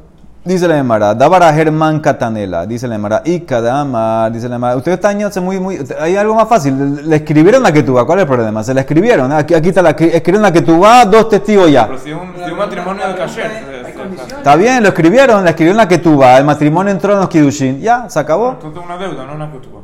Dice 0.47 0.69
la 0.69 0.79
Emara, 0.79 1.13
Dabara 1.13 1.53
Germán 1.53 1.99
Catanela, 1.99 2.67
dice 2.67 2.87
la 2.87 2.95
Emara, 2.95 3.21
y 3.25 3.41
Kadama, 3.41 4.31
dice 4.31 4.49
la 4.49 4.55
Emara. 4.55 4.77
Ustedes 4.77 4.95
están 4.95 5.19
yéndose 5.19 5.41
muy, 5.41 5.59
muy. 5.59 5.85
Hay 5.99 6.15
algo 6.15 6.37
más 6.37 6.49
fácil. 6.49 7.09
Le 7.09 7.17
escribieron 7.17 7.65
la 7.65 7.73
que 7.73 7.83
tú 7.83 7.95
¿cuál 7.95 8.21
es 8.21 8.23
el 8.23 8.29
problema? 8.29 8.63
Se 8.63 8.73
la 8.73 8.83
escribieron. 8.83 9.33
Aquí, 9.33 9.55
aquí 9.55 9.71
está 9.71 9.83
la 9.83 9.91
escribieron 9.91 10.43
la 10.43 10.53
que 10.53 10.63
tú 10.63 10.81
dos 11.11 11.29
testigos 11.31 11.69
ya. 11.69 11.89
Pero 11.89 11.99
si 11.99 12.11
es 12.13 12.17
un, 12.17 12.33
si 12.45 12.53
un 12.53 12.59
matrimonio 12.59 13.09
de 13.09 13.17
condiciones. 13.17 13.63
Está 14.37 14.55
bien, 14.55 14.85
lo 14.85 14.91
escribieron, 14.91 15.43
la 15.43 15.51
escribieron 15.51 15.79
la 15.79 15.89
que 15.89 15.99
tú 15.99 16.23
el 16.23 16.45
matrimonio 16.45 16.93
entró 16.93 17.15
en 17.15 17.19
los 17.19 17.29
Kidushin, 17.29 17.81
ya, 17.81 18.09
se 18.09 18.21
acabó. 18.21 18.53
Tú 18.53 18.71
tienes 18.71 18.89
una 18.89 18.99
deuda, 18.99 19.27
no 19.27 19.35
una 19.35 19.51
ketubá. 19.51 19.81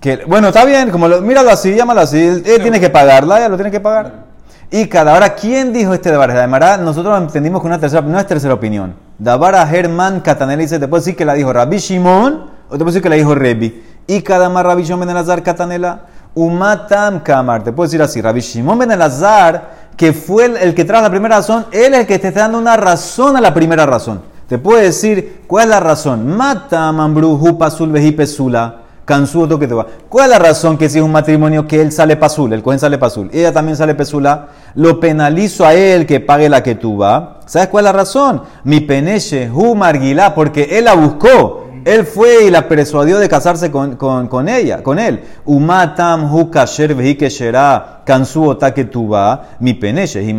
Que, 0.00 0.24
bueno, 0.26 0.48
está 0.48 0.64
bien, 0.64 0.90
como 0.90 1.08
lo, 1.08 1.20
míralo 1.20 1.50
así, 1.50 1.74
llámalo 1.74 2.00
así, 2.00 2.18
él, 2.18 2.42
tiene 2.62 2.80
que 2.80 2.88
pagarla, 2.88 3.38
ya 3.38 3.50
lo 3.50 3.56
tiene 3.56 3.70
que 3.70 3.80
pagar. 3.80 4.24
Y 4.70 4.86
cada 4.86 5.12
ahora, 5.12 5.34
¿quién 5.34 5.74
dijo 5.74 5.92
este 5.92 6.10
Dabar? 6.10 6.30
Además, 6.30 6.80
nosotros 6.80 7.18
entendimos 7.18 7.60
que 7.60 7.66
una 7.66 7.78
tercera, 7.78 8.00
no 8.00 8.18
es 8.18 8.26
tercera 8.26 8.54
opinión. 8.54 9.07
Dabara 9.18 9.66
Germán 9.66 10.20
Catanela 10.20 10.62
dice, 10.62 10.78
te 10.78 10.86
puedo 10.86 11.00
decir 11.00 11.16
que 11.16 11.24
la 11.24 11.34
dijo 11.34 11.52
Rabbi 11.52 11.78
Shimon, 11.78 12.44
o 12.68 12.72
te 12.72 12.78
puedo 12.78 12.86
decir 12.86 13.02
que 13.02 13.08
la 13.08 13.16
dijo 13.16 13.34
Rebi. 13.34 13.84
Y 14.06 14.22
cada 14.22 14.48
más 14.48 14.64
Rabbi 14.64 14.84
Shimon 14.84 15.00
ben 15.00 15.10
Elazar 15.10 15.42
Catanela, 15.42 16.02
Umatam 16.34 17.20
Kamar, 17.20 17.64
te 17.64 17.72
puedo 17.72 17.88
decir 17.88 18.00
así, 18.00 18.22
Rabbi 18.22 18.40
Shimon 18.40 18.78
ben 18.78 18.92
Elazar, 18.92 19.88
que 19.96 20.12
fue 20.12 20.44
el, 20.44 20.74
que 20.74 20.84
trajo 20.84 21.02
la 21.02 21.10
primera 21.10 21.36
razón, 21.36 21.66
él 21.72 21.94
es 21.94 22.00
el 22.00 22.06
que 22.06 22.18
te 22.20 22.28
está 22.28 22.42
dando 22.42 22.58
una 22.58 22.76
razón 22.76 23.36
a 23.36 23.40
la 23.40 23.52
primera 23.52 23.84
razón. 23.84 24.22
Te 24.48 24.56
puede 24.56 24.84
decir, 24.84 25.42
¿cuál 25.46 25.64
es 25.64 25.70
la 25.70 25.80
razón? 25.80 26.36
Matam 26.36 27.00
Ambruhu 27.00 27.58
Pasul 27.58 27.90
Veji 27.90 28.16
¿Cuál 30.08 30.26
es 30.26 30.30
la 30.30 30.38
razón 30.38 30.76
que 30.76 30.88
si 30.88 30.98
es 30.98 31.04
un 31.04 31.10
matrimonio 31.10 31.66
que 31.66 31.80
él 31.80 31.90
sale 31.92 32.16
pasul, 32.16 32.52
el 32.52 32.62
cohen 32.62 32.78
sale 32.78 32.98
pasul, 32.98 33.30
ella 33.32 33.52
también 33.52 33.76
sale 33.76 33.94
pesula, 33.94 34.48
lo 34.74 35.00
penalizo 35.00 35.64
a 35.64 35.72
él 35.72 36.04
que 36.04 36.20
pague 36.20 36.48
la 36.48 36.62
que 36.62 36.74
tú 36.74 36.98
va? 36.98 37.40
¿Sabes 37.46 37.68
cuál 37.68 37.86
es 37.86 37.92
la 37.92 37.98
razón? 37.98 38.42
Mi 38.64 38.80
peneche, 38.80 39.50
hu 39.50 39.74
marguilá, 39.74 40.34
porque 40.34 40.78
él 40.78 40.84
la 40.84 40.94
buscó. 40.94 41.64
Él 41.84 42.04
fue 42.04 42.44
y 42.44 42.50
la 42.50 42.68
persuadió 42.68 43.18
de 43.18 43.30
casarse 43.30 43.70
con, 43.70 43.96
con, 43.96 44.28
con 44.28 44.46
ella, 44.46 44.82
con 44.82 44.98
él. 44.98 45.22
Umatam 45.46 46.30
hu 46.34 46.50
kasher 46.50 46.94
vehi 46.94 47.14
kesherá, 47.14 48.02
kansu 48.04 48.58
mi 49.60 49.72
peneche 49.72 50.22
y. 50.22 50.34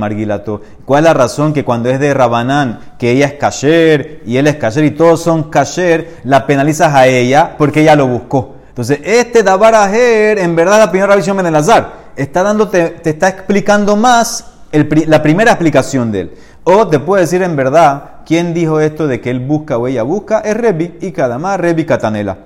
¿Cuál 0.86 0.99
es 0.99 1.03
la 1.03 1.13
razón 1.15 1.53
que 1.53 1.65
cuando 1.65 1.89
es 1.89 1.99
de 1.99 2.13
Rabanán, 2.13 2.79
que 2.99 3.12
ella 3.12 3.25
es 3.25 3.34
kasher 3.34 4.21
y 4.27 4.38
él 4.38 4.45
es 4.45 4.58
kasher 4.58 4.84
y 4.84 4.91
todos 4.91 5.23
son 5.23 5.49
kasher, 5.49 6.19
la 6.23 6.45
penalizas 6.45 6.93
a 6.93 7.08
ella 7.08 7.55
porque 7.58 7.82
ella 7.82 7.95
lo 7.95 8.05
buscó? 8.05 8.59
Entonces, 8.79 9.01
este 9.03 9.43
Dabar 9.43 9.75
Ajer, 9.75 10.39
en 10.39 10.55
verdad, 10.55 10.79
la 10.79 10.89
primera 10.89 11.11
revisión 11.11 11.37
en 11.45 11.53
azar, 11.53 12.11
está 12.15 12.43
dándote, 12.43 12.91
te 13.03 13.09
está 13.09 13.27
explicando 13.27 13.97
más 13.97 14.53
la 14.71 15.21
primera 15.21 15.51
explicación 15.51 16.13
de 16.13 16.21
él. 16.21 16.31
O 16.63 16.87
te 16.87 16.97
puede 16.97 17.23
decir 17.23 17.41
en 17.43 17.57
verdad, 17.57 18.21
¿quién 18.25 18.53
dijo 18.53 18.79
esto 18.79 19.09
de 19.09 19.19
que 19.19 19.31
él 19.31 19.41
busca 19.41 19.77
o 19.77 19.85
ella 19.85 20.03
busca? 20.03 20.39
Es 20.39 20.55
Rebi 20.55 20.95
y 21.01 21.11
cada 21.11 21.37
más 21.37 21.59
Rebi 21.59 21.83
Catanela. 21.83 22.37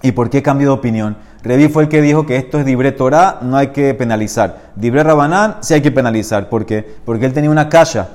¿Y 0.00 0.12
por 0.12 0.30
qué 0.30 0.42
cambió 0.42 0.68
de 0.68 0.72
opinión? 0.72 1.18
Revi 1.42 1.68
fue 1.68 1.82
el 1.82 1.90
que 1.90 2.00
dijo 2.00 2.24
que 2.24 2.38
esto 2.38 2.58
es 2.58 2.64
Dibre 2.64 2.92
Torah, 2.92 3.40
no 3.42 3.58
hay 3.58 3.66
que 3.66 3.92
penalizar. 3.92 4.70
Dibre 4.74 5.02
Rabanán, 5.02 5.56
sí 5.60 5.74
hay 5.74 5.82
que 5.82 5.92
penalizar. 5.92 6.48
¿Por 6.48 6.64
qué? 6.64 6.96
Porque 7.04 7.26
él 7.26 7.34
tenía 7.34 7.50
una 7.50 7.68
calla. 7.68 8.08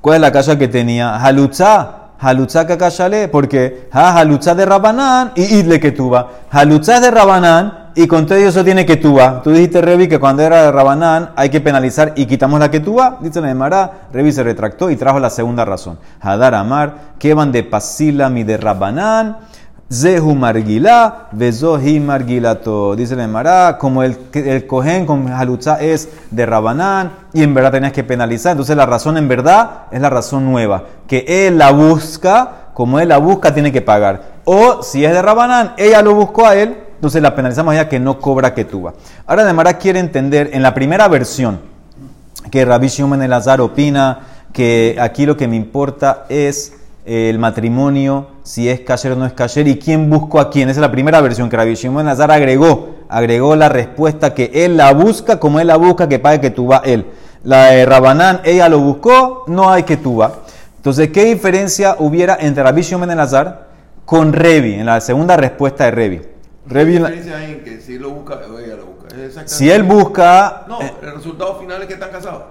¿Cuál 0.00 0.16
es 0.16 0.22
la 0.22 0.32
calla 0.32 0.58
que 0.58 0.66
tenía? 0.66 1.14
Halutza. 1.24 2.05
Halutza 2.18 2.66
kakashale, 2.66 3.28
porque 3.28 3.88
ha 3.92 4.18
halutza 4.18 4.54
de 4.54 4.64
Rabanán 4.64 5.32
y 5.34 5.42
idle 5.42 5.78
que 5.78 5.92
tuba. 5.92 6.30
Halutza 6.50 7.00
de 7.00 7.10
Rabanán 7.10 7.86
y 7.94 8.06
con 8.06 8.26
todo 8.26 8.38
eso 8.38 8.62
tiene 8.62 8.84
que 8.84 8.96
tuba. 8.96 9.42
Tú 9.42 9.50
dijiste, 9.50 9.80
Revi, 9.80 10.06
que 10.08 10.18
cuando 10.18 10.42
era 10.42 10.64
de 10.64 10.72
Rabanán 10.72 11.30
hay 11.34 11.48
que 11.48 11.60
penalizar 11.60 12.12
y 12.16 12.26
quitamos 12.26 12.60
la 12.60 12.70
que 12.70 12.80
tuba. 12.80 13.18
Dice 13.20 13.40
la 13.40 13.50
Emara, 13.50 14.08
Revi 14.12 14.32
se 14.32 14.42
retractó 14.42 14.90
y 14.90 14.96
trajo 14.96 15.18
la 15.18 15.30
segunda 15.30 15.64
razón. 15.64 15.98
Hadar 16.20 16.54
Amar, 16.54 16.94
que 17.18 17.32
van 17.32 17.52
de 17.52 17.62
Pasila 17.62 18.28
mi 18.28 18.44
de 18.44 18.58
Rabanán. 18.58 19.38
Zehu 19.92 20.34
margila, 20.34 21.28
vezohi 21.30 22.00
margilato. 22.00 22.96
Dice 22.96 23.14
la 23.14 23.24
Emara, 23.24 23.78
como 23.78 24.02
el, 24.02 24.18
el 24.32 24.66
cohen 24.66 25.06
con 25.06 25.28
halutza 25.28 25.80
es 25.80 26.08
de 26.30 26.44
Rabanán 26.44 27.12
y 27.32 27.42
en 27.44 27.54
verdad 27.54 27.70
tenías 27.70 27.92
que 27.92 28.02
penalizar. 28.02 28.52
Entonces 28.52 28.76
la 28.76 28.86
razón 28.86 29.16
en 29.16 29.28
verdad 29.28 29.82
es 29.92 30.00
la 30.00 30.10
razón 30.10 30.44
nueva. 30.50 30.84
Que 31.06 31.46
él 31.46 31.58
la 31.58 31.70
busca, 31.70 32.70
como 32.74 32.98
él 32.98 33.08
la 33.08 33.18
busca, 33.18 33.54
tiene 33.54 33.70
que 33.70 33.80
pagar. 33.80 34.36
O 34.44 34.82
si 34.82 35.04
es 35.04 35.12
de 35.12 35.22
Rabanán, 35.22 35.74
ella 35.76 36.02
lo 36.02 36.14
buscó 36.14 36.46
a 36.46 36.56
él, 36.56 36.76
entonces 36.96 37.22
la 37.22 37.36
penalizamos 37.36 37.74
ya 37.74 37.88
que 37.88 38.00
no 38.00 38.18
cobra 38.18 38.54
que 38.54 38.64
tuba. 38.64 38.94
Ahora 39.24 39.44
la 39.44 39.50
Emara 39.50 39.74
quiere 39.74 40.00
entender 40.00 40.50
en 40.52 40.62
la 40.62 40.74
primera 40.74 41.06
versión 41.06 41.60
que 42.50 42.64
Rabbi 42.64 42.88
Shimon 42.88 43.22
el 43.22 43.32
Azar 43.32 43.60
opina 43.60 44.20
que 44.52 44.96
aquí 45.00 45.26
lo 45.26 45.36
que 45.36 45.46
me 45.46 45.54
importa 45.54 46.24
es 46.28 46.72
el 47.06 47.38
matrimonio, 47.38 48.26
si 48.42 48.68
es 48.68 48.80
kasher 48.80 49.12
o 49.12 49.16
no 49.16 49.24
es 49.26 49.32
kasher, 49.32 49.66
y 49.68 49.78
quién 49.78 50.10
buscó 50.10 50.40
a 50.40 50.50
quién. 50.50 50.68
Esa 50.68 50.80
es 50.80 50.82
la 50.82 50.90
primera 50.90 51.20
versión 51.20 51.48
que 51.48 51.56
Rabbi 51.56 51.74
Shimon 51.74 52.04
Nazar 52.04 52.30
agregó. 52.30 52.96
Agregó 53.08 53.54
la 53.54 53.68
respuesta 53.68 54.34
que 54.34 54.50
él 54.52 54.76
la 54.76 54.92
busca 54.92 55.38
como 55.38 55.60
él 55.60 55.68
la 55.68 55.76
busca, 55.76 56.08
que 56.08 56.18
pague 56.18 56.40
que 56.40 56.50
tú 56.50 56.66
va 56.66 56.82
él. 56.84 57.06
La 57.44 57.66
de 57.66 57.86
Rabanán, 57.86 58.40
ella 58.44 58.68
lo 58.68 58.80
buscó, 58.80 59.44
no 59.46 59.70
hay 59.70 59.84
que 59.84 59.96
tú 59.96 60.16
va. 60.16 60.32
Entonces, 60.76 61.10
¿qué 61.10 61.24
diferencia 61.26 61.94
hubiera 62.00 62.36
entre 62.40 62.62
Rabbi 62.64 62.82
Shimon 62.82 63.08
Nazar 63.16 63.68
con 64.04 64.32
Revi, 64.32 64.74
en 64.74 64.86
la 64.86 65.00
segunda 65.00 65.36
respuesta 65.36 65.84
de 65.84 65.90
Revi? 65.92 66.22
Revi, 66.66 66.90
¿Qué 66.92 66.96
en 66.96 67.02
la- 67.04 67.08
diferencia 67.10 67.38
hay 67.38 67.52
en 67.52 67.64
que 67.64 67.80
si 67.80 67.98
lo 67.98 68.10
busca 68.10 68.34
o 68.52 68.58
ella 68.58 68.74
lo 68.76 68.86
busca? 68.86 68.96
Si 69.46 69.70
él 69.70 69.84
busca... 69.84 70.64
No, 70.68 70.80
eh, 70.82 70.92
el 71.02 71.14
resultado 71.14 71.58
final 71.60 71.80
es 71.82 71.86
que 71.88 71.94
están 71.94 72.10
casados. 72.10 72.42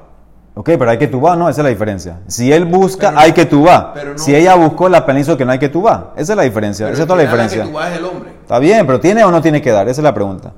Ok, 0.57 0.69
pero 0.79 0.89
hay 0.89 0.97
que 0.97 1.07
tuba, 1.07 1.35
no, 1.35 1.49
esa 1.49 1.61
es 1.61 1.63
la 1.65 1.69
diferencia. 1.69 2.19
Si 2.27 2.51
él 2.51 2.63
busca, 2.65 3.09
Pero 3.09 3.19
hay 3.19 3.31
que 3.33 3.45
tuba. 3.45 3.93
pero 3.93 4.13
no- 4.13 4.17
si 4.17 4.33
ella 4.33 4.55
buscó, 4.55 4.87
la 4.87 5.05
penalizo 5.05 5.35
que 5.35 5.43
no 5.43 5.51
hay 5.51 5.59
que 5.59 5.67
tuba. 5.67 6.13
Esa 6.15 6.31
es 6.33 6.37
la 6.37 6.43
diferencia. 6.43 6.89
Esa 6.89 7.01
es 7.01 7.07
toda 7.07 7.17
la 7.17 7.23
diferencia. 7.23 7.63
que 7.63 7.69
es 7.69 7.97
el 7.97 8.05
hombre. 8.05 8.31
Está 8.41 8.57
bien, 8.59 8.85
pero 8.87 8.99
¿tiene 9.01 9.23
o 9.25 9.31
no 9.31 9.41
tiene 9.41 9.61
que 9.61 9.71
dar? 9.71 9.89
Esa 9.89 9.99
es 9.99 10.03
la 10.03 10.13
pregunta. 10.13 10.53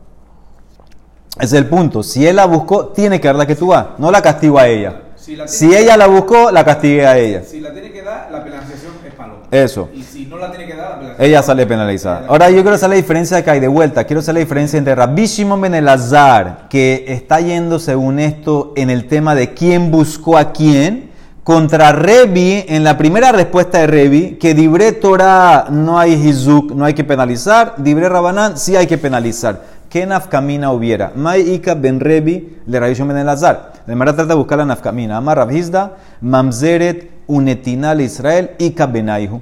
Ese 1.39 1.45
es 1.57 1.61
el 1.63 1.65
punto. 1.67 2.03
Si 2.03 2.25
él 2.27 2.35
la 2.35 2.45
buscó, 2.45 2.87
tiene 2.89 3.19
que 3.19 3.27
dar 3.27 3.35
la 3.35 3.45
que 3.47 3.55
tuba. 3.55 3.95
No 3.97 4.11
la 4.11 4.21
castigo 4.21 4.59
a 4.59 4.67
ella. 4.67 5.01
Si 5.15 5.35
la 5.35 5.47
Si 5.47 5.75
ella 5.75 5.97
la 5.97 6.05
buscó, 6.07 6.51
la 6.51 6.63
castigué 6.63 7.05
a 7.07 7.17
ella. 7.17 7.41
Si 7.43 7.59
la 7.59 7.73
tiene 7.73 7.91
que 7.91 8.03
dar, 8.03 8.29
la 8.31 8.43
penalización 8.43 8.93
es 9.05 9.13
palo. 9.13 9.35
Eso. 9.63 9.89
Y 9.93 10.03
si 10.03 10.25
no 10.25 10.37
la 10.37 10.51
tiene 10.51 10.65
que 10.65 10.75
dar, 10.75 11.01
la 11.01 11.23
Ella 11.23 11.41
sale 11.41 11.65
penalizada. 11.65 12.25
Ahora 12.27 12.49
yo 12.49 12.61
quiero 12.61 12.77
saber 12.77 12.97
la 12.97 13.01
diferencia 13.01 13.43
que 13.43 13.49
hay 13.49 13.59
de 13.59 13.67
vuelta. 13.67 14.03
Quiero 14.03 14.21
saber 14.21 14.41
la 14.41 14.45
diferencia 14.45 14.77
entre 14.77 14.95
Rabbi 14.95 15.25
Shimon 15.25 15.61
ben 15.61 15.75
Elazar, 15.75 16.67
que 16.69 17.05
está 17.07 17.39
yendo 17.39 17.79
según 17.79 18.19
esto 18.19 18.73
en 18.75 18.89
el 18.89 19.07
tema 19.07 19.35
de 19.35 19.53
quién 19.53 19.91
buscó 19.91 20.37
a 20.37 20.51
quién, 20.51 21.09
contra 21.43 21.93
Revi, 21.93 22.65
en 22.67 22.83
la 22.83 22.97
primera 22.97 23.31
respuesta 23.31 23.79
de 23.79 23.87
Revi, 23.87 24.31
que 24.31 24.53
Dibre 24.53 24.91
Torah 24.91 25.67
no 25.69 25.97
hay 25.97 26.13
hizuk, 26.13 26.71
no 26.73 26.83
hay 26.83 26.93
que 26.93 27.05
penalizar, 27.05 27.75
Dibre 27.77 28.09
Rabanán 28.09 28.57
sí 28.57 28.75
hay 28.75 28.85
que 28.85 28.97
penalizar. 28.97 29.77
¿Qué 29.89 30.05
nafkamina 30.05 30.73
hubiera? 30.73 31.13
Mai 31.15 31.49
Ika 31.53 31.73
ben 31.73 32.01
Revi 32.01 32.57
le 32.65 32.79
Rabbi 32.79 32.93
Shimon 32.93 33.09
ben 33.09 33.17
Elazar. 33.19 33.71
La 33.87 33.95
trata 34.05 34.25
de 34.25 34.35
buscar 34.35 34.57
la 34.57 34.65
nafkamina. 34.65 35.15
Amar 35.15 35.37
Rabhizda, 35.37 35.93
Mamzeret 36.19 37.16
unetinal 37.27 38.01
Israel 38.01 38.51
Ika 38.57 38.87
benaihu 38.87 39.41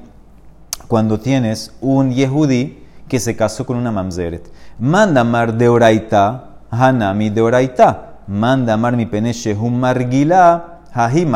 cuando 0.87 1.19
tienes 1.19 1.73
un 1.81 2.11
yehudí 2.11 2.83
que 3.07 3.19
se 3.19 3.35
casó 3.35 3.65
con 3.65 3.77
una 3.77 3.91
mamzeret. 3.91 4.51
Manda 4.79 5.23
mar 5.23 5.53
de 5.53 5.69
oraita, 5.69 6.49
hanami 6.69 7.29
de 7.29 7.41
oraita. 7.41 8.11
Manda 8.27 8.75
mar 8.75 8.97
mi 8.97 9.05
peneche 9.05 9.53
un 9.53 9.79
margila, 9.79 10.81
haji. 10.91 11.27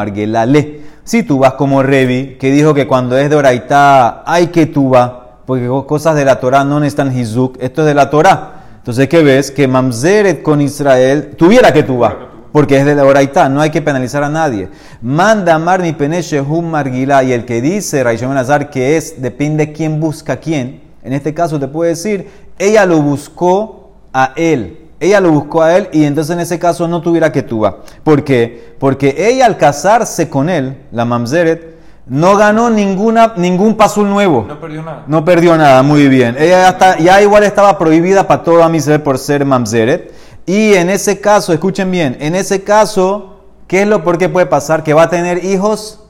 Si 1.03 1.23
tú 1.23 1.39
vas 1.39 1.53
como 1.53 1.81
Revi, 1.83 2.37
que 2.39 2.51
dijo 2.51 2.73
que 2.73 2.87
cuando 2.87 3.17
es 3.17 3.29
de 3.29 3.35
oraita 3.35 4.23
hay 4.25 4.47
que 4.47 4.65
tuba, 4.65 5.37
porque 5.45 5.67
cosas 5.87 6.15
de 6.15 6.25
la 6.25 6.39
Torah 6.39 6.63
no 6.63 6.79
necesitan 6.79 7.15
hizuk, 7.17 7.57
esto 7.59 7.81
es 7.81 7.87
de 7.87 7.93
la 7.93 8.09
Torah. 8.09 8.53
Entonces, 8.77 9.07
¿qué 9.09 9.23
ves? 9.23 9.51
Que 9.51 9.67
mamzeret 9.67 10.41
con 10.41 10.61
Israel 10.61 11.35
tuviera 11.37 11.73
que 11.73 11.83
tuba. 11.83 12.28
Porque 12.51 12.77
es 12.79 12.85
de 12.85 12.95
la 12.95 13.05
oraita, 13.05 13.47
no 13.49 13.61
hay 13.61 13.69
que 13.69 13.81
penalizar 13.81 14.23
a 14.23 14.29
nadie. 14.29 14.69
Manda 15.01 15.55
amar 15.55 15.81
mi 15.81 15.93
peneche 15.93 16.41
hum 16.41 16.65
margila. 16.69 17.23
Y 17.23 17.31
el 17.31 17.45
que 17.45 17.61
dice, 17.61 18.03
Raishon 18.03 18.35
Azar, 18.37 18.69
que 18.69 18.97
es, 18.97 19.21
depende 19.21 19.67
de 19.67 19.73
quién 19.73 19.99
busca 19.99 20.33
a 20.33 20.37
quién. 20.37 20.81
En 21.03 21.13
este 21.13 21.33
caso 21.33 21.59
te 21.59 21.67
puede 21.67 21.91
decir, 21.91 22.27
ella 22.57 22.85
lo 22.85 23.01
buscó 23.01 23.91
a 24.13 24.33
él. 24.35 24.77
Ella 24.99 25.21
lo 25.21 25.31
buscó 25.31 25.61
a 25.61 25.77
él 25.77 25.87
y 25.93 26.03
entonces 26.03 26.33
en 26.33 26.41
ese 26.41 26.59
caso 26.59 26.87
no 26.87 27.01
tuviera 27.01 27.31
que 27.31 27.41
tuba. 27.41 27.77
¿Por 28.03 28.23
qué? 28.23 28.75
Porque 28.79 29.15
ella 29.17 29.45
al 29.45 29.55
casarse 29.57 30.27
con 30.29 30.49
él, 30.49 30.77
la 30.91 31.05
mamzeret, 31.05 31.79
no 32.07 32.35
ganó 32.35 32.69
ninguna, 32.69 33.33
ningún 33.37 33.77
pasul 33.77 34.09
nuevo. 34.09 34.43
No 34.47 34.59
perdió 34.59 34.81
nada. 34.83 35.03
No 35.07 35.23
perdió 35.23 35.55
nada, 35.55 35.83
muy 35.83 36.09
bien. 36.09 36.35
Ella 36.37 36.63
ya, 36.63 36.69
está- 36.69 36.97
ya 36.97 37.21
igual 37.21 37.43
estaba 37.43 37.77
prohibida 37.77 38.27
para 38.27 38.43
todo 38.43 38.63
a 38.63 38.69
por 39.03 39.17
ser 39.19 39.45
mamzeret. 39.45 40.11
Y 40.45 40.73
en 40.73 40.89
ese 40.89 41.19
caso, 41.21 41.53
escuchen 41.53 41.91
bien, 41.91 42.17
en 42.19 42.35
ese 42.35 42.63
caso, 42.63 43.35
¿qué 43.67 43.83
es 43.83 43.87
lo 43.87 44.03
por 44.03 44.17
qué 44.17 44.29
puede 44.29 44.45
pasar? 44.47 44.83
Que 44.83 44.93
va 44.93 45.03
a 45.03 45.09
tener 45.09 45.43
hijos 45.45 46.03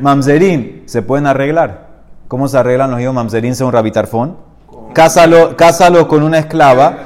mamzerín. 0.00 0.82
Se 0.86 1.02
pueden 1.02 1.26
arreglar. 1.26 1.88
¿Cómo 2.28 2.48
se 2.48 2.58
arreglan 2.58 2.90
los 2.90 3.00
hijos 3.00 3.14
mamzerín 3.14 3.54
según 3.54 3.72
Rabitarfón? 3.72 4.36
Cásalo, 4.92 5.56
cásalo 5.56 6.06
con 6.08 6.22
una 6.22 6.38
esclava. 6.38 6.98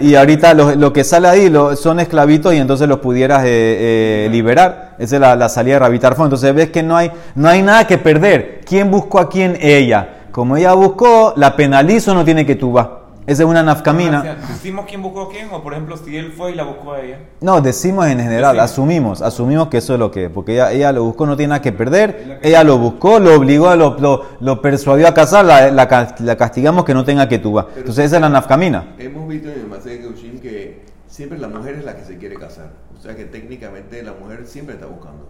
y 0.00 0.14
ahorita 0.14 0.52
lo, 0.54 0.74
lo 0.74 0.92
que 0.92 1.04
sale 1.04 1.28
ahí 1.28 1.48
lo- 1.48 1.74
son 1.76 2.00
esclavitos 2.00 2.52
y 2.54 2.58
entonces 2.58 2.88
los 2.88 2.98
pudieras 2.98 3.44
eh, 3.44 4.26
eh, 4.26 4.28
liberar. 4.30 4.94
Esa 4.98 5.16
es 5.16 5.20
la, 5.20 5.36
la 5.36 5.48
salida 5.48 5.74
de 5.74 5.78
Rabitar 5.80 6.14
Fon. 6.16 6.26
Entonces 6.26 6.54
ves 6.54 6.70
que 6.70 6.82
no 6.82 6.96
hay, 6.96 7.10
no 7.34 7.48
hay 7.48 7.62
nada 7.62 7.86
que 7.86 7.98
perder. 7.98 8.60
¿Quién 8.66 8.90
buscó 8.90 9.18
a 9.20 9.28
quién? 9.28 9.56
Ella. 9.60 10.08
Como 10.32 10.56
ella 10.56 10.72
buscó, 10.74 11.32
la 11.36 11.56
penalizo, 11.56 12.14
no 12.14 12.24
tiene 12.24 12.44
que 12.44 12.56
tuba. 12.56 13.00
Esa 13.26 13.42
es 13.42 13.48
una 13.48 13.62
nafcamina. 13.62 14.36
¿Decimos 14.48 14.84
quién 14.88 15.02
buscó 15.02 15.22
a 15.22 15.30
quién? 15.30 15.48
O 15.52 15.62
por 15.62 15.72
ejemplo, 15.72 15.96
si 15.96 16.16
él 16.16 16.32
fue 16.32 16.52
y 16.52 16.54
la 16.54 16.62
buscó 16.62 16.92
a 16.92 17.00
ella. 17.00 17.18
No, 17.40 17.60
decimos 17.60 18.06
en 18.06 18.18
general, 18.20 18.54
Decimos. 18.56 18.70
asumimos, 18.70 19.22
asumimos 19.22 19.68
que 19.68 19.78
eso 19.78 19.94
es 19.94 19.98
lo 19.98 20.10
que 20.10 20.26
es, 20.26 20.30
porque 20.30 20.54
ella, 20.54 20.70
ella 20.72 20.92
lo 20.92 21.04
buscó, 21.04 21.26
no 21.26 21.36
tiene 21.36 21.48
nada 21.50 21.60
que 21.62 21.72
perder, 21.72 22.38
ella 22.42 22.62
lo 22.62 22.78
buscó, 22.78 23.18
lo 23.18 23.34
obligó, 23.34 23.74
lo, 23.74 23.98
lo, 23.98 24.24
lo 24.40 24.62
persuadió 24.62 25.08
a 25.08 25.14
casar, 25.14 25.44
la, 25.44 25.70
la, 25.72 26.14
la 26.20 26.36
castigamos 26.36 26.84
que 26.84 26.94
no 26.94 27.04
tenga 27.04 27.28
que 27.28 27.38
tuba. 27.38 27.66
Entonces 27.76 28.04
esa 28.06 28.16
es 28.16 28.22
la 28.22 28.28
nafkamina. 28.28 28.94
Hemos 28.98 29.28
visto 29.28 29.50
en 29.50 29.60
el 29.60 29.66
Masé 29.66 29.98
Geushim 29.98 30.38
que 30.38 30.84
siempre 31.08 31.38
la 31.38 31.48
mujer 31.48 31.74
es 31.74 31.84
la 31.84 31.96
que 31.96 32.04
se 32.04 32.16
quiere 32.18 32.36
casar. 32.36 32.70
O 32.96 33.00
sea 33.00 33.16
que 33.16 33.24
técnicamente 33.24 34.02
la 34.02 34.12
mujer 34.12 34.46
siempre 34.46 34.74
está 34.76 34.86
buscando. 34.86 35.28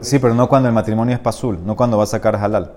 Sí, 0.00 0.18
pero 0.18 0.34
no 0.34 0.48
cuando 0.48 0.68
el 0.68 0.74
matrimonio 0.74 1.14
es 1.14 1.20
pasul, 1.20 1.58
no 1.64 1.74
cuando 1.74 1.96
va 1.98 2.04
a 2.04 2.06
sacar 2.06 2.36
halal. 2.36 2.72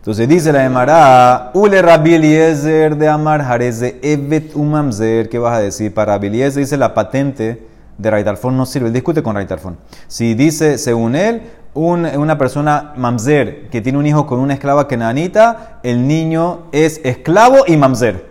Entonces 0.00 0.26
dice 0.28 0.50
la 0.52 0.64
Emara, 0.64 1.50
Ule 1.52 1.82
Rabbi 1.82 2.14
Eliezer 2.14 2.96
de 2.96 3.06
Amar 3.08 3.44
Jarez 3.44 3.80
de 3.80 3.98
Evet 4.02 4.56
Umamzer, 4.56 5.28
¿qué 5.28 5.38
vas 5.38 5.54
a 5.58 5.60
decir? 5.60 5.92
Para 5.92 6.14
Rabbi 6.14 6.28
Eliezer 6.28 6.62
dice 6.62 6.78
la 6.78 6.94
patente 6.94 7.66
de 7.98 8.10
Raitarfon 8.10 8.56
no 8.56 8.64
sirve, 8.64 8.86
él 8.86 8.94
discute 8.94 9.22
con 9.22 9.34
Raitarfon. 9.34 9.76
Si 10.08 10.32
dice, 10.32 10.78
según 10.78 11.16
él, 11.16 11.42
un- 11.74 12.06
una 12.06 12.38
persona 12.38 12.94
mamzer 12.96 13.68
que 13.68 13.82
tiene 13.82 13.98
un 13.98 14.06
hijo 14.06 14.26
con 14.26 14.40
una 14.40 14.54
esclava 14.54 14.88
kenanita, 14.88 15.80
el 15.82 16.08
niño 16.08 16.60
es 16.72 17.02
esclavo 17.04 17.58
y 17.66 17.76
mamzer. 17.76 18.24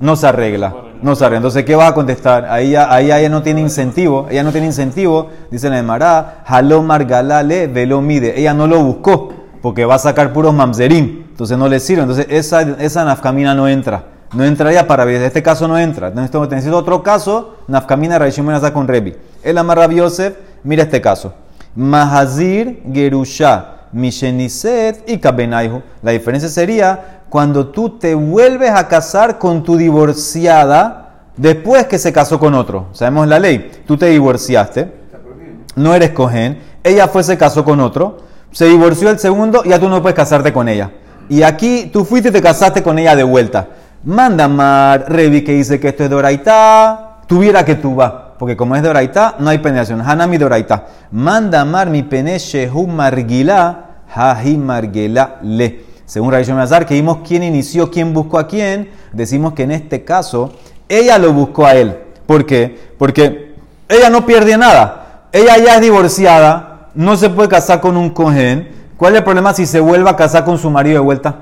No 0.00 0.16
se 0.16 0.26
arregla. 0.26 0.74
No 1.02 1.14
se 1.14 1.24
arregla. 1.26 1.36
Entonces, 1.38 1.64
¿qué 1.66 1.76
vas 1.76 1.90
a 1.90 1.94
contestar? 1.94 2.46
Ahí, 2.46 2.74
ahí 2.74 3.12
ella 3.12 3.28
no 3.28 3.42
tiene 3.42 3.60
incentivo. 3.60 4.26
Ella 4.30 4.42
no 4.42 4.50
tiene 4.50 4.66
incentivo. 4.68 5.28
Dice 5.50 5.68
la 5.68 5.78
Emara, 5.78 6.42
Jaló 6.46 6.82
Margalale 6.82 7.66
velo 7.66 8.00
mide. 8.00 8.40
Ella 8.40 8.54
no 8.54 8.66
lo 8.66 8.82
buscó 8.82 9.28
porque 9.62 9.84
va 9.84 9.94
a 9.94 9.98
sacar 9.98 10.32
puros 10.32 10.52
mamzerim. 10.52 11.24
Entonces 11.30 11.56
no 11.56 11.68
le 11.68 11.80
sirve. 11.80 12.02
Entonces 12.02 12.26
esa, 12.28 12.62
esa 12.62 13.04
nafkamina 13.04 13.54
no 13.54 13.68
entra. 13.68 14.04
No 14.34 14.44
entraría 14.44 14.86
para 14.86 15.04
En 15.04 15.22
este 15.22 15.42
caso 15.42 15.68
no 15.68 15.78
entra. 15.78 16.10
Necesito, 16.10 16.46
necesito 16.46 16.76
otro 16.76 17.02
caso. 17.02 17.56
Nafkamina 17.68 18.18
Raishim 18.18 18.50
está 18.50 18.72
con 18.72 18.88
Rebi. 18.88 19.14
El 19.42 19.56
Amar 19.58 19.78
Rabbi 19.78 19.96
Yosef, 19.96 20.34
mira 20.64 20.82
este 20.82 21.00
caso. 21.00 21.32
Mahazir 21.74 22.82
Gerusha 22.92 23.76
Misheniset 23.92 25.08
y 25.08 25.18
Kabenaihu. 25.18 25.82
La 26.02 26.10
diferencia 26.10 26.48
sería 26.48 27.22
cuando 27.28 27.68
tú 27.68 27.98
te 27.98 28.14
vuelves 28.14 28.70
a 28.70 28.88
casar 28.88 29.38
con 29.38 29.62
tu 29.62 29.76
divorciada 29.76 31.02
después 31.36 31.86
que 31.86 31.98
se 31.98 32.12
casó 32.12 32.38
con 32.38 32.54
otro. 32.54 32.88
Sabemos 32.92 33.28
la 33.28 33.38
ley. 33.38 33.70
Tú 33.86 33.96
te 33.96 34.06
divorciaste, 34.06 34.92
no 35.76 35.94
eres 35.94 36.10
cohen, 36.10 36.60
ella 36.84 37.08
fue, 37.08 37.22
se 37.22 37.38
casó 37.38 37.64
con 37.64 37.80
otro, 37.80 38.18
se 38.52 38.66
divorció 38.66 39.10
el 39.10 39.18
segundo 39.18 39.64
ya 39.64 39.78
tú 39.78 39.88
no 39.88 40.00
puedes 40.00 40.16
casarte 40.16 40.52
con 40.52 40.68
ella. 40.68 40.90
Y 41.28 41.42
aquí 41.42 41.90
tú 41.92 42.04
fuiste 42.04 42.28
y 42.28 42.32
te 42.32 42.42
casaste 42.42 42.82
con 42.82 42.98
ella 42.98 43.16
de 43.16 43.22
vuelta. 43.22 43.68
Manda 44.04 44.48
Mar, 44.48 45.06
Revi 45.08 45.42
que 45.42 45.52
dice 45.52 45.80
que 45.80 45.88
esto 45.88 46.04
es 46.04 46.10
de 46.10 46.16
tuviera 47.26 47.64
que 47.64 47.76
tú 47.76 47.94
vas. 47.94 48.12
Porque 48.38 48.56
como 48.56 48.74
es 48.74 48.82
de 48.82 49.10
no 49.38 49.50
hay 49.50 49.58
penetración. 49.58 50.00
Hanami 50.00 50.36
de 50.36 50.44
Oraitá. 50.44 50.86
Manda 51.12 51.64
Mar 51.64 51.88
mi 51.88 52.02
pene 52.02 52.38
shehu 52.38 52.86
margila, 52.86 54.02
hahi 54.14 54.56
margela 54.58 55.36
le. 55.42 55.84
Según 56.04 56.32
Raishon 56.32 56.58
Azar, 56.58 56.84
que 56.84 56.94
vimos 56.94 57.18
quién 57.26 57.42
inició, 57.42 57.90
quién 57.90 58.12
buscó 58.12 58.38
a 58.38 58.46
quién, 58.46 58.90
decimos 59.12 59.54
que 59.54 59.62
en 59.62 59.70
este 59.70 60.04
caso 60.04 60.52
ella 60.88 61.16
lo 61.18 61.32
buscó 61.32 61.64
a 61.64 61.74
él. 61.74 61.96
¿Por 62.26 62.44
qué? 62.44 62.92
Porque 62.98 63.54
ella 63.88 64.10
no 64.10 64.26
pierde 64.26 64.58
nada. 64.58 65.22
Ella 65.32 65.56
ya 65.56 65.76
es 65.76 65.80
divorciada, 65.80 66.71
no 66.94 67.16
se 67.16 67.30
puede 67.30 67.48
casar 67.48 67.80
con 67.80 67.96
un 67.96 68.10
cohen. 68.10 68.70
¿Cuál 68.96 69.14
es 69.14 69.18
el 69.18 69.24
problema 69.24 69.52
si 69.54 69.66
se 69.66 69.80
vuelve 69.80 70.08
a 70.10 70.16
casar 70.16 70.44
con 70.44 70.58
su 70.58 70.70
marido 70.70 70.94
de 70.96 71.00
vuelta? 71.00 71.34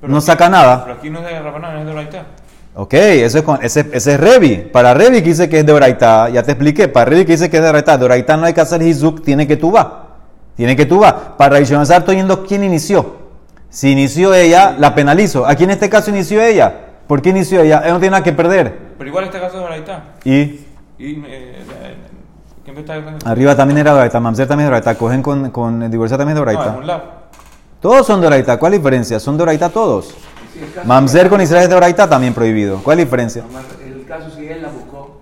Pero 0.00 0.10
no 0.12 0.18
aquí- 0.18 0.26
saca 0.26 0.48
nada. 0.48 0.84
Pero 0.84 0.96
aquí 0.98 1.10
no 1.10 1.20
es 1.20 1.24
de 1.26 1.40
Rabanán, 1.40 1.78
es 1.78 1.86
de 1.86 1.92
Oraitá. 1.92 2.26
Ok, 2.74 2.92
eso 2.94 3.38
es 3.38 3.44
con- 3.44 3.58
ese, 3.62 3.88
ese 3.92 4.14
es 4.14 4.20
Revi. 4.20 4.56
Para 4.72 4.92
Revi 4.92 5.22
que 5.22 5.28
dice 5.30 5.48
que 5.48 5.60
es 5.60 5.66
de 5.66 5.72
Oraitá, 5.72 6.28
ya 6.28 6.42
te 6.42 6.52
expliqué. 6.52 6.88
Para 6.88 7.06
Revi 7.06 7.24
que 7.24 7.32
dice 7.32 7.48
que 7.48 7.56
es 7.56 7.62
de 7.62 7.68
Oraitá, 7.68 7.96
de 7.96 8.04
Oraitá 8.04 8.36
no 8.36 8.44
hay 8.46 8.52
que 8.52 8.60
hacer 8.60 8.82
Hizuk, 8.82 9.22
tiene 9.24 9.46
que 9.46 9.56
tú 9.56 9.72
va. 9.72 10.08
Tiene 10.56 10.74
que 10.76 10.84
tú 10.86 11.00
va. 11.00 11.36
Para 11.36 11.56
Raishonazar 11.56 11.98
estoy 12.00 12.16
viendo 12.16 12.44
quién 12.44 12.64
inició. 12.64 13.16
Si 13.70 13.90
inició 13.90 14.34
ella, 14.34 14.74
la 14.78 14.94
penalizo. 14.94 15.46
Aquí 15.46 15.64
en 15.64 15.70
este 15.70 15.88
caso 15.88 16.10
inició 16.10 16.42
ella. 16.42 16.72
¿Por 17.06 17.22
qué 17.22 17.28
inició 17.30 17.60
ella? 17.60 17.80
Ella 17.84 17.92
no 17.92 17.98
tiene 18.00 18.12
nada 18.12 18.24
que 18.24 18.32
perder. 18.32 18.76
Pero 18.98 19.08
igual 19.08 19.24
este 19.26 19.38
caso 19.38 19.54
es 19.56 19.60
de 19.60 19.66
Oraitá. 19.66 20.04
Y 20.24 20.30
Y, 20.98 21.12
eh, 21.12 21.24
eh, 21.28 21.96
¿quién 22.64 22.65
me 22.65 22.65
está 22.65 22.65
diciendo? 22.65 22.65
Arriba 23.24 23.56
también 23.56 23.78
era 23.78 23.92
de 23.92 23.96
Oraitá, 23.98 24.20
Mamzer 24.20 24.46
también 24.46 24.66
es 24.66 24.70
de 24.70 24.76
Oraitá, 24.76 24.94
cogen 24.98 25.22
con, 25.22 25.50
con 25.50 25.82
el 25.82 25.90
divorciado 25.90 26.24
también 26.24 26.36
es 26.46 26.54
No, 26.54 26.80
lado. 26.82 27.02
Todos 27.80 28.06
son 28.06 28.20
de 28.20 28.26
Oraitá. 28.26 28.58
¿Cuál 28.58 28.72
es 28.74 28.78
la 28.78 28.82
diferencia? 28.82 29.20
Son 29.20 29.36
de 29.36 29.42
Oraitá 29.42 29.68
todos. 29.68 30.14
Caso- 30.74 30.86
Mamzer 30.86 31.28
con 31.28 31.40
Israel 31.40 31.64
es 31.64 31.68
de 31.70 31.74
Oraitá 31.76 32.08
también 32.08 32.32
prohibido. 32.34 32.80
¿Cuál 32.82 32.98
es 32.98 33.04
la 33.04 33.04
diferencia? 33.06 33.44
El 33.84 34.04
caso 34.06 34.30
si 34.34 34.46
él 34.46 34.62
la 34.62 34.68
buscó. 34.68 35.20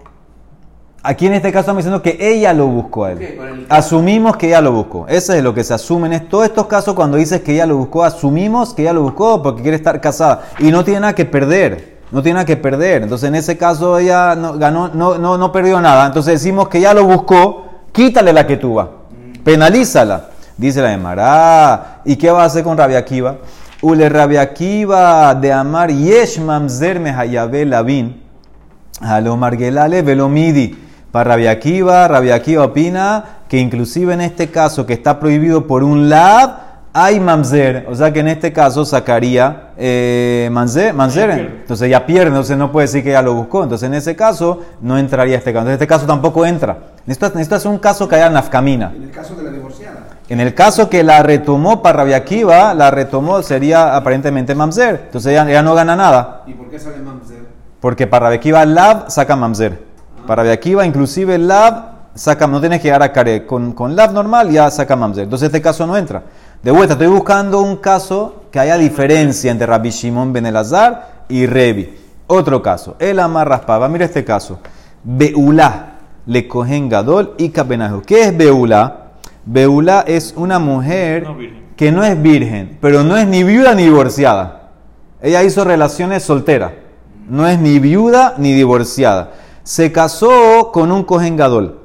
Aquí 1.02 1.26
en 1.26 1.34
este 1.34 1.50
caso 1.52 1.60
estamos 1.60 1.84
diciendo 1.84 2.00
que 2.00 2.16
ella 2.20 2.52
lo 2.54 2.66
buscó 2.66 3.04
a 3.04 3.12
él. 3.12 3.18
Ok, 3.18 3.24
pero 3.36 3.54
el- 3.54 3.66
Asumimos 3.68 4.36
que 4.36 4.46
ella 4.46 4.60
lo 4.60 4.72
buscó. 4.72 5.06
Eso 5.08 5.32
es 5.34 5.42
lo 5.42 5.52
que 5.52 5.62
se 5.64 5.74
asume 5.74 6.14
en 6.16 6.28
todos 6.28 6.44
estos 6.46 6.66
casos 6.66 6.94
cuando 6.94 7.16
dices 7.18 7.42
que 7.42 7.52
ella 7.52 7.66
lo 7.66 7.76
buscó. 7.76 8.04
Asumimos 8.04 8.72
que 8.72 8.82
ella 8.82 8.92
lo 8.94 9.02
buscó 9.02 9.42
porque 9.42 9.62
quiere 9.62 9.76
estar 9.76 10.00
casada 10.00 10.44
y 10.60 10.70
no 10.70 10.82
tiene 10.84 11.00
nada 11.00 11.14
que 11.14 11.24
perder. 11.24 11.93
No 12.14 12.22
tiene 12.22 12.34
nada 12.34 12.46
que 12.46 12.56
perder. 12.56 13.02
Entonces 13.02 13.28
en 13.28 13.34
ese 13.34 13.58
caso 13.58 13.98
ella 13.98 14.36
no, 14.36 14.56
ganó, 14.56 14.88
no, 14.94 15.18
no, 15.18 15.36
no 15.36 15.50
perdió 15.50 15.80
nada. 15.80 16.06
Entonces 16.06 16.34
decimos 16.34 16.68
que 16.68 16.78
ella 16.78 16.94
lo 16.94 17.02
buscó. 17.02 17.66
Quítale 17.90 18.32
la 18.32 18.46
que 18.46 18.56
tuva. 18.56 18.88
Penalízala. 19.42 20.28
Dice 20.56 20.80
la 20.80 20.90
de 20.90 20.96
Mará. 20.96 22.02
¿Y 22.04 22.14
qué 22.14 22.30
va 22.30 22.44
a 22.44 22.46
hacer 22.46 22.62
con 22.62 22.78
Rabia 22.78 22.98
Akiva? 22.98 23.38
Ule 23.82 24.08
Rabia 24.08 24.42
Akiva 24.42 25.34
de 25.34 25.52
Amar 25.52 25.90
Yesh 25.90 26.38
Mamzer 26.38 27.00
Mehayabe 27.00 27.64
Lavin. 27.64 28.22
Alo 29.00 29.36
Margelale 29.36 30.02
Velomidi. 30.02 30.78
Para 31.10 31.30
Rabia 31.30 31.50
Akiva, 31.50 32.06
Rabia 32.06 32.36
Akiva 32.36 32.62
opina 32.62 33.24
que 33.48 33.58
inclusive 33.58 34.14
en 34.14 34.20
este 34.20 34.52
caso 34.52 34.86
que 34.86 34.92
está 34.92 35.18
prohibido 35.18 35.66
por 35.66 35.82
un 35.82 36.08
lab, 36.08 36.58
hay 36.94 37.18
mamzer. 37.18 37.86
O 37.90 37.94
sea 37.94 38.12
que 38.12 38.20
en 38.20 38.28
este 38.28 38.52
caso 38.52 38.84
sacaría 38.84 39.70
eh, 39.76 40.48
manzer. 40.50 40.94
Entonces 41.30 41.90
ya 41.90 42.06
pierde, 42.06 42.28
entonces 42.28 42.56
no 42.56 42.70
puede 42.72 42.86
decir 42.86 43.02
que 43.02 43.10
ya 43.10 43.20
lo 43.20 43.34
buscó. 43.34 43.64
Entonces 43.64 43.86
en 43.86 43.94
ese 43.94 44.14
caso 44.14 44.62
no 44.80 44.96
entraría 44.96 45.36
este 45.36 45.52
caso. 45.52 45.62
Entonces 45.62 45.82
este 45.82 45.88
caso 45.88 46.06
tampoco 46.06 46.46
entra. 46.46 46.78
Necesito 47.04 47.56
hacer 47.56 47.70
un 47.70 47.78
caso 47.78 48.08
que 48.08 48.14
haya 48.14 48.30
nafkamina. 48.30 48.92
En 48.94 49.02
el 49.02 49.10
caso 49.10 49.34
de 49.34 49.42
la 49.42 49.50
divorciada. 49.50 50.06
En 50.28 50.40
el 50.40 50.54
caso 50.54 50.88
que 50.88 51.02
la 51.02 51.22
retomó 51.22 51.82
para 51.82 51.98
Rabia 51.98 52.18
Akiva, 52.18 52.72
la 52.72 52.90
retomó 52.90 53.42
sería 53.42 53.96
aparentemente 53.96 54.54
mamzer. 54.54 55.02
Entonces 55.06 55.32
ella, 55.32 55.50
ella 55.50 55.62
no 55.62 55.74
gana 55.74 55.96
nada. 55.96 56.44
¿Y 56.46 56.54
por 56.54 56.70
qué 56.70 56.78
sale 56.78 56.98
mamzer? 56.98 57.44
Porque 57.80 58.06
para 58.06 58.30
Rekiva 58.30 58.64
Lab 58.64 59.10
saca 59.10 59.36
Mamzer. 59.36 59.78
Para 60.26 60.42
Rekiva, 60.42 60.86
inclusive 60.86 61.36
Lab 61.36 61.84
saca, 62.14 62.46
no 62.46 62.58
tienes 62.58 62.80
que 62.80 62.84
llegar 62.84 63.02
a 63.02 63.12
Care. 63.12 63.44
Con, 63.44 63.72
con 63.72 63.94
Lab 63.94 64.14
normal 64.14 64.50
ya 64.50 64.70
saca 64.70 64.96
Mamzer. 64.96 65.24
Entonces 65.24 65.48
este 65.48 65.60
caso 65.60 65.86
no 65.86 65.94
entra. 65.94 66.22
De 66.64 66.70
vuelta, 66.70 66.94
estoy 66.94 67.08
buscando 67.08 67.60
un 67.60 67.76
caso 67.76 68.44
que 68.50 68.58
haya 68.58 68.78
diferencia 68.78 69.50
entre 69.50 69.66
Rabbi 69.66 69.90
Shimon 69.90 70.32
Ben 70.32 70.46
Elazar 70.46 71.26
y 71.28 71.44
Revi. 71.44 71.94
Otro 72.26 72.62
caso. 72.62 72.96
El 72.98 73.20
Amar 73.20 73.46
raspaba. 73.46 73.86
Mira 73.86 74.06
este 74.06 74.24
caso. 74.24 74.60
Beulá. 75.02 75.98
Le 76.24 76.48
cogen 76.48 76.88
Gadol 76.88 77.34
y 77.36 77.50
Kabenahu. 77.50 78.00
¿Qué 78.00 78.22
es 78.22 78.34
Beulá? 78.34 79.08
Beulá 79.44 80.04
es 80.06 80.32
una 80.38 80.58
mujer 80.58 81.24
No 81.24 81.36
que 81.76 81.92
no 81.92 82.02
es 82.02 82.22
virgen, 82.22 82.78
pero 82.80 83.04
no 83.04 83.18
es 83.18 83.26
ni 83.26 83.44
viuda 83.44 83.74
ni 83.74 83.82
divorciada. 83.82 84.70
Ella 85.20 85.42
hizo 85.42 85.64
relaciones 85.64 86.22
solteras. 86.22 86.72
No 87.28 87.46
es 87.46 87.58
ni 87.58 87.78
viuda 87.78 88.36
ni 88.38 88.54
divorciada. 88.54 89.32
Se 89.64 89.92
casó 89.92 90.70
con 90.72 90.92
un 90.92 91.04
Cohen 91.04 91.36
Gadol. 91.36 91.83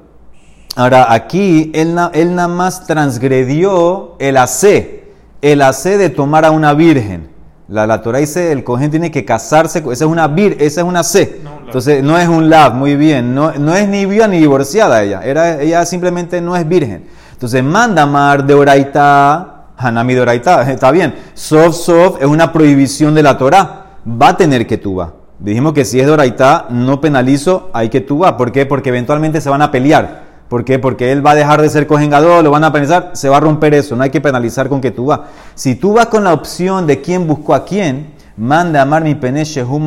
Ahora, 0.79 1.11
aquí 1.11 1.71
él, 1.73 1.97
él 2.13 2.35
nada 2.35 2.47
más 2.47 2.87
transgredió 2.87 4.15
el 4.19 4.37
AC. 4.37 5.01
El 5.41 5.61
AC 5.61 5.83
de 5.97 6.09
tomar 6.09 6.45
a 6.45 6.51
una 6.51 6.73
virgen. 6.73 7.27
La, 7.67 7.85
la 7.85 8.01
Torah 8.01 8.19
dice 8.19 8.51
el 8.53 8.63
Cohen 8.63 8.89
tiene 8.89 9.11
que 9.11 9.25
casarse. 9.25 9.83
con- 9.83 9.91
Esa 9.91 10.05
es 10.05 10.09
una 10.11 10.27
vir, 10.29 10.55
esa 10.61 10.81
es 10.81 10.87
una 10.87 11.03
C. 11.03 11.41
No, 11.43 11.49
un 11.51 11.55
lab. 11.57 11.65
Entonces, 11.67 12.01
no 12.03 12.17
es 12.17 12.27
un 12.29 12.49
lab, 12.49 12.75
muy 12.75 12.95
bien. 12.95 13.35
No, 13.35 13.51
no 13.59 13.75
es 13.75 13.89
ni 13.89 14.05
viuda 14.05 14.27
ni 14.29 14.39
divorciada 14.39 15.03
ella. 15.03 15.21
Era, 15.23 15.61
ella 15.61 15.85
simplemente 15.85 16.39
no 16.39 16.55
es 16.55 16.65
virgen. 16.67 17.03
Entonces, 17.33 17.61
manda 17.61 18.05
mar 18.05 18.45
de 18.45 18.53
Oraitá, 18.53 19.65
Hanami 19.77 20.13
de 20.15 20.21
Oraitá. 20.21 20.61
Está 20.71 20.91
bien. 20.91 21.13
Sof, 21.33 21.75
sof 21.75 22.17
es 22.21 22.25
una 22.25 22.53
prohibición 22.53 23.13
de 23.13 23.23
la 23.23 23.37
Torah. 23.37 23.97
Va 24.09 24.29
a 24.29 24.37
tener 24.37 24.65
que 24.65 24.77
tuba. 24.77 25.13
Dijimos 25.39 25.73
que 25.73 25.83
si 25.83 25.99
es 25.99 26.05
de 26.05 26.11
Oraitá, 26.13 26.67
no 26.69 27.01
penalizo, 27.01 27.69
hay 27.73 27.89
que 27.89 27.99
tuba. 28.01 28.37
¿Por 28.37 28.51
qué? 28.53 28.65
Porque 28.65 28.89
eventualmente 28.89 29.41
se 29.41 29.49
van 29.49 29.61
a 29.61 29.71
pelear. 29.71 30.28
¿Por 30.49 30.65
qué? 30.65 30.79
Porque 30.79 31.11
él 31.11 31.25
va 31.25 31.31
a 31.31 31.35
dejar 31.35 31.61
de 31.61 31.69
ser 31.69 31.85
cojengador, 31.85 32.43
lo 32.43 32.49
van 32.49 32.63
a 32.63 32.73
penalizar, 32.73 33.11
se 33.13 33.29
va 33.29 33.37
a 33.37 33.39
romper 33.39 33.75
eso. 33.75 33.95
No 33.95 34.03
hay 34.03 34.09
que 34.09 34.19
penalizar 34.19 34.67
con 34.67 34.81
que 34.81 34.89
tú 34.89 35.05
vas. 35.05 35.21
Si 35.53 35.75
tú 35.75 35.93
vas 35.93 36.07
con 36.07 36.23
la 36.23 36.33
opción 36.33 36.87
de 36.87 37.01
quién 37.01 37.27
buscó 37.27 37.53
a 37.53 37.63
quién, 37.65 38.13
manda 38.35 38.81
amar 38.81 39.03
mi 39.03 39.13
pene 39.13 39.45
shehu 39.45 39.79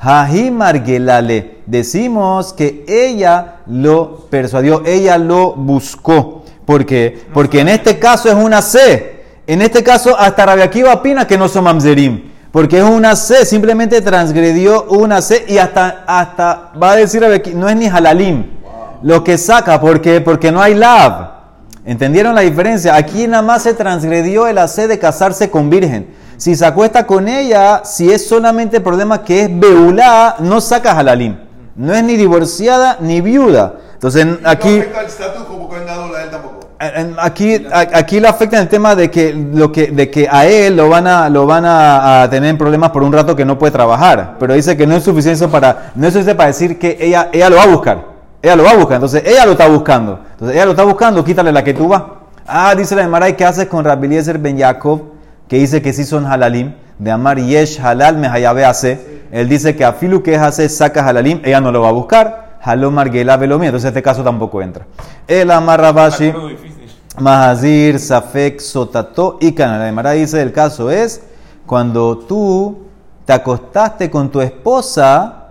Jahi 0.00 0.50
margelale. 0.50 1.58
Decimos 1.66 2.54
que 2.54 2.86
ella 2.88 3.56
lo 3.66 4.28
persuadió, 4.30 4.82
ella 4.86 5.18
lo 5.18 5.52
buscó. 5.52 6.42
¿Por 6.64 6.86
qué? 6.86 7.26
Porque 7.34 7.60
en 7.60 7.68
este 7.68 7.98
caso 7.98 8.30
es 8.30 8.34
una 8.34 8.62
C. 8.62 9.20
En 9.46 9.60
este 9.60 9.82
caso, 9.82 10.18
hasta 10.18 10.46
Rabia 10.46 10.64
Akiva 10.64 10.94
opina 10.94 11.26
que 11.26 11.36
no 11.36 11.48
son 11.48 11.64
mamzerim. 11.64 12.30
Porque 12.50 12.78
es 12.78 12.84
una 12.84 13.14
C, 13.14 13.44
simplemente 13.44 14.00
transgredió 14.00 14.84
una 14.84 15.20
C 15.20 15.44
y 15.46 15.58
hasta, 15.58 16.04
hasta 16.06 16.72
va 16.82 16.92
a 16.92 16.96
decir 16.96 17.20
Rabbi 17.20 17.34
Akiva, 17.34 17.60
no 17.60 17.68
es 17.68 17.76
ni 17.76 17.86
halalim. 17.86 18.59
Lo 19.02 19.24
que 19.24 19.38
saca, 19.38 19.80
¿por 19.80 20.00
qué? 20.00 20.20
Porque 20.20 20.52
no 20.52 20.60
hay 20.60 20.74
lab. 20.74 21.30
¿Entendieron 21.84 22.34
la 22.34 22.42
diferencia? 22.42 22.94
Aquí 22.94 23.26
nada 23.26 23.42
más 23.42 23.62
se 23.62 23.74
transgredió 23.74 24.46
el 24.46 24.58
AC 24.58 24.86
de 24.86 24.98
casarse 24.98 25.50
con 25.50 25.70
virgen. 25.70 26.08
Si 26.36 26.54
se 26.54 26.64
acuesta 26.66 27.06
con 27.06 27.26
ella, 27.28 27.82
si 27.84 28.10
es 28.10 28.28
solamente 28.28 28.78
el 28.78 28.82
problema 28.82 29.22
que 29.24 29.42
es 29.42 29.50
beulá, 29.60 30.36
no 30.40 30.60
saca 30.60 30.92
halalim. 30.98 31.36
No 31.76 31.94
es 31.94 32.02
ni 32.04 32.16
divorciada 32.16 32.98
ni 33.00 33.20
viuda. 33.20 33.74
Entonces 33.94 34.26
aquí... 34.44 34.68
No 34.68 34.80
afecta 34.80 35.00
el 35.00 35.06
estatus 35.06 35.42
como 35.44 35.70
a 35.72 36.22
él 36.22 36.30
tampoco. 36.30 36.60
Aquí, 37.18 37.66
a- 37.70 37.88
aquí 37.98 38.20
le 38.20 38.28
afecta 38.28 38.58
el 38.58 38.68
tema 38.68 38.94
de 38.94 39.10
que, 39.10 39.34
lo 39.34 39.70
que, 39.70 39.88
de 39.88 40.10
que 40.10 40.26
a 40.30 40.46
él 40.46 40.76
lo 40.76 40.88
van, 40.88 41.06
a, 41.06 41.28
lo 41.28 41.44
van 41.46 41.64
a, 41.66 42.22
a 42.22 42.30
tener 42.30 42.48
en 42.50 42.56
problemas 42.58 42.90
por 42.90 43.02
un 43.02 43.12
rato 43.12 43.36
que 43.36 43.44
no 43.44 43.58
puede 43.58 43.70
trabajar. 43.72 44.36
Pero 44.38 44.54
dice 44.54 44.76
que 44.76 44.86
no 44.86 44.96
es 44.96 45.04
suficiente 45.04 45.46
para, 45.48 45.92
no 45.94 46.06
es 46.06 46.12
suficiente 46.14 46.36
para 46.36 46.46
decir 46.48 46.78
que 46.78 46.96
ella, 47.00 47.28
ella 47.32 47.50
lo 47.50 47.56
va 47.56 47.64
a 47.64 47.66
buscar. 47.66 48.09
Ella 48.42 48.56
lo 48.56 48.64
va 48.64 48.70
a 48.70 48.76
buscar. 48.76 48.94
Entonces 48.94 49.22
ella 49.26 49.44
lo 49.46 49.52
está 49.52 49.68
buscando. 49.68 50.20
Entonces 50.32 50.56
ella 50.56 50.64
lo 50.64 50.70
está 50.72 50.84
buscando, 50.84 51.24
quítale 51.24 51.52
la 51.52 51.62
que 51.64 51.74
tú 51.74 51.88
vas. 51.88 52.02
Ah, 52.46 52.74
dice 52.74 52.96
la 52.96 53.04
Emara, 53.04 53.34
¿qué 53.36 53.44
haces 53.44 53.66
con 53.66 53.84
Rabbi 53.84 54.06
Eliezer 54.06 54.38
ben 54.38 54.56
Yaakov? 54.56 55.02
Que 55.48 55.56
dice 55.56 55.82
que 55.82 55.92
sí 55.92 56.04
son 56.04 56.26
halalim. 56.26 56.74
De 56.98 57.10
amar 57.10 57.38
yesh 57.38 57.80
halal 57.80 58.16
me 58.18 58.28
hayabe 58.28 58.64
hace. 58.64 59.20
Él 59.30 59.48
dice 59.48 59.76
que 59.76 59.84
a 59.84 59.92
filu 59.92 60.22
que 60.22 60.34
es 60.34 60.40
hace 60.40 60.68
saca 60.68 61.06
halalim, 61.06 61.40
ella 61.44 61.60
no 61.60 61.70
lo 61.72 61.82
va 61.82 61.88
a 61.88 61.92
buscar. 61.92 62.58
Halom 62.62 62.94
margela. 62.94 63.34
Entonces 63.34 63.84
este 63.84 64.02
caso 64.02 64.22
tampoco 64.22 64.60
entra. 64.62 64.86
El 65.26 65.50
amar 65.50 65.80
Rabashi. 65.80 66.32
Mahazir, 67.18 67.98
Safek, 67.98 68.60
Sotato 68.60 69.36
y 69.40 69.52
Canal. 69.52 69.80
La 69.80 69.86
Gemara 69.86 70.12
dice: 70.12 70.40
el 70.40 70.52
caso 70.52 70.90
es 70.90 71.22
cuando 71.66 72.18
tú 72.18 72.86
te 73.24 73.32
acostaste 73.32 74.10
con 74.10 74.30
tu 74.30 74.40
esposa, 74.40 75.48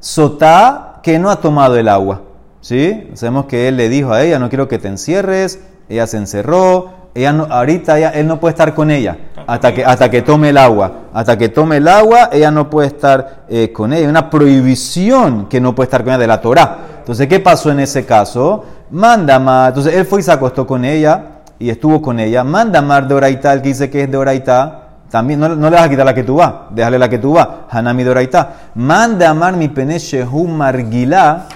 Sotá, 0.00 1.00
que 1.02 1.18
no 1.18 1.30
ha 1.30 1.36
tomado 1.36 1.76
el 1.76 1.88
agua. 1.88 2.22
¿Sí? 2.62 3.10
Sabemos 3.12 3.44
que 3.44 3.68
él 3.68 3.76
le 3.76 3.90
dijo 3.90 4.12
a 4.12 4.22
ella: 4.22 4.38
No 4.38 4.48
quiero 4.48 4.66
que 4.68 4.78
te 4.78 4.88
encierres. 4.88 5.60
Ella 5.90 6.06
se 6.06 6.16
encerró. 6.16 7.02
Ella 7.14 7.34
no, 7.34 7.44
ahorita 7.44 7.98
ella- 7.98 8.08
él 8.10 8.26
no 8.26 8.40
puede 8.40 8.52
estar 8.52 8.72
con 8.74 8.90
ella 8.90 9.18
hasta 9.46 9.74
que, 9.74 9.84
hasta 9.84 10.10
que 10.10 10.22
tome 10.22 10.48
el 10.48 10.56
agua. 10.56 10.92
Hasta 11.12 11.36
que 11.36 11.50
tome 11.50 11.76
el 11.76 11.86
agua, 11.86 12.30
ella 12.32 12.50
no 12.50 12.70
puede 12.70 12.86
estar 12.88 13.44
eh, 13.50 13.70
con 13.70 13.92
ella. 13.92 14.04
Hay 14.04 14.08
una 14.08 14.30
prohibición 14.30 15.46
que 15.46 15.60
no 15.60 15.74
puede 15.74 15.88
estar 15.88 16.02
con 16.02 16.12
ella 16.12 16.18
de 16.18 16.26
la 16.26 16.40
Torah. 16.40 16.78
Entonces, 17.00 17.26
¿qué 17.26 17.38
pasó 17.38 17.70
en 17.70 17.80
ese 17.80 18.06
caso? 18.06 18.64
Manda 18.92 19.38
más. 19.38 19.68
Entonces, 19.68 19.94
él 19.94 20.06
fue 20.06 20.20
y 20.20 20.22
se 20.22 20.32
acostó 20.32 20.66
con 20.66 20.86
ella 20.86 21.22
y 21.58 21.68
estuvo 21.68 22.00
con 22.00 22.18
ella. 22.18 22.44
Manda 22.44 22.80
mar 22.80 23.06
de 23.06 23.14
Oraitá, 23.14 23.52
el 23.52 23.60
que 23.60 23.68
dice 23.68 23.90
que 23.90 24.04
es 24.04 24.10
de 24.10 24.16
Oraitá. 24.16 24.78
También 25.10 25.38
no, 25.40 25.50
no 25.50 25.68
le 25.68 25.76
vas 25.76 25.84
a 25.84 25.90
quitar 25.90 26.06
la 26.06 26.14
que 26.14 26.24
tú 26.24 26.36
vas, 26.36 26.54
déjale 26.70 26.98
la 26.98 27.10
que 27.10 27.18
tú 27.18 27.34
vas. 27.34 27.46
Hanami 27.68 28.04
de 28.04 28.10
Oraitá. 28.10 28.54
Manda 28.76 29.28
amar 29.28 29.54
mi 29.54 29.68
pene 29.68 29.98
shehu 29.98 30.46
margilá. 30.48 31.48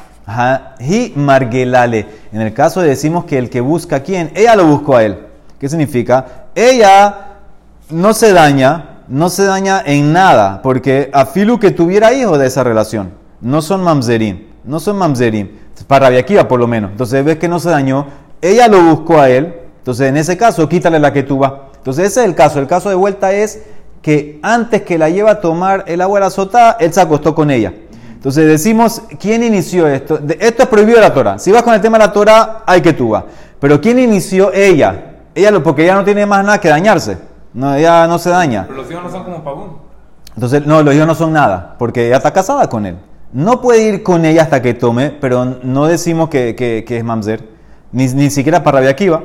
Margelale. 1.14 2.06
En 2.32 2.40
el 2.40 2.52
caso 2.52 2.80
decimos 2.80 3.24
que 3.24 3.38
el 3.38 3.48
que 3.50 3.60
busca 3.60 3.96
a 3.96 4.00
quién, 4.00 4.32
ella 4.34 4.56
lo 4.56 4.66
buscó 4.66 4.96
a 4.96 5.04
él. 5.04 5.18
¿Qué 5.58 5.68
significa? 5.68 6.46
Ella 6.54 7.38
no 7.90 8.12
se 8.12 8.32
daña, 8.32 9.00
no 9.08 9.28
se 9.30 9.44
daña 9.44 9.82
en 9.84 10.12
nada, 10.12 10.60
porque 10.62 11.10
a 11.12 11.26
Filu 11.26 11.58
que 11.58 11.70
tuviera 11.70 12.12
hijos 12.12 12.38
de 12.38 12.46
esa 12.46 12.64
relación, 12.64 13.12
no 13.40 13.62
son 13.62 13.82
mamzerim, 13.82 14.46
no 14.64 14.80
son 14.80 14.98
mamzerim, 14.98 15.50
para 15.86 16.06
Rabbi 16.06 16.18
Akiva 16.18 16.48
por 16.48 16.58
lo 16.58 16.66
menos. 16.66 16.90
Entonces 16.90 17.24
ves 17.24 17.36
que 17.36 17.48
no 17.48 17.60
se 17.60 17.70
dañó, 17.70 18.06
ella 18.42 18.68
lo 18.68 18.82
buscó 18.82 19.20
a 19.20 19.30
él, 19.30 19.54
entonces 19.78 20.08
en 20.08 20.16
ese 20.16 20.36
caso 20.36 20.68
quítale 20.68 20.98
la 20.98 21.12
que 21.12 21.22
tú 21.22 21.38
vas. 21.38 21.52
Entonces 21.76 22.06
ese 22.06 22.20
es 22.20 22.26
el 22.26 22.34
caso, 22.34 22.58
el 22.58 22.66
caso 22.66 22.88
de 22.88 22.96
vuelta 22.96 23.32
es 23.32 23.62
que 24.02 24.38
antes 24.42 24.82
que 24.82 24.98
la 24.98 25.08
lleva 25.08 25.32
a 25.32 25.40
tomar 25.40 25.84
el 25.86 26.00
agua 26.00 26.18
de 26.18 26.26
la 26.26 26.30
sotá, 26.30 26.76
él 26.80 26.92
se 26.92 27.00
acostó 27.00 27.34
con 27.34 27.50
ella. 27.50 27.72
Entonces 28.26 28.48
decimos, 28.48 29.02
¿quién 29.20 29.44
inició 29.44 29.86
esto? 29.86 30.18
Esto 30.40 30.62
es 30.64 30.68
prohibido 30.68 30.96
de 30.96 31.02
la 31.04 31.14
Torah. 31.14 31.38
Si 31.38 31.52
vas 31.52 31.62
con 31.62 31.72
el 31.74 31.80
tema 31.80 31.96
de 31.96 32.06
la 32.06 32.12
Torah, 32.12 32.64
hay 32.66 32.80
que 32.80 32.92
tú 32.92 33.10
vas. 33.10 33.22
Pero 33.60 33.80
¿quién 33.80 34.00
inició 34.00 34.52
ella? 34.52 35.18
Ella, 35.32 35.52
lo- 35.52 35.62
porque 35.62 35.84
ella 35.84 35.94
no 35.94 36.02
tiene 36.02 36.26
más 36.26 36.44
nada 36.44 36.58
que 36.58 36.68
dañarse. 36.68 37.18
No, 37.54 37.72
ella 37.76 38.08
no 38.08 38.18
se 38.18 38.30
daña. 38.30 38.64
Pero 38.66 38.82
los 38.82 38.90
hijos 38.90 39.04
no 39.04 39.10
son 39.12 39.22
como 39.22 39.44
pagún. 39.44 39.76
Entonces, 40.34 40.66
no, 40.66 40.82
los 40.82 40.92
hijos 40.92 41.06
no 41.06 41.14
son 41.14 41.32
nada, 41.32 41.76
porque 41.78 42.08
ella 42.08 42.16
está 42.16 42.32
casada 42.32 42.68
con 42.68 42.84
él. 42.86 42.96
No 43.32 43.60
puede 43.60 43.82
ir 43.82 44.02
con 44.02 44.24
ella 44.24 44.42
hasta 44.42 44.60
que 44.60 44.74
tome, 44.74 45.10
pero 45.20 45.44
no 45.62 45.86
decimos 45.86 46.28
que, 46.28 46.56
que- 46.56 46.82
que 46.84 46.96
es 46.96 47.04
mamzer, 47.04 47.44
ni, 47.92 48.08
ni 48.08 48.30
siquiera 48.30 48.64
para 48.64 48.78
Rabia 48.78 48.90
Akiva. 48.90 49.22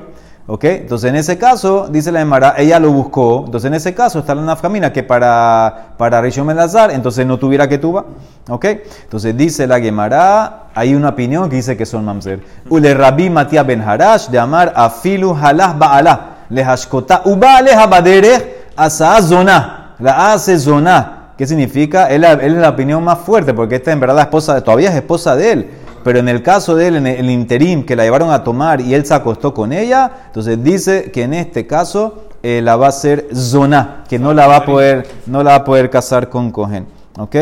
¿Ok? 0.48 0.64
Entonces, 0.66 1.10
en 1.10 1.16
ese 1.16 1.38
caso, 1.38 1.88
dice 1.90 2.12
la 2.12 2.22
Emara, 2.22 2.56
ella 2.58 2.80
lo 2.80 2.92
buscó. 2.92 3.44
Entonces, 3.46 3.68
en 3.68 3.76
ese 3.76 3.94
caso, 3.94 4.20
está 4.20 4.34
la 4.34 4.42
nafkamina 4.42 4.92
que 4.92 5.04
para, 5.04 5.94
para 5.98 6.20
Rishon 6.20 6.50
entonces 6.92 7.26
no 7.26 7.38
tuviera 7.38 7.70
que 7.70 7.78
tuba. 7.78 8.06
¿Ok? 8.50 8.66
Entonces, 9.04 9.38
dice 9.38 9.68
la 9.68 9.80
Gemara, 9.80 10.64
hay 10.74 10.96
una 10.96 11.10
opinión 11.10 11.50
que 11.50 11.58
dice 11.58 11.78
que 11.78 11.86
son 11.86 12.06
mamzer. 12.06 12.42
Ule 12.70 12.94
Rabbi 12.94 13.30
Matías 13.30 13.66
Ben 13.66 13.82
Harash, 13.82 14.30
de 14.30 14.40
Amar 14.40 14.74
Afilu 14.76 15.36
Halah 15.36 15.74
Ba'ala, 15.74 16.22
le 16.50 16.64
Hashkota, 16.66 17.22
Ubale 17.26 17.74
Habaderech, 17.74 18.74
Asa 18.76 19.22
Zona, 19.22 19.96
la 20.00 20.34
hace 20.34 20.58
Zona. 20.58 21.18
¿Qué 21.38 21.46
significa? 21.46 22.08
Él, 22.08 22.24
él 22.24 22.56
es 22.56 22.62
la 22.62 22.70
opinión 22.70 23.04
más 23.04 23.20
fuerte, 23.20 23.54
porque 23.54 23.76
esta 23.76 23.92
en 23.92 24.00
verdad 24.00 24.16
la 24.16 24.22
esposa, 24.24 24.62
todavía 24.64 24.90
es 24.90 24.96
esposa 24.96 25.36
de 25.36 25.52
él. 25.52 25.72
Pero 26.04 26.20
en 26.20 26.30
el 26.30 26.42
caso 26.44 26.76
de 26.76 26.88
él, 26.88 26.96
en 26.98 27.08
el, 27.08 27.30
interim, 27.30 27.86
que 27.86 27.96
la 27.96 28.04
llevaron 28.04 28.32
a 28.32 28.44
tomar 28.44 28.82
y 28.82 28.94
él 28.94 29.06
se 29.06 29.14
acostó 29.14 29.54
con 29.54 29.72
ella, 29.74 30.12
entonces 30.28 30.64
dice 30.64 31.12
que 31.12 31.24
en 31.24 31.34
este 31.34 31.68
caso 31.68 32.26
eh, 32.44 32.62
la 32.64 32.76
va 32.76 32.88
a 32.88 32.90
hacer 32.90 33.28
zona, 33.34 34.04
que 34.10 34.18
no 34.20 34.34
la 34.34 34.48
va 34.48 34.58
a 34.58 34.66
poder, 34.66 35.08
no 35.28 35.44
la 35.44 35.52
va 35.52 35.56
a 35.58 35.64
poder 35.64 35.90
casar 35.90 36.30
con 36.30 36.52
Cohen. 36.52 36.86
¿Ok? 37.18 37.36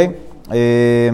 Eh, 0.52 1.12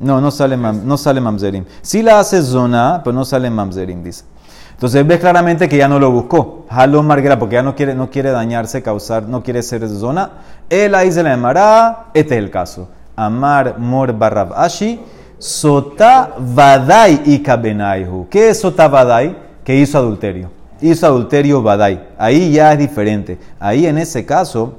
no, 0.00 0.20
no 0.20 0.30
sale, 0.30 0.56
mam- 0.56 0.82
no 0.82 0.96
sale 0.96 1.20
mamzerim. 1.20 1.64
Sí 1.82 2.02
la 2.02 2.20
hace 2.20 2.42
zona, 2.42 3.00
pero 3.02 3.14
no 3.14 3.24
sale 3.24 3.50
mamzerim, 3.50 4.02
dice. 4.02 4.24
Entonces 4.72 5.04
ves 5.04 5.18
claramente 5.18 5.68
que 5.68 5.76
ya 5.76 5.88
no 5.88 5.98
lo 5.98 6.12
buscó. 6.12 6.64
Halo 6.68 7.02
Marguera, 7.02 7.36
porque 7.38 7.54
ya 7.56 7.62
no 7.64 7.74
quiere, 7.74 7.94
no 7.94 8.10
quiere 8.10 8.30
dañarse, 8.30 8.80
causar, 8.80 9.24
no 9.24 9.42
quiere 9.42 9.62
ser 9.64 9.88
zona. 9.88 10.30
Él 10.70 10.94
ahí 10.94 11.10
se 11.10 11.22
la 11.24 11.30
llamará. 11.30 12.06
Este 12.14 12.36
es 12.36 12.38
el 12.44 12.50
caso. 12.50 12.88
Amar 13.16 13.80
Mor 13.80 14.12
Barrab 14.16 14.52
Sota 15.38 16.34
Vadai 16.38 17.22
y 17.26 17.38
Kabenaihu. 17.40 18.28
¿Qué 18.28 18.50
es 18.50 18.60
Sota 18.60 18.88
Vadai? 18.88 19.36
Que 19.64 19.76
hizo 19.76 19.98
adulterio. 19.98 20.50
Hizo 20.80 21.06
adulterio 21.06 21.62
Vadai. 21.62 22.08
Ahí 22.18 22.52
ya 22.52 22.72
es 22.72 22.78
diferente. 22.78 23.38
Ahí 23.60 23.86
en 23.86 23.98
ese 23.98 24.24
caso, 24.26 24.74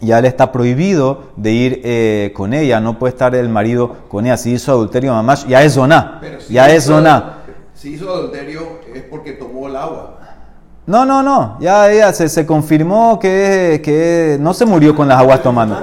ya 0.00 0.20
le 0.20 0.28
está 0.28 0.52
prohibido 0.52 1.24
de 1.36 1.52
ir 1.52 1.80
eh, 1.84 2.32
con 2.34 2.54
ella, 2.54 2.80
no 2.80 2.98
puede 2.98 3.12
estar 3.12 3.34
el 3.34 3.48
marido 3.48 3.96
con 4.08 4.26
ella. 4.26 4.36
Si 4.36 4.52
hizo 4.52 4.72
adulterio, 4.72 5.12
mamá, 5.12 5.34
ya 5.46 5.62
es 5.64 5.72
zona. 5.74 6.18
Pero 6.20 6.40
si 6.40 6.52
Ya 6.54 6.68
es 6.70 6.84
hizo- 6.84 6.94
zona. 6.94 7.36
Si 7.74 7.94
hizo 7.94 8.10
adulterio 8.10 8.60
es 8.94 9.02
porque 9.04 9.32
tomó 9.32 9.66
el 9.68 9.76
agua. 9.76 10.18
No, 10.90 11.04
no, 11.04 11.22
no. 11.22 11.56
Ya 11.60 11.88
ella 11.88 12.12
se, 12.12 12.28
se 12.28 12.44
confirmó 12.44 13.16
que, 13.20 13.80
que 13.84 14.38
no 14.40 14.52
se 14.52 14.66
murió 14.66 14.92
con 14.96 15.06
las 15.06 15.18
aguas 15.20 15.40
tomando. 15.40 15.76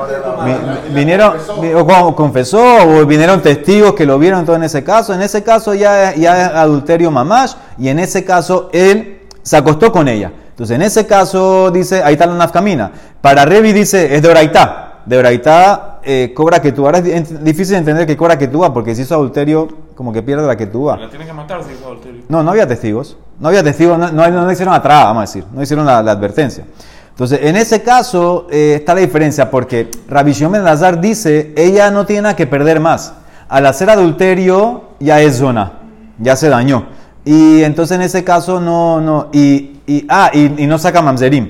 Vi- 0.44 0.94
vinieron, 0.94 1.34
vi- 1.62 1.74
o 1.74 1.86
con- 1.88 2.14
confesó, 2.14 2.62
o 2.86 3.06
vinieron 3.06 3.42
testigos 3.42 3.94
que 3.94 4.06
lo 4.06 4.20
vieron 4.20 4.46
todo 4.46 4.58
en 4.58 4.64
ese 4.64 4.84
caso. 4.84 5.14
En 5.14 5.22
ese 5.22 5.44
caso 5.44 5.74
ya, 5.74 6.14
ya 6.14 6.42
es 6.42 6.48
adulterio 6.56 7.10
mamash, 7.10 7.54
y 7.78 7.88
en 7.88 8.00
ese 8.00 8.26
caso 8.26 8.70
él 8.74 9.22
se 9.42 9.56
acostó 9.56 9.94
con 9.94 10.10
ella. 10.10 10.30
Entonces, 10.50 10.76
en 10.76 10.82
ese 10.82 11.08
caso 11.08 11.72
dice, 11.72 12.04
ahí 12.04 12.14
está 12.16 12.26
la 12.26 12.34
nafkamina. 12.34 12.92
Para 13.22 13.46
Revi 13.46 13.72
dice, 13.72 14.14
es 14.14 14.22
de 14.22 14.28
Oraitá. 14.28 15.04
De 15.06 15.18
Oraitá 15.18 16.00
eh, 16.04 16.34
cobra 16.36 16.60
que 16.62 16.74
tú. 16.74 16.86
Ahora 16.86 16.98
es 17.00 17.44
difícil 17.46 17.76
entender 17.78 18.06
que 18.06 18.18
cobra 18.18 18.38
que 18.38 18.50
tú, 18.50 18.62
porque 18.74 18.94
si 18.94 19.04
hizo 19.04 19.16
adulterio, 19.16 19.70
como 19.98 20.14
que 20.14 20.22
pierde 20.22 20.46
la 20.46 20.56
que 20.56 20.68
tú. 20.68 20.86
La 20.86 21.10
tienen 21.10 21.28
que 21.28 21.34
matar 21.34 21.64
si 21.64 21.72
adulterio. 21.84 22.22
No, 22.30 22.44
no 22.44 22.52
había 22.52 22.68
testigos. 22.68 23.18
No 23.40 23.48
había 23.48 23.64
testigos, 23.64 23.98
no, 23.98 24.12
no, 24.12 24.30
no 24.30 24.52
hicieron 24.52 24.76
atrás, 24.76 25.06
vamos 25.06 25.18
a 25.18 25.22
decir. 25.22 25.44
No 25.52 25.64
hicieron 25.64 25.88
la, 25.88 26.04
la 26.04 26.12
advertencia. 26.12 26.66
Entonces, 27.10 27.40
en 27.42 27.56
ese 27.56 27.82
caso 27.82 28.46
eh, 28.52 28.76
está 28.76 28.94
la 28.94 29.02
diferencia, 29.02 29.50
porque 29.50 29.90
Rabbi 30.08 30.34
Shimon 30.34 30.54
ben 30.54 30.64
Lazar 30.64 31.02
dice, 31.02 31.52
ella 31.58 31.90
no 31.90 32.06
tiene 32.06 32.22
nada 32.22 32.36
que 32.36 32.46
perder 32.46 32.80
más. 32.80 33.12
Al 33.50 33.66
hacer 33.66 33.90
adulterio, 33.90 34.84
ya 35.00 35.20
es 35.20 35.38
zona, 35.38 35.80
ya 36.20 36.36
se 36.36 36.48
dañó. 36.48 36.86
Y 37.26 37.64
entonces 37.64 37.96
en 37.96 38.04
ese 38.04 38.24
caso 38.24 38.62
no, 38.62 39.02
no, 39.02 39.30
y, 39.34 39.80
y, 39.88 40.06
ah, 40.10 40.30
y, 40.32 40.64
y 40.64 40.68
no 40.68 40.78
saca 40.78 41.02
mamzerim, 41.02 41.50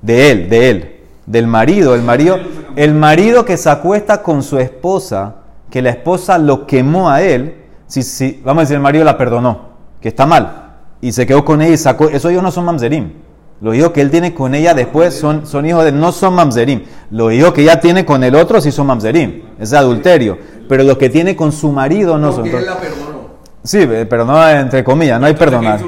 de 0.00 0.30
él, 0.30 0.48
de 0.48 0.70
él, 0.70 0.96
del 1.26 1.48
marido, 1.48 1.96
el 1.96 2.02
marido, 2.02 2.38
el 2.76 2.94
marido 2.94 3.44
que 3.44 3.56
se 3.56 3.70
acuesta 3.70 4.22
con 4.22 4.44
su 4.44 4.56
esposa, 4.58 5.34
que 5.68 5.82
la 5.82 5.90
esposa 5.90 6.38
lo 6.38 6.64
quemó 6.64 7.10
a 7.10 7.22
él, 7.22 7.56
si, 7.88 8.02
si, 8.02 8.40
vamos 8.44 8.60
a 8.60 8.64
decir, 8.64 8.76
el 8.76 8.82
marido 8.82 9.04
la 9.04 9.18
perdonó, 9.18 9.70
que 10.00 10.08
está 10.08 10.26
mal, 10.26 10.76
y 11.00 11.10
se 11.12 11.26
quedó 11.26 11.44
con 11.44 11.60
ella 11.60 11.74
y 11.74 11.78
sacó, 11.78 12.08
eso 12.08 12.28
ellos 12.28 12.42
no 12.42 12.52
son 12.52 12.64
mamzerim. 12.64 13.12
Los 13.60 13.74
hijos 13.74 13.90
que 13.90 14.00
él 14.00 14.10
tiene 14.10 14.34
con 14.34 14.54
ella 14.54 14.72
después 14.72 15.14
son, 15.14 15.44
son 15.44 15.66
hijos 15.66 15.84
de 15.84 15.90
no 15.90 16.12
son 16.12 16.34
mamzerim. 16.34 16.84
Los 17.10 17.32
hijos 17.32 17.52
que 17.52 17.62
ella 17.62 17.80
tiene 17.80 18.04
con 18.04 18.22
el 18.22 18.36
otro 18.36 18.60
sí 18.60 18.70
son 18.70 18.86
mamzerim. 18.86 19.42
Es 19.58 19.72
adulterio. 19.72 20.38
Pero 20.68 20.84
los 20.84 20.96
que 20.96 21.10
tiene 21.10 21.34
con 21.34 21.50
su 21.50 21.72
marido 21.72 22.18
no 22.18 22.30
son. 22.30 22.42
Porque 22.42 22.58
él 22.58 22.66
la 22.66 22.78
perdonó. 22.78 23.18
Sí, 23.64 23.78
eh, 23.78 24.06
pero 24.08 24.24
no 24.24 24.48
entre 24.48 24.84
comillas, 24.84 25.20
no 25.20 25.26
hay 25.26 25.34
perdonar. 25.34 25.80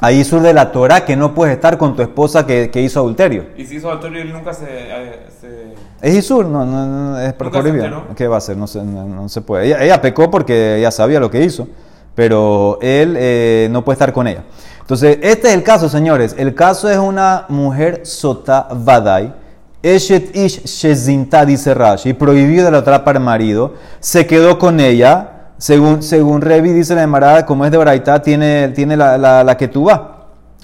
¿Qué 0.00 0.12
isur 0.12 0.12
hay 0.12 0.14
ahí? 0.14 0.18
Ahí 0.18 0.24
sur 0.24 0.40
de 0.42 0.52
la 0.54 0.72
Torah 0.72 1.04
que 1.04 1.16
no 1.16 1.34
puedes 1.34 1.54
estar 1.54 1.76
con 1.78 1.96
tu 1.96 2.02
esposa 2.02 2.46
que, 2.46 2.70
que 2.70 2.80
hizo 2.80 3.00
adulterio. 3.00 3.46
Y 3.56 3.66
si 3.66 3.76
hizo 3.76 3.88
adulterio 3.90 4.22
él 4.22 4.32
nunca 4.32 4.52
se... 4.54 4.66
eh, 4.68 5.26
se- 5.40 5.74
Es 6.00 6.14
Isur, 6.14 6.46
no, 6.46 6.64
no, 6.64 6.86
no, 6.86 7.20
es 7.20 7.32
prohibido. 7.32 8.04
¿Qué 8.16 8.28
va 8.28 8.36
a 8.36 8.38
hacer? 8.38 8.56
No 8.56 8.66
se, 8.66 8.82
no, 8.84 9.04
no 9.04 9.28
se 9.28 9.40
puede. 9.40 9.66
Ella, 9.66 9.82
ella 9.82 10.00
pecó 10.00 10.30
porque 10.30 10.76
ella 10.78 10.90
sabía 10.90 11.18
lo 11.20 11.30
que 11.30 11.42
hizo, 11.44 11.66
pero 12.14 12.78
él 12.80 13.16
eh, 13.18 13.68
no 13.70 13.84
puede 13.84 13.94
estar 13.94 14.12
con 14.12 14.26
ella. 14.28 14.44
Entonces, 14.80 15.18
este 15.22 15.48
es 15.48 15.54
el 15.54 15.62
caso, 15.62 15.88
señores. 15.88 16.34
El 16.38 16.54
caso 16.54 16.88
es 16.88 16.98
una 16.98 17.44
mujer 17.48 18.02
sota 18.04 18.68
vadai. 18.70 19.34
Eshet 19.82 20.34
ish 20.34 20.64
shezinta, 20.64 21.44
dice 21.44 21.74
Rashi, 21.74 22.12
prohibido 22.12 22.64
de 22.64 22.70
la 22.72 22.78
otra 22.78 23.04
para 23.04 23.18
el 23.18 23.24
marido. 23.24 23.74
Se 24.00 24.26
quedó 24.26 24.58
con 24.58 24.80
ella. 24.80 25.37
Según, 25.58 26.02
según 26.02 26.40
Revi, 26.40 26.72
dice 26.72 26.94
la 26.94 27.02
Emara, 27.02 27.44
como 27.44 27.64
es 27.64 27.70
de 27.70 27.78
Braita, 27.78 28.22
tiene, 28.22 28.68
tiene 28.68 28.96
la, 28.96 29.18
la, 29.18 29.42
la 29.44 29.56
que 29.56 29.68
tú 29.68 29.84
vas. 29.84 30.00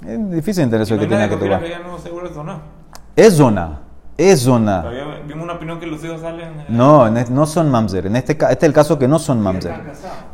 Es 0.06 0.30
difícil 0.30 0.62
entender 0.64 0.82
eso 0.82 0.94
No 0.94 1.00
que 1.00 1.06
tiene 1.06 1.24
la 1.24 1.28
que 1.28 1.36
tú 1.36 1.48
vas. 1.48 1.60
no. 2.44 2.60
Es 3.16 3.34
zona. 3.34 3.80
Es 4.16 4.42
zona. 4.42 4.82
Todavía 4.82 5.04
vimos 5.26 5.42
una 5.44 5.54
opinión 5.54 5.80
que 5.80 5.86
los 5.86 6.04
hijos 6.04 6.20
salen... 6.20 6.48
eh, 6.60 6.64
No, 6.68 7.10
no 7.10 7.46
son 7.46 7.68
mamzer. 7.70 8.06
En 8.06 8.14
este, 8.14 8.32
este 8.32 8.46
es 8.52 8.62
el 8.62 8.72
caso 8.72 8.96
que 8.96 9.08
no 9.08 9.18
son 9.18 9.40
mamzer. 9.40 9.74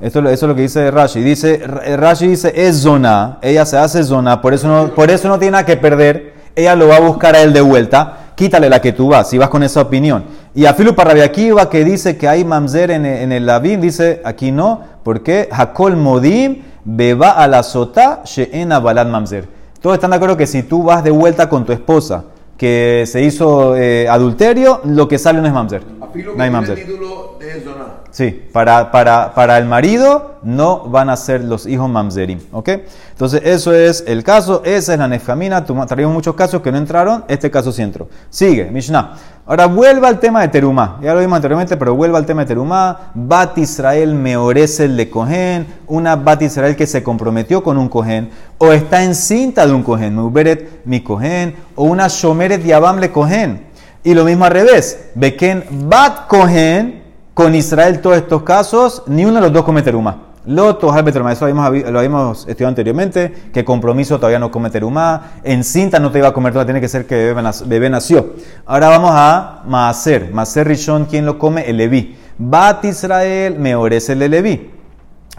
Esto, 0.03 0.21
eso 0.21 0.31
es 0.31 0.43
lo 0.43 0.55
que 0.55 0.63
dice 0.63 0.91
Rashi. 0.91 1.21
Dice, 1.21 1.59
Rashi 1.97 2.27
dice, 2.27 2.53
es 2.55 2.77
zona. 2.81 3.39
Ella 3.41 3.65
se 3.65 3.79
hace 3.79 4.05
zona. 4.05 4.43
Por 4.43 4.53
eso, 4.53 4.69
no, 4.69 4.95
por 4.95 5.11
eso 5.11 5.29
no 5.29 5.39
tiene 5.39 5.53
nada 5.53 5.65
que 5.65 5.79
perder. 5.79 6.35
Ella 6.55 6.77
lo 6.77 6.89
va 6.89 6.97
a 6.97 7.01
buscar 7.01 7.35
a 7.35 7.41
él 7.41 7.55
de 7.55 7.63
vuelta. 7.63 8.20
Quítale 8.41 8.71
la 8.71 8.81
que 8.81 8.95
tú 8.95 9.09
vas, 9.09 9.29
si 9.29 9.37
vas 9.37 9.51
con 9.51 9.63
esa 9.63 9.83
opinión. 9.83 10.25
Y 10.55 10.65
a 10.65 10.73
Filu 10.73 10.95
Parrabiakiva, 10.95 11.69
que 11.69 11.85
dice 11.85 12.17
que 12.17 12.27
hay 12.27 12.43
mamzer 12.43 12.91
en, 12.91 13.05
en 13.05 13.33
el 13.33 13.45
Lavim, 13.45 13.83
dice, 13.83 14.23
aquí 14.25 14.51
no. 14.51 14.81
porque 15.03 15.47
Hakol 15.53 15.95
modim 15.95 16.63
beba 16.83 17.33
a 17.33 17.47
la 17.47 17.63
sota 17.63 18.23
she'en 18.25 18.73
abalad 18.73 19.09
mamzer. 19.09 19.47
Todos 19.83 19.93
están 19.97 20.13
de 20.13 20.17
acuerdo 20.17 20.39
que 20.39 20.47
si 20.47 20.63
tú 20.63 20.85
vas 20.85 21.05
de 21.05 21.11
vuelta 21.11 21.51
con 21.51 21.67
tu 21.67 21.73
esposa, 21.75 22.25
que 22.57 23.05
se 23.07 23.23
hizo 23.23 23.77
eh, 23.77 24.09
adulterio, 24.09 24.81
lo 24.85 25.07
que 25.07 25.19
sale 25.19 25.43
no 25.43 25.47
es 25.47 25.53
mamzer. 25.53 25.83
No 26.01 26.09
hay 26.43 26.47
el 26.47 26.51
mamzer. 26.51 26.77
título 26.77 27.37
de 27.39 27.61
zona. 27.61 28.00
Sí, 28.11 28.49
para, 28.53 28.91
para, 28.91 29.35
para 29.35 29.57
el 29.59 29.67
marido 29.67 30.39
no 30.43 30.89
van 30.89 31.11
a 31.11 31.17
ser 31.17 31.45
los 31.45 31.67
hijos 31.67 31.89
mamzerim, 31.89 32.41
¿ok? 32.51 32.69
Entonces, 33.11 33.43
eso 33.45 33.73
es 33.73 34.03
el 34.07 34.25
caso, 34.25 34.63
esa 34.65 34.95
es 34.95 34.99
la 34.99 35.07
nefamina. 35.07 35.65
Traímos 35.65 36.15
muchos 36.15 36.35
casos 36.35 36.61
que 36.61 36.73
no 36.73 36.79
entraron, 36.79 37.25
este 37.29 37.51
caso 37.51 37.71
sí 37.71 37.83
entró. 37.83 38.09
Sigue, 38.31 38.65
Mishnah. 38.71 39.17
Ahora 39.47 39.67
vuelva 39.67 40.09
al 40.09 40.19
tema 40.19 40.41
de 40.41 40.49
Terumá. 40.49 40.99
Ya 41.03 41.15
lo 41.15 41.21
vimos 41.21 41.37
anteriormente, 41.37 41.77
pero 41.77 41.95
vuelva 41.95 42.19
al 42.19 42.27
tema 42.27 42.43
de 42.43 42.49
Terumá. 42.49 43.13
Bat 43.15 43.59
Israel 43.59 44.15
meoresel 44.15 44.97
de 44.97 45.11
Cohen, 45.11 45.67
una 45.87 46.17
Bat 46.17 46.43
Israel 46.43 46.77
que 46.77 46.87
se 46.87 47.03
comprometió 47.03 47.63
con 47.63 47.77
un 47.77 47.89
Cohen, 47.89 48.31
o 48.59 48.73
está 48.73 49.03
encinta 49.05 49.67
de 49.67 49.73
un 49.73 49.83
Cohen, 49.83 50.15
Meuberet 50.17 50.85
mi 50.85 51.01
Cohen, 51.03 51.55
o 51.77 51.85
una 51.85 52.09
Shomeret 52.09 52.65
Yabam 52.65 52.99
le 52.99 53.13
Cohen. 53.13 53.67
Y 54.03 54.15
lo 54.15 54.25
mismo 54.25 54.47
al 54.47 54.53
revés, 54.53 55.11
Beken 55.15 55.65
Bat 55.89 56.27
Cohen 56.27 57.00
con 57.35 57.55
Israel 57.55 58.01
todos 58.01 58.17
estos 58.17 58.43
casos, 58.43 59.03
ni 59.07 59.25
uno 59.25 59.35
de 59.37 59.41
los 59.43 59.53
dos 59.53 59.65
come 59.65 59.83
terumá. 59.83 60.27
Loto, 60.47 60.91
Terumá, 61.13 61.33
eso 61.33 61.47
lo 61.47 61.99
habíamos, 61.99 62.49
estudiado 62.49 62.69
anteriormente, 62.69 63.51
que 63.53 63.63
compromiso 63.63 64.17
todavía 64.17 64.39
no 64.39 64.51
come 64.51 64.71
terumá, 64.71 65.33
en 65.45 65.63
cinta 65.63 66.01
no 66.01 66.11
te 66.11 66.19
iba 66.19 66.29
a 66.29 66.33
comer 66.33 66.55
toda, 66.55 66.65
tiene 66.65 66.81
que 66.81 66.89
ser 66.89 67.07
que 67.07 67.15
bebé, 67.15 67.43
nac- 67.43 67.67
bebé 67.67 67.91
nació. 67.91 68.35
Ahora 68.65 68.89
vamos 68.89 69.11
a 69.13 69.63
Maaser, 69.67 70.33
Maaser 70.33 70.67
Rishon, 70.67 71.05
¿quién 71.05 71.27
lo 71.27 71.39
come? 71.39 71.69
El 71.69 71.77
Leví. 71.77 72.17
Bat 72.39 72.87
Israel, 72.87 73.57
me 73.59 73.75
orece 73.77 74.15
el 74.15 74.21
Leví 74.31 74.71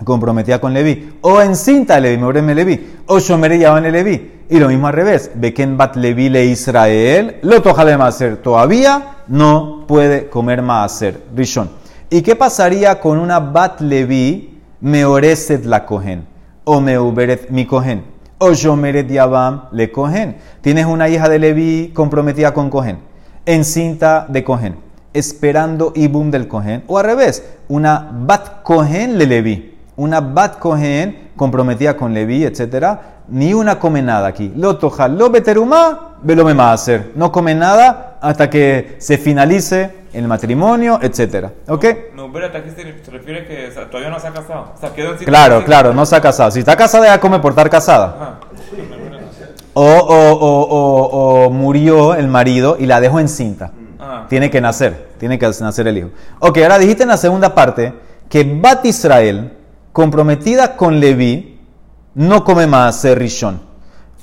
comprometida 0.04 0.60
con 0.60 0.74
Leví, 0.74 1.18
o 1.22 1.42
en 1.42 1.56
cinta 1.56 2.00
Leví, 2.00 2.18
me 2.42 2.56
Leví, 2.56 2.94
o 3.08 3.20
Shomer 3.20 3.58
Yavan 3.58 3.84
le 3.84 3.92
Leví. 3.92 4.32
Y 4.50 4.60
lo 4.60 4.68
mismo 4.68 4.88
al 4.88 4.94
revés, 4.94 5.32
Beken 5.34 5.78
Bat 5.78 5.96
Leví 5.96 6.30
le 6.30 6.46
Israel, 6.46 7.38
lo 7.42 7.62
tojale 7.62 7.98
Maaser, 7.98 8.38
todavía 8.38 9.18
no 9.28 9.86
puede 9.88 10.28
comer 10.28 10.62
Maaser, 10.62 11.24
Rishon. 11.36 11.81
¿Y 12.14 12.24
qué 12.24 12.36
pasaría 12.36 13.00
con 13.00 13.18
una 13.18 13.40
Bat 13.40 13.80
Leví, 13.80 14.60
Meoreset 14.82 15.64
la 15.64 15.86
Cohen, 15.86 16.28
o 16.66 16.82
Meuberet 16.82 17.50
mi 17.52 17.66
Cohen, 17.66 18.04
o 18.38 18.52
Shomeret 18.52 19.10
Yavam 19.10 19.70
le 19.72 19.94
Cohen? 19.94 20.36
Tienes 20.60 20.88
una 20.88 21.08
hija 21.08 21.30
de 21.30 21.40
Leví 21.40 21.94
comprometida 21.94 22.54
con 22.54 22.70
Cohen, 22.70 23.00
encinta 23.46 24.26
de 24.28 24.44
Cohen, 24.44 24.76
esperando 25.14 25.94
Ibum 25.96 26.32
del 26.32 26.50
Cohen, 26.50 26.84
o 26.88 26.98
al 26.98 27.06
revés, 27.06 27.46
una 27.70 28.12
Bat 28.12 28.62
Cohen 28.64 29.18
le 29.18 29.26
Leví 29.26 29.72
una 30.02 30.20
bat 30.20 30.58
cohen 30.58 31.30
comprometida 31.36 31.96
con 31.96 32.14
Leví, 32.14 32.44
etcétera, 32.44 33.22
ni 33.28 33.54
una 33.54 33.78
come 33.78 34.02
nada 34.02 34.28
aquí. 34.28 34.52
Lo 34.56 34.78
toja, 34.78 35.08
lo 35.08 35.30
beterumá, 35.30 36.18
me 36.24 36.64
hacer. 36.64 37.12
No 37.16 37.32
come 37.32 37.54
nada 37.54 38.18
hasta 38.20 38.50
que 38.50 38.96
se 38.98 39.20
finalice 39.20 40.01
el 40.14 40.28
matrimonio, 40.28 41.00
etcétera. 41.02 41.52
¿Ok? 41.68 41.86
No, 42.16 42.26
espérate, 42.28 42.58
aquí 42.58 42.70
se, 42.72 43.12
refiere 43.12 43.46
que 43.48 43.68
o 43.68 43.72
sea, 43.72 43.90
todavía 43.90 44.10
no 44.10 44.20
se 44.20 44.28
ha 44.28 44.32
casado. 44.32 44.74
O 44.76 44.80
sea, 44.80 44.94
quedó 44.94 45.12
en 45.14 45.20
cita- 45.20 45.32
Claro, 45.32 45.64
claro, 45.64 45.94
no 45.94 46.06
se 46.06 46.16
ha 46.16 46.22
casado. 46.22 46.52
Si 46.52 46.60
está 46.60 46.76
casada, 46.76 47.06
ya 47.06 47.20
come 47.20 47.40
por 47.40 47.52
estar 47.54 47.70
casada. 47.70 48.16
Ajá. 48.20 48.40
O, 49.74 49.84
o, 49.84 50.32
o, 50.34 50.62
o, 50.64 51.46
o 51.46 51.50
murió 51.50 52.14
el 52.16 52.28
marido 52.28 52.76
y 52.78 52.86
la 52.86 53.00
dejó 53.00 53.20
encinta. 53.20 53.72
Ajá. 54.00 54.26
Tiene 54.28 54.50
que 54.50 54.60
nacer, 54.60 55.10
tiene 55.18 55.40
que 55.40 55.48
nacer 55.62 55.88
el 55.88 55.98
hijo. 55.98 56.10
Ok, 56.40 56.58
ahora 56.58 56.78
dijiste 56.78 57.04
en 57.04 57.10
la 57.10 57.18
segunda 57.18 57.56
parte 57.56 57.94
que 58.30 58.44
Bat 58.44 58.86
Israel, 58.86 59.54
comprometida 59.94 60.76
con 60.76 61.00
Leví, 61.00 61.60
no 62.16 62.44
come 62.44 62.68
más 62.68 63.04
Rishon. 63.06 63.62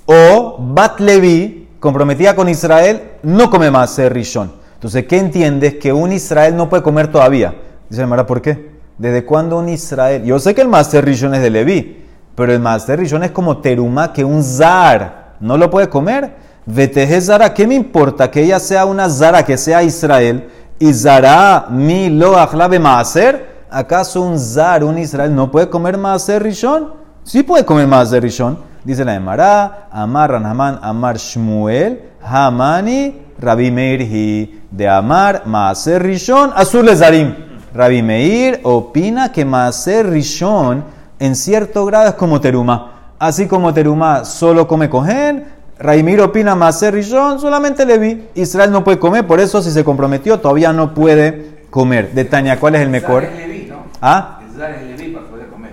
O 0.05 0.57
Bat 0.59 1.01
Leví, 1.01 1.69
comprometida 1.81 2.35
con 2.35 2.49
Israel, 2.49 3.13
no 3.23 3.49
come 3.49 3.71
más 3.71 3.99
Rishon. 3.99 4.58
Entonces, 4.79 5.07
¿qué 5.07 5.19
entiendes? 5.19 5.75
Que 5.75 5.93
un 5.93 6.13
Israel 6.13 6.55
no 6.55 6.69
puede 6.69 6.85
comer 6.85 7.09
todavía. 7.09 7.53
Dice 7.91 8.07
Mara, 8.07 8.25
¿por 8.25 8.41
qué? 8.41 8.71
¿Desde 8.97 9.25
cuándo 9.25 9.59
un 9.59 9.69
Israel? 9.69 10.23
Yo 10.23 10.39
sé 10.39 10.55
que 10.55 10.61
el 10.61 10.69
Master 10.69 11.05
Rishon 11.05 11.35
es 11.35 11.43
de 11.43 11.51
Leví, 11.51 12.07
pero 12.37 12.53
el 12.53 12.61
Master 12.61 13.01
Rishon 13.01 13.25
es 13.25 13.33
como 13.33 13.59
teruma 13.59 14.13
que 14.13 14.23
un 14.23 14.41
zar 14.45 15.35
no 15.41 15.57
lo 15.57 15.69
puede 15.69 15.89
comer. 15.89 16.37
Veteje 16.65 17.21
zara, 17.21 17.53
¿qué 17.53 17.67
me 17.67 17.75
importa 17.75 18.31
que 18.31 18.41
ella 18.41 18.61
sea 18.61 18.85
una 18.85 19.11
zara, 19.11 19.45
que 19.45 19.59
sea 19.59 19.83
Israel? 19.83 20.49
Y 20.79 20.93
zara 20.93 21.67
mi 21.71 22.09
lo 22.09 22.39
achlabe 22.39 22.79
maaser. 22.79 23.65
¿Acaso 23.69 24.23
un 24.23 24.39
zar, 24.39 24.85
un 24.85 24.97
Israel, 24.97 25.35
no 25.35 25.51
puede 25.51 25.69
comer 25.69 25.99
maaser 25.99 26.41
rishon? 26.41 26.93
Sí 27.25 27.43
puede 27.43 27.65
comer 27.65 27.89
maaser 27.89 28.23
rishon. 28.23 28.57
Dice 28.85 29.05
la 29.05 29.17
Emara, 29.17 29.89
Amar 29.91 30.31
Ranhaman, 30.31 30.79
Amar 30.83 31.17
Shmuel, 31.19 32.01
Hamani, 32.23 33.23
Rabbi 33.41 33.73
Meir 33.73 34.03
hi. 34.03 34.58
De 34.71 34.89
Amar, 34.89 35.43
maaser 35.47 36.03
rishon, 36.03 36.53
azul 36.55 36.85
le 36.85 36.97
zarim. 36.97 37.35
Rabbi 37.75 38.03
Meir 38.03 38.61
opina 38.63 39.33
que 39.33 39.45
maaser 39.45 40.09
rishon 40.09 40.85
en 41.19 41.37
cierto 41.37 41.85
grado 41.85 42.09
es 42.09 42.15
como 42.15 42.41
teruma. 42.41 42.93
Así 43.19 43.47
como 43.47 43.75
teruma 43.75 44.25
solo 44.25 44.69
come 44.69 44.89
cohen, 44.89 45.45
Raimir 45.79 46.21
opina 46.21 46.57
Maser 46.57 46.95
Rishon, 46.95 47.39
solamente 47.39 47.87
Levi. 47.87 48.29
Israel 48.35 48.73
no 48.73 48.83
puede 48.83 48.99
comer, 48.99 49.27
por 49.27 49.41
eso 49.41 49.63
si 49.63 49.71
se 49.71 49.85
comprometió 49.85 50.41
todavía 50.41 50.73
no 50.73 50.93
puede 50.93 51.67
comer. 51.71 52.13
De 52.13 52.25
Tania, 52.25 52.59
¿cuál 52.59 52.75
es 52.75 52.83
el 52.83 52.91
mejor? 52.91 53.25
Es 53.25 53.37
Leví, 53.37 53.67
¿no? 53.69 53.77
¿Ah? 54.03 54.41
El 54.45 54.57
Zar 54.57 54.71
es 54.73 54.83
Leví 54.83 55.13
para 55.13 55.27
poder 55.27 55.47
comer. 55.49 55.73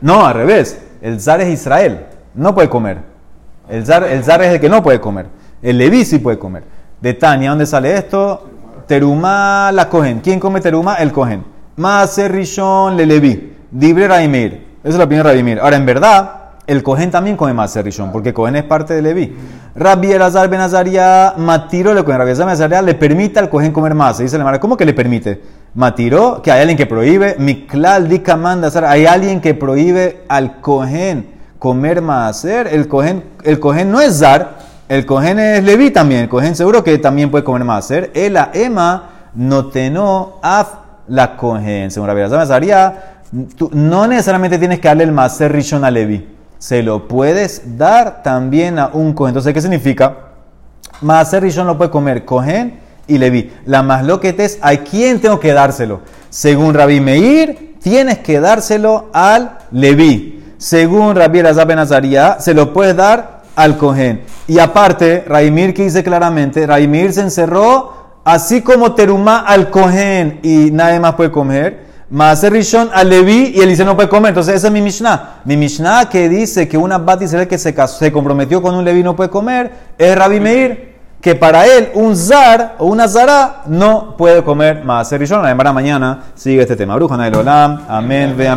No, 0.00 0.26
al 0.26 0.34
revés. 0.34 0.80
El 1.02 1.20
zar 1.20 1.42
es 1.42 1.48
Israel, 1.48 2.06
no 2.34 2.54
puede 2.54 2.70
comer. 2.70 2.98
El 3.68 3.84
zar, 3.84 4.04
el 4.04 4.24
zar 4.24 4.42
es 4.42 4.54
el 4.54 4.60
que 4.60 4.70
no 4.70 4.82
puede 4.82 5.00
comer. 5.00 5.26
El 5.60 5.76
Leví 5.76 6.06
sí 6.06 6.18
puede 6.18 6.38
comer. 6.38 6.62
De 7.04 7.12
Tania, 7.12 7.50
¿dónde 7.50 7.66
sale 7.66 7.98
esto? 7.98 8.48
Terumá 8.86 9.70
la 9.74 9.90
cogen. 9.90 10.20
¿Quién 10.20 10.40
come 10.40 10.62
terumá? 10.62 10.94
El 10.94 11.12
cogen. 11.12 11.44
Maser 11.76 12.32
Rishon 12.32 12.96
le 12.96 13.04
Leví. 13.04 13.56
Dibre 13.70 14.08
Raimir. 14.08 14.78
Esa 14.82 14.88
es 14.88 14.96
la 14.96 15.04
opinión 15.04 15.26
de 15.26 15.34
Raimir. 15.34 15.60
Ahora, 15.60 15.76
en 15.76 15.84
verdad, 15.84 16.32
el 16.66 16.82
cohen 16.82 17.10
también 17.10 17.36
come 17.36 17.52
Maser 17.52 17.84
Rishon, 17.84 18.10
porque 18.10 18.32
cohen 18.32 18.56
es 18.56 18.64
parte 18.64 18.94
de 18.94 19.02
Leví. 19.02 19.36
Rabbi 19.74 20.12
Elazar 20.12 20.48
Ben 20.48 20.62
Azaria 20.62 21.34
Matiro 21.36 21.92
le 21.92 22.04
cohen. 22.04 22.16
Rabbi 22.16 22.30
Elazar 22.30 22.46
Ben 22.46 22.54
Azaria 22.54 22.80
le 22.80 22.94
permite 22.94 23.38
al 23.38 23.50
cohen 23.50 23.70
comer 23.70 23.92
más. 23.92 24.16
Dice 24.16 24.38
la 24.38 24.44
Mara, 24.44 24.58
¿cómo 24.58 24.74
que 24.74 24.86
le 24.86 24.94
permite? 24.94 25.42
Matiro, 25.74 26.40
que 26.40 26.52
hay 26.52 26.62
alguien 26.62 26.78
que 26.78 26.86
prohíbe. 26.86 27.36
Miklal 27.38 28.08
di 28.08 28.22
manda 28.38 28.70
Hay 28.88 29.04
alguien 29.04 29.42
que 29.42 29.52
prohíbe 29.52 30.22
al 30.26 30.62
cohen 30.62 31.28
comer 31.58 32.00
maaser. 32.00 32.66
El 32.66 32.88
cohen, 32.88 33.24
el 33.42 33.60
cohen 33.60 33.92
no 33.92 34.00
es 34.00 34.20
zar, 34.20 34.63
el 34.88 35.06
cohen 35.06 35.38
es 35.38 35.64
leví 35.64 35.90
también. 35.90 36.22
El 36.22 36.28
cohen 36.28 36.54
seguro 36.54 36.84
que 36.84 36.98
también 36.98 37.30
puede 37.30 37.44
comer 37.44 37.64
maaser. 37.64 38.10
El 38.14 38.36
ema 38.52 39.10
no 39.34 39.66
tenó 39.66 40.38
af 40.42 40.68
la 41.08 41.36
cohen. 41.36 41.90
Según 41.90 42.08
Rabbi 42.08 42.22
tú 43.56 43.70
no 43.72 44.06
necesariamente 44.06 44.58
tienes 44.58 44.80
que 44.80 44.88
darle 44.88 45.04
el 45.04 45.12
maaser 45.12 45.52
rishon 45.52 45.84
a 45.84 45.90
leví. 45.90 46.28
se 46.58 46.82
lo 46.82 47.08
puedes 47.08 47.76
dar 47.76 48.22
también 48.22 48.78
a 48.78 48.88
un 48.92 49.12
cohen. 49.12 49.30
Entonces, 49.30 49.52
¿qué 49.52 49.60
significa? 49.60 50.16
Maaser 51.00 51.42
Rishon 51.42 51.66
lo 51.66 51.76
puede 51.76 51.90
comer 51.90 52.24
cohen 52.24 52.80
y 53.06 53.18
Levi. 53.18 53.52
La 53.66 53.82
más 53.82 54.04
lo 54.04 54.20
que 54.20 54.34
es, 54.38 54.58
¿a 54.62 54.76
quién 54.76 55.20
tengo 55.20 55.40
que 55.40 55.52
dárselo? 55.52 56.00
Según 56.30 56.74
Rabbi 56.74 57.00
Meir, 57.00 57.76
tienes 57.82 58.18
que 58.18 58.40
dárselo 58.40 59.10
al 59.12 59.58
Levi. 59.70 60.54
Según 60.56 61.14
Rabbi 61.16 61.40
Elazar 61.40 62.40
se 62.40 62.54
lo 62.54 62.72
puedes 62.72 62.96
dar 62.96 63.33
al 63.56 63.76
cohen. 63.76 64.22
Y 64.46 64.58
aparte, 64.58 65.24
Raimir 65.26 65.72
que 65.74 65.84
dice 65.84 66.02
claramente, 66.02 66.66
Raimir 66.66 67.12
se 67.12 67.20
encerró 67.22 67.92
así 68.24 68.62
como 68.62 68.94
Terumá 68.94 69.40
al 69.40 69.70
cohen 69.70 70.40
y 70.42 70.70
nadie 70.70 70.98
más 71.00 71.14
puede 71.14 71.30
comer. 71.30 71.84
Maaser 72.10 72.52
Rishon 72.52 72.90
al 72.92 73.08
Levi 73.08 73.52
y 73.56 73.60
Eliseo 73.60 73.86
no 73.86 73.96
puede 73.96 74.08
comer. 74.08 74.28
Entonces, 74.28 74.54
esa 74.54 74.68
es 74.68 74.72
mi 74.72 74.82
Mishnah. 74.82 75.40
Mi 75.44 75.56
Mishnah 75.56 76.08
que 76.08 76.28
dice 76.28 76.68
que 76.68 76.76
una 76.76 76.98
Bat 76.98 77.22
Israel 77.22 77.48
que 77.48 77.58
se, 77.58 77.74
casó- 77.74 77.98
se 77.98 78.12
comprometió 78.12 78.62
con 78.62 78.74
un 78.74 78.84
Levi 78.84 79.02
no 79.02 79.16
puede 79.16 79.30
comer 79.30 79.70
es 79.98 80.16
Rabbi 80.16 80.38
Meir. 80.40 80.94
Que 81.20 81.34
para 81.34 81.64
él 81.66 81.88
un 81.94 82.14
zar 82.14 82.74
o 82.78 82.84
una 82.84 83.08
zara 83.08 83.62
no 83.66 84.14
puede 84.14 84.44
comer 84.44 84.84
Maaser 84.84 85.18
Rishon. 85.18 85.40
La 85.42 85.48
demora 85.48 85.72
mañana 85.72 86.24
sigue 86.34 86.60
este 86.60 86.76
tema. 86.76 86.94
Bruja 86.96 87.14
Olam. 87.14 87.80
Amén. 87.88 88.34
Ve 88.36 88.46
amén. 88.46 88.52